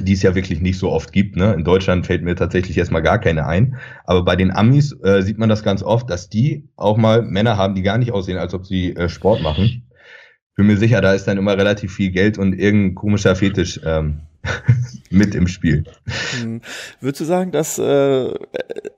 die 0.00 0.12
es 0.12 0.22
ja 0.22 0.34
wirklich 0.34 0.60
nicht 0.60 0.78
so 0.78 0.90
oft 0.90 1.12
gibt. 1.12 1.36
Ne? 1.36 1.54
In 1.54 1.64
Deutschland 1.64 2.06
fällt 2.06 2.22
mir 2.22 2.36
tatsächlich 2.36 2.78
erstmal 2.78 3.02
gar 3.02 3.18
keine 3.18 3.46
ein. 3.46 3.76
Aber 4.04 4.24
bei 4.24 4.36
den 4.36 4.54
Amis 4.54 4.92
äh, 5.02 5.22
sieht 5.22 5.38
man 5.38 5.48
das 5.48 5.62
ganz 5.62 5.82
oft, 5.82 6.08
dass 6.10 6.28
die 6.28 6.68
auch 6.76 6.96
mal 6.96 7.22
Männer 7.22 7.56
haben, 7.56 7.74
die 7.74 7.82
gar 7.82 7.98
nicht 7.98 8.12
aussehen, 8.12 8.38
als 8.38 8.54
ob 8.54 8.66
sie 8.66 8.94
äh, 8.94 9.08
Sport 9.08 9.42
machen. 9.42 9.88
Bin 10.56 10.66
mir 10.66 10.76
sicher, 10.76 11.00
da 11.00 11.14
ist 11.14 11.24
dann 11.24 11.38
immer 11.38 11.56
relativ 11.56 11.92
viel 11.92 12.12
Geld 12.12 12.38
und 12.38 12.52
irgendein 12.52 12.94
komischer 12.94 13.34
Fetisch 13.34 13.80
ähm, 13.84 14.20
mit 15.10 15.34
im 15.34 15.48
Spiel. 15.48 15.84
Hm. 16.40 16.60
Würdest 17.00 17.20
du 17.20 17.24
sagen, 17.24 17.50
dass 17.50 17.78
äh, 17.78 18.34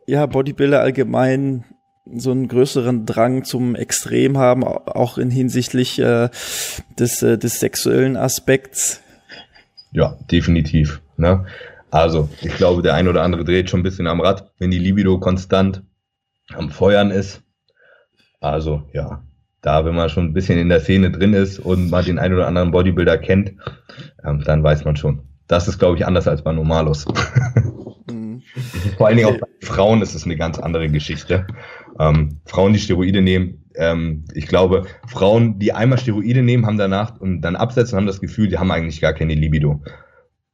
ja 0.06 0.26
Bodybuilder 0.26 0.80
allgemein 0.80 1.64
so 2.14 2.30
einen 2.30 2.48
größeren 2.48 3.06
Drang 3.06 3.44
zum 3.44 3.74
Extrem 3.74 4.38
haben, 4.38 4.64
auch 4.64 5.18
in 5.18 5.30
hinsichtlich 5.30 5.98
äh, 5.98 6.28
des, 6.98 7.22
äh, 7.22 7.38
des 7.38 7.60
sexuellen 7.60 8.16
Aspekts. 8.16 9.00
Ja, 9.92 10.16
definitiv. 10.30 11.00
Ne? 11.16 11.46
Also, 11.90 12.28
ich 12.42 12.54
glaube, 12.56 12.82
der 12.82 12.94
ein 12.94 13.08
oder 13.08 13.22
andere 13.22 13.44
dreht 13.44 13.70
schon 13.70 13.80
ein 13.80 13.84
bisschen 13.84 14.06
am 14.06 14.20
Rad, 14.20 14.50
wenn 14.58 14.70
die 14.70 14.78
Libido 14.78 15.18
konstant 15.18 15.82
am 16.54 16.70
Feuern 16.70 17.10
ist. 17.10 17.42
Also, 18.40 18.82
ja, 18.92 19.22
da, 19.62 19.84
wenn 19.84 19.94
man 19.94 20.10
schon 20.10 20.26
ein 20.26 20.32
bisschen 20.32 20.58
in 20.58 20.68
der 20.68 20.80
Szene 20.80 21.10
drin 21.10 21.34
ist 21.34 21.58
und 21.58 21.90
mal 21.90 22.04
den 22.04 22.18
ein 22.18 22.32
oder 22.32 22.46
anderen 22.46 22.70
Bodybuilder 22.70 23.18
kennt, 23.18 23.54
ähm, 24.24 24.42
dann 24.44 24.62
weiß 24.62 24.84
man 24.84 24.96
schon. 24.96 25.22
Das 25.48 25.68
ist, 25.68 25.78
glaube 25.78 25.96
ich, 25.96 26.06
anders 26.06 26.28
als 26.28 26.42
bei 26.42 26.52
Normalos. 26.52 27.06
Mhm. 28.10 28.42
Vor 28.96 29.06
allen 29.06 29.16
Dingen 29.16 29.28
auch 29.28 29.40
bei 29.40 29.66
Frauen 29.66 30.02
ist 30.02 30.14
es 30.14 30.24
eine 30.24 30.36
ganz 30.36 30.58
andere 30.58 30.88
Geschichte. 30.88 31.46
Ähm, 31.98 32.40
Frauen, 32.44 32.72
die 32.72 32.78
Steroide 32.78 33.22
nehmen, 33.22 33.64
ähm, 33.74 34.24
ich 34.34 34.46
glaube, 34.46 34.86
Frauen, 35.06 35.58
die 35.58 35.72
einmal 35.72 35.98
Steroide 35.98 36.42
nehmen, 36.42 36.66
haben 36.66 36.78
danach 36.78 37.20
und 37.20 37.42
dann 37.42 37.56
absetzen, 37.56 37.96
haben 37.96 38.06
das 38.06 38.20
Gefühl, 38.20 38.48
die 38.48 38.58
haben 38.58 38.70
eigentlich 38.70 39.00
gar 39.00 39.12
keine 39.12 39.34
Libido. 39.34 39.82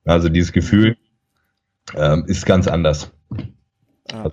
Also 0.04 0.28
dieses 0.28 0.52
Gefühl 0.52 0.96
ähm, 1.96 2.24
ist 2.26 2.46
ganz 2.46 2.68
anders. 2.68 3.12
Ah. 4.12 4.30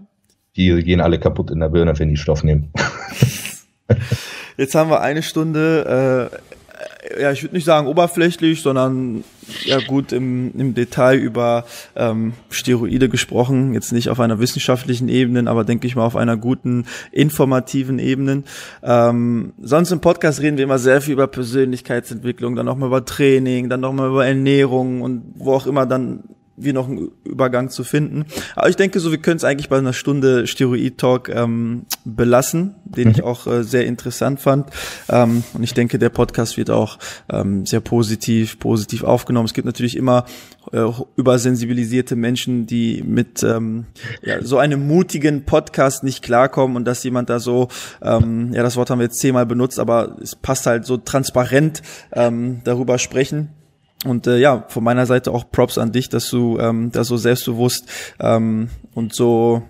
Die 0.56 0.84
gehen 0.84 1.02
alle 1.02 1.20
kaputt 1.20 1.52
in 1.52 1.60
der 1.60 1.70
Birne, 1.70 1.98
wenn 1.98 2.10
die 2.10 2.18
Stoff 2.18 2.44
nehmen. 2.44 2.74
Jetzt 4.58 4.76
haben 4.76 4.90
wir 4.90 5.02
eine 5.02 5.24
Stunde 5.24 6.32
ja, 7.20 7.32
ich 7.32 7.44
würde 7.44 7.56
nicht 7.56 7.66
sagen 7.66 7.88
oberflächlich, 7.88 8.62
sondern 8.62 9.24
ja 9.64 9.80
gut 9.80 10.12
im, 10.12 10.52
im 10.58 10.74
Detail 10.74 11.18
über 11.18 11.66
ähm, 11.96 12.34
Steroide 12.50 13.08
gesprochen. 13.08 13.74
Jetzt 13.74 13.94
nicht 13.94 14.10
auf 14.10 14.20
einer 14.20 14.40
wissenschaftlichen 14.40 15.08
Ebene, 15.08 15.50
aber 15.50 15.64
denke 15.64 15.88
ich 15.88 15.96
mal 15.96 16.06
auf 16.06 16.16
einer 16.16 16.36
guten 16.36 16.86
informativen 17.12 18.00
Ebene. 18.00 18.44
Ähm, 18.84 19.54
sonst 19.62 19.92
im 19.92 20.02
Podcast 20.02 20.42
reden 20.42 20.58
wir 20.58 20.66
immer 20.66 20.80
sehr 20.80 21.02
viel 21.02 21.14
über 21.14 21.28
Persönlichkeitsentwicklung, 21.28 22.56
dann 22.56 22.66
nochmal 22.66 22.88
über 22.88 23.06
Training, 23.06 23.70
dann 23.70 23.80
nochmal 23.80 24.10
über 24.10 24.26
Ernährung 24.26 25.02
und 25.02 25.24
wo 25.36 25.54
auch 25.54 25.68
immer 25.68 25.86
dann 25.86 26.24
wir 26.62 26.74
noch 26.74 26.88
einen 26.88 27.12
Übergang 27.24 27.70
zu 27.70 27.84
finden. 27.84 28.26
Aber 28.56 28.70
ich 28.70 28.76
denke 28.76 29.00
so, 29.00 29.12
wir 29.12 29.20
können 29.20 29.38
es 29.38 29.44
eigentlich 29.44 29.70
bei 29.70 29.78
einer 29.78 29.94
Stunde 29.94 30.48
Steroid-Talk 30.48 31.30
ähm, 31.30 31.86
belassen, 32.06 32.76
den 32.86 33.12
ich 33.12 33.18
mhm. 33.18 33.24
auch 33.24 33.48
äh, 33.48 33.64
sehr 33.64 33.86
interessant 33.86 34.40
fand. 34.40 34.70
Ähm, 35.10 35.44
und 35.54 35.64
ich 35.64 35.74
denke, 35.74 36.00
der 36.00 36.10
Podcast 36.10 36.58
wird 36.58 36.70
auch 36.70 37.00
ähm, 37.30 37.66
sehr 37.66 37.82
positiv, 37.82 38.60
positiv 38.60 39.04
aufgenommen. 39.04 39.46
Es 39.46 39.54
gibt 39.54 39.66
natürlich 39.66 39.96
immer 39.96 40.26
äh, 40.72 40.86
übersensibilisierte 41.16 42.16
Menschen, 42.16 42.68
die 42.68 43.04
mit 43.04 43.44
ähm, 43.44 43.86
ja, 44.22 44.42
so 44.44 44.58
einem 44.58 44.88
mutigen 44.88 45.46
Podcast 45.46 46.04
nicht 46.04 46.24
klarkommen 46.24 46.78
und 46.78 46.86
dass 46.86 47.04
jemand 47.04 47.30
da 47.30 47.40
so, 47.40 47.70
ähm, 48.02 48.54
ja, 48.54 48.64
das 48.64 48.76
Wort 48.76 48.90
haben 48.90 49.00
wir 49.00 49.06
jetzt 49.06 49.20
zehnmal 49.20 49.46
benutzt, 49.46 49.80
aber 49.80 50.18
es 50.22 50.36
passt 50.36 50.66
halt 50.66 50.86
so 50.86 50.98
transparent 50.98 51.82
ähm, 52.14 52.62
darüber 52.64 52.98
sprechen. 53.00 53.50
Und 54.06 54.28
äh, 54.28 54.38
ja, 54.38 54.66
von 54.70 54.84
meiner 54.84 55.06
Seite 55.06 55.32
auch 55.32 55.52
Props 55.52 55.78
an 55.78 55.92
dich, 55.92 56.10
dass 56.10 56.30
du 56.30 56.58
ähm, 56.60 56.92
da 56.92 57.04
so 57.04 57.18
selbstbewusst 57.18 57.86
ähm, 58.20 58.70
und 58.94 59.14
so 59.14 59.64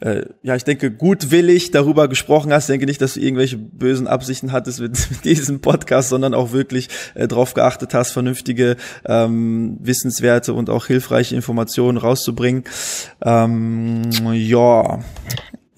äh, 0.00 0.22
ja, 0.42 0.56
ich 0.56 0.64
denke, 0.64 0.90
gutwillig 0.90 1.70
darüber 1.70 2.08
gesprochen 2.08 2.52
hast. 2.52 2.64
Ich 2.64 2.72
denke 2.72 2.86
nicht, 2.86 3.00
dass 3.00 3.14
du 3.14 3.20
irgendwelche 3.20 3.58
bösen 3.58 4.06
Absichten 4.06 4.52
hattest 4.52 4.80
mit, 4.80 4.92
mit 5.10 5.24
diesem 5.24 5.60
Podcast, 5.60 6.08
sondern 6.08 6.34
auch 6.34 6.52
wirklich 6.52 6.88
äh, 7.14 7.28
darauf 7.28 7.54
geachtet 7.54 7.94
hast, 7.94 8.12
vernünftige, 8.12 8.76
ähm, 9.04 9.76
wissenswerte 9.80 10.54
und 10.54 10.70
auch 10.70 10.86
hilfreiche 10.86 11.34
Informationen 11.34 11.98
rauszubringen. 11.98 12.64
Ähm, 13.22 14.02
ja, 14.32 15.00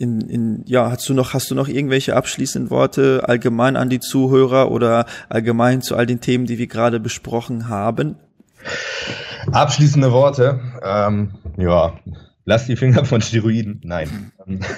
in, 0.03 0.20
in, 0.22 0.64
ja, 0.66 0.90
hast 0.90 1.09
du 1.09 1.14
noch, 1.14 1.32
hast 1.32 1.50
du 1.50 1.55
noch 1.55 1.68
irgendwelche 1.68 2.16
abschließenden 2.16 2.70
Worte 2.70 3.22
allgemein 3.26 3.76
an 3.76 3.88
die 3.88 4.00
Zuhörer 4.00 4.72
oder 4.72 5.07
allgemein 5.28 5.80
zu 5.80 5.96
all 5.96 6.07
den 6.07 6.20
Themen, 6.20 6.46
die 6.46 6.59
wir 6.59 6.66
gerade 6.66 6.98
besprochen 6.98 7.68
haben? 7.68 8.16
Abschließende 9.53 10.11
Worte. 10.11 10.61
Ähm, 10.84 11.34
ja, 11.57 11.94
lass 12.44 12.66
die 12.66 12.74
Finger 12.74 13.05
von 13.05 13.20
Steroiden. 13.20 13.80
Nein. 13.84 14.32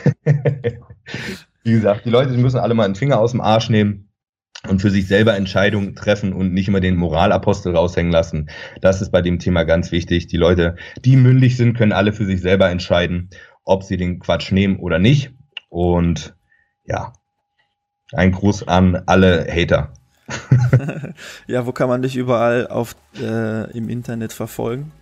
Wie 1.65 1.73
gesagt, 1.73 2.05
die 2.05 2.11
Leute 2.11 2.33
die 2.33 2.43
müssen 2.43 2.59
alle 2.59 2.75
mal 2.75 2.85
einen 2.85 2.95
Finger 2.95 3.19
aus 3.19 3.31
dem 3.31 3.41
Arsch 3.41 3.71
nehmen 3.71 4.11
und 4.69 4.83
für 4.83 4.91
sich 4.91 5.07
selber 5.07 5.35
Entscheidungen 5.37 5.95
treffen 5.95 6.35
und 6.35 6.53
nicht 6.53 6.69
immer 6.69 6.81
den 6.81 6.97
Moralapostel 6.97 7.75
raushängen 7.75 8.13
lassen. 8.13 8.51
Das 8.83 9.01
ist 9.01 9.11
bei 9.11 9.23
dem 9.23 9.39
Thema 9.39 9.65
ganz 9.65 9.91
wichtig. 9.91 10.27
Die 10.27 10.37
Leute, 10.37 10.77
die 11.03 11.17
mündig 11.17 11.57
sind, 11.57 11.79
können 11.79 11.93
alle 11.93 12.13
für 12.13 12.27
sich 12.27 12.43
selber 12.43 12.69
entscheiden 12.69 13.31
ob 13.65 13.83
sie 13.83 13.97
den 13.97 14.19
Quatsch 14.21 14.53
nehmen 14.53 14.79
oder 14.79 14.99
nicht. 14.99 15.33
Und 15.69 16.35
ja, 16.85 17.13
ein 18.13 18.33
Gruß 18.33 18.69
an 18.69 19.03
alle 19.07 19.47
Hater. 19.51 19.93
ja, 21.47 21.67
wo 21.67 21.73
kann 21.73 21.89
man 21.89 22.03
dich 22.03 22.17
überall 22.17 22.67
auf, 22.69 22.97
äh, 23.21 23.71
im 23.77 23.89
Internet 23.89 24.33
verfolgen? 24.33 24.93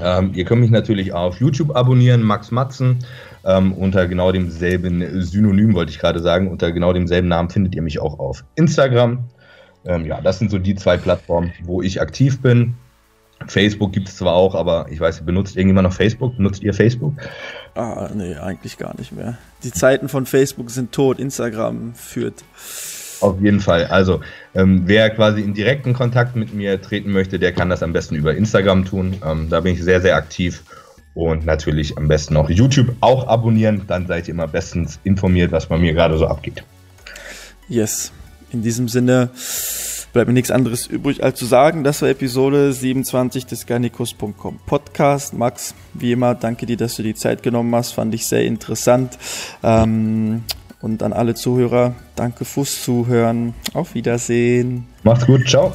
Ähm, 0.00 0.32
ihr 0.34 0.44
könnt 0.44 0.62
mich 0.62 0.70
natürlich 0.70 1.12
auf 1.12 1.40
YouTube 1.40 1.76
abonnieren, 1.76 2.22
Max 2.22 2.50
Matzen. 2.50 3.04
Ähm, 3.44 3.72
unter 3.72 4.06
genau 4.06 4.32
demselben 4.32 5.22
Synonym, 5.22 5.74
wollte 5.74 5.90
ich 5.90 5.98
gerade 5.98 6.20
sagen, 6.20 6.48
unter 6.48 6.72
genau 6.72 6.92
demselben 6.92 7.28
Namen 7.28 7.50
findet 7.50 7.74
ihr 7.74 7.82
mich 7.82 7.98
auch 8.00 8.18
auf 8.18 8.44
Instagram. 8.54 9.28
Ähm, 9.84 10.06
ja, 10.06 10.20
das 10.20 10.38
sind 10.38 10.50
so 10.50 10.58
die 10.58 10.76
zwei 10.76 10.96
Plattformen, 10.96 11.52
wo 11.64 11.82
ich 11.82 12.00
aktiv 12.00 12.40
bin. 12.40 12.74
Facebook 13.48 13.92
gibt 13.92 14.08
es 14.08 14.16
zwar 14.16 14.34
auch, 14.34 14.54
aber 14.54 14.86
ich 14.90 15.00
weiß, 15.00 15.24
benutzt 15.24 15.56
irgendjemand 15.56 15.88
noch 15.88 15.94
Facebook? 15.94 16.36
Benutzt 16.36 16.62
ihr 16.62 16.74
Facebook? 16.74 17.14
Ah, 17.74 18.10
nee, 18.14 18.34
eigentlich 18.34 18.78
gar 18.78 18.96
nicht 18.98 19.12
mehr. 19.12 19.38
Die 19.64 19.72
Zeiten 19.72 20.08
von 20.08 20.26
Facebook 20.26 20.70
sind 20.70 20.92
tot, 20.92 21.18
Instagram 21.18 21.94
führt. 21.94 22.44
Auf 23.20 23.40
jeden 23.40 23.60
Fall. 23.60 23.86
Also, 23.86 24.20
ähm, 24.54 24.82
wer 24.86 25.08
quasi 25.10 25.42
in 25.42 25.54
direkten 25.54 25.94
Kontakt 25.94 26.34
mit 26.34 26.52
mir 26.52 26.82
treten 26.82 27.12
möchte, 27.12 27.38
der 27.38 27.52
kann 27.52 27.70
das 27.70 27.82
am 27.82 27.92
besten 27.92 28.16
über 28.16 28.34
Instagram 28.34 28.84
tun. 28.84 29.16
Ähm, 29.24 29.48
da 29.48 29.60
bin 29.60 29.74
ich 29.74 29.82
sehr, 29.82 30.00
sehr 30.00 30.16
aktiv. 30.16 30.62
Und 31.14 31.44
natürlich 31.44 31.98
am 31.98 32.08
besten 32.08 32.36
auch 32.36 32.50
YouTube 32.50 32.96
auch 33.00 33.28
abonnieren. 33.28 33.82
Dann 33.86 34.06
seid 34.06 34.28
ihr 34.28 34.34
immer 34.34 34.48
bestens 34.48 34.98
informiert, 35.04 35.52
was 35.52 35.66
bei 35.66 35.78
mir 35.78 35.92
gerade 35.92 36.18
so 36.18 36.26
abgeht. 36.26 36.64
Yes. 37.68 38.12
In 38.50 38.62
diesem 38.62 38.88
Sinne 38.88 39.30
bleibt 40.12 40.28
mir 40.28 40.34
nichts 40.34 40.50
anderes 40.50 40.86
übrig, 40.86 41.22
als 41.24 41.38
zu 41.38 41.46
sagen, 41.46 41.84
das 41.84 42.02
war 42.02 42.08
Episode 42.08 42.72
27 42.72 43.46
des 43.46 43.66
Garnicus.com 43.66 44.58
Podcast. 44.66 45.34
Max, 45.34 45.74
wie 45.94 46.12
immer, 46.12 46.34
danke 46.34 46.66
dir, 46.66 46.76
dass 46.76 46.96
du 46.96 47.02
die 47.02 47.14
Zeit 47.14 47.42
genommen 47.42 47.74
hast, 47.74 47.92
fand 47.92 48.14
ich 48.14 48.26
sehr 48.26 48.44
interessant. 48.44 49.18
Ähm, 49.62 50.44
und 50.80 51.02
an 51.02 51.12
alle 51.12 51.34
Zuhörer, 51.34 51.94
danke 52.16 52.44
fürs 52.44 52.82
Zuhören. 52.82 53.54
Auf 53.72 53.94
Wiedersehen. 53.94 54.86
Macht's 55.04 55.26
gut, 55.26 55.48
ciao. 55.48 55.72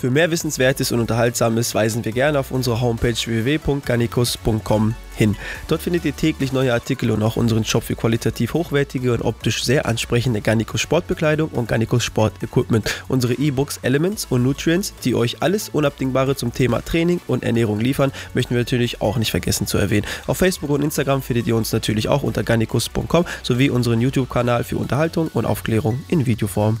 Für 0.00 0.10
mehr 0.10 0.30
Wissenswertes 0.30 0.92
und 0.92 1.00
Unterhaltsames 1.00 1.74
weisen 1.74 2.06
wir 2.06 2.12
gerne 2.12 2.38
auf 2.38 2.52
unsere 2.52 2.80
Homepage 2.80 3.12
www.garnicus.com 3.12 4.94
hin. 5.14 5.36
Dort 5.68 5.82
findet 5.82 6.06
ihr 6.06 6.16
täglich 6.16 6.54
neue 6.54 6.72
Artikel 6.72 7.10
und 7.10 7.22
auch 7.22 7.36
unseren 7.36 7.66
Shop 7.66 7.82
für 7.82 7.96
qualitativ 7.96 8.54
hochwertige 8.54 9.12
und 9.12 9.20
optisch 9.20 9.62
sehr 9.62 9.84
ansprechende 9.84 10.40
Garnicus 10.40 10.80
Sportbekleidung 10.80 11.50
und 11.50 11.68
Garnicus 11.68 12.02
Sport 12.02 12.42
Equipment. 12.42 12.90
Unsere 13.08 13.34
E-Books 13.34 13.80
Elements 13.82 14.26
und 14.30 14.42
Nutrients, 14.42 14.94
die 15.04 15.14
euch 15.14 15.42
alles 15.42 15.68
Unabdingbare 15.68 16.34
zum 16.34 16.54
Thema 16.54 16.82
Training 16.82 17.20
und 17.26 17.44
Ernährung 17.44 17.78
liefern, 17.78 18.10
möchten 18.32 18.54
wir 18.54 18.62
natürlich 18.62 19.02
auch 19.02 19.18
nicht 19.18 19.32
vergessen 19.32 19.66
zu 19.66 19.76
erwähnen. 19.76 20.06
Auf 20.26 20.38
Facebook 20.38 20.70
und 20.70 20.80
Instagram 20.80 21.20
findet 21.20 21.46
ihr 21.46 21.56
uns 21.56 21.72
natürlich 21.72 22.08
auch 22.08 22.22
unter 22.22 22.42
garnicus.com 22.42 23.26
sowie 23.42 23.68
unseren 23.68 24.00
YouTube-Kanal 24.00 24.64
für 24.64 24.78
Unterhaltung 24.78 25.28
und 25.34 25.44
Aufklärung 25.44 26.02
in 26.08 26.24
Videoform. 26.24 26.80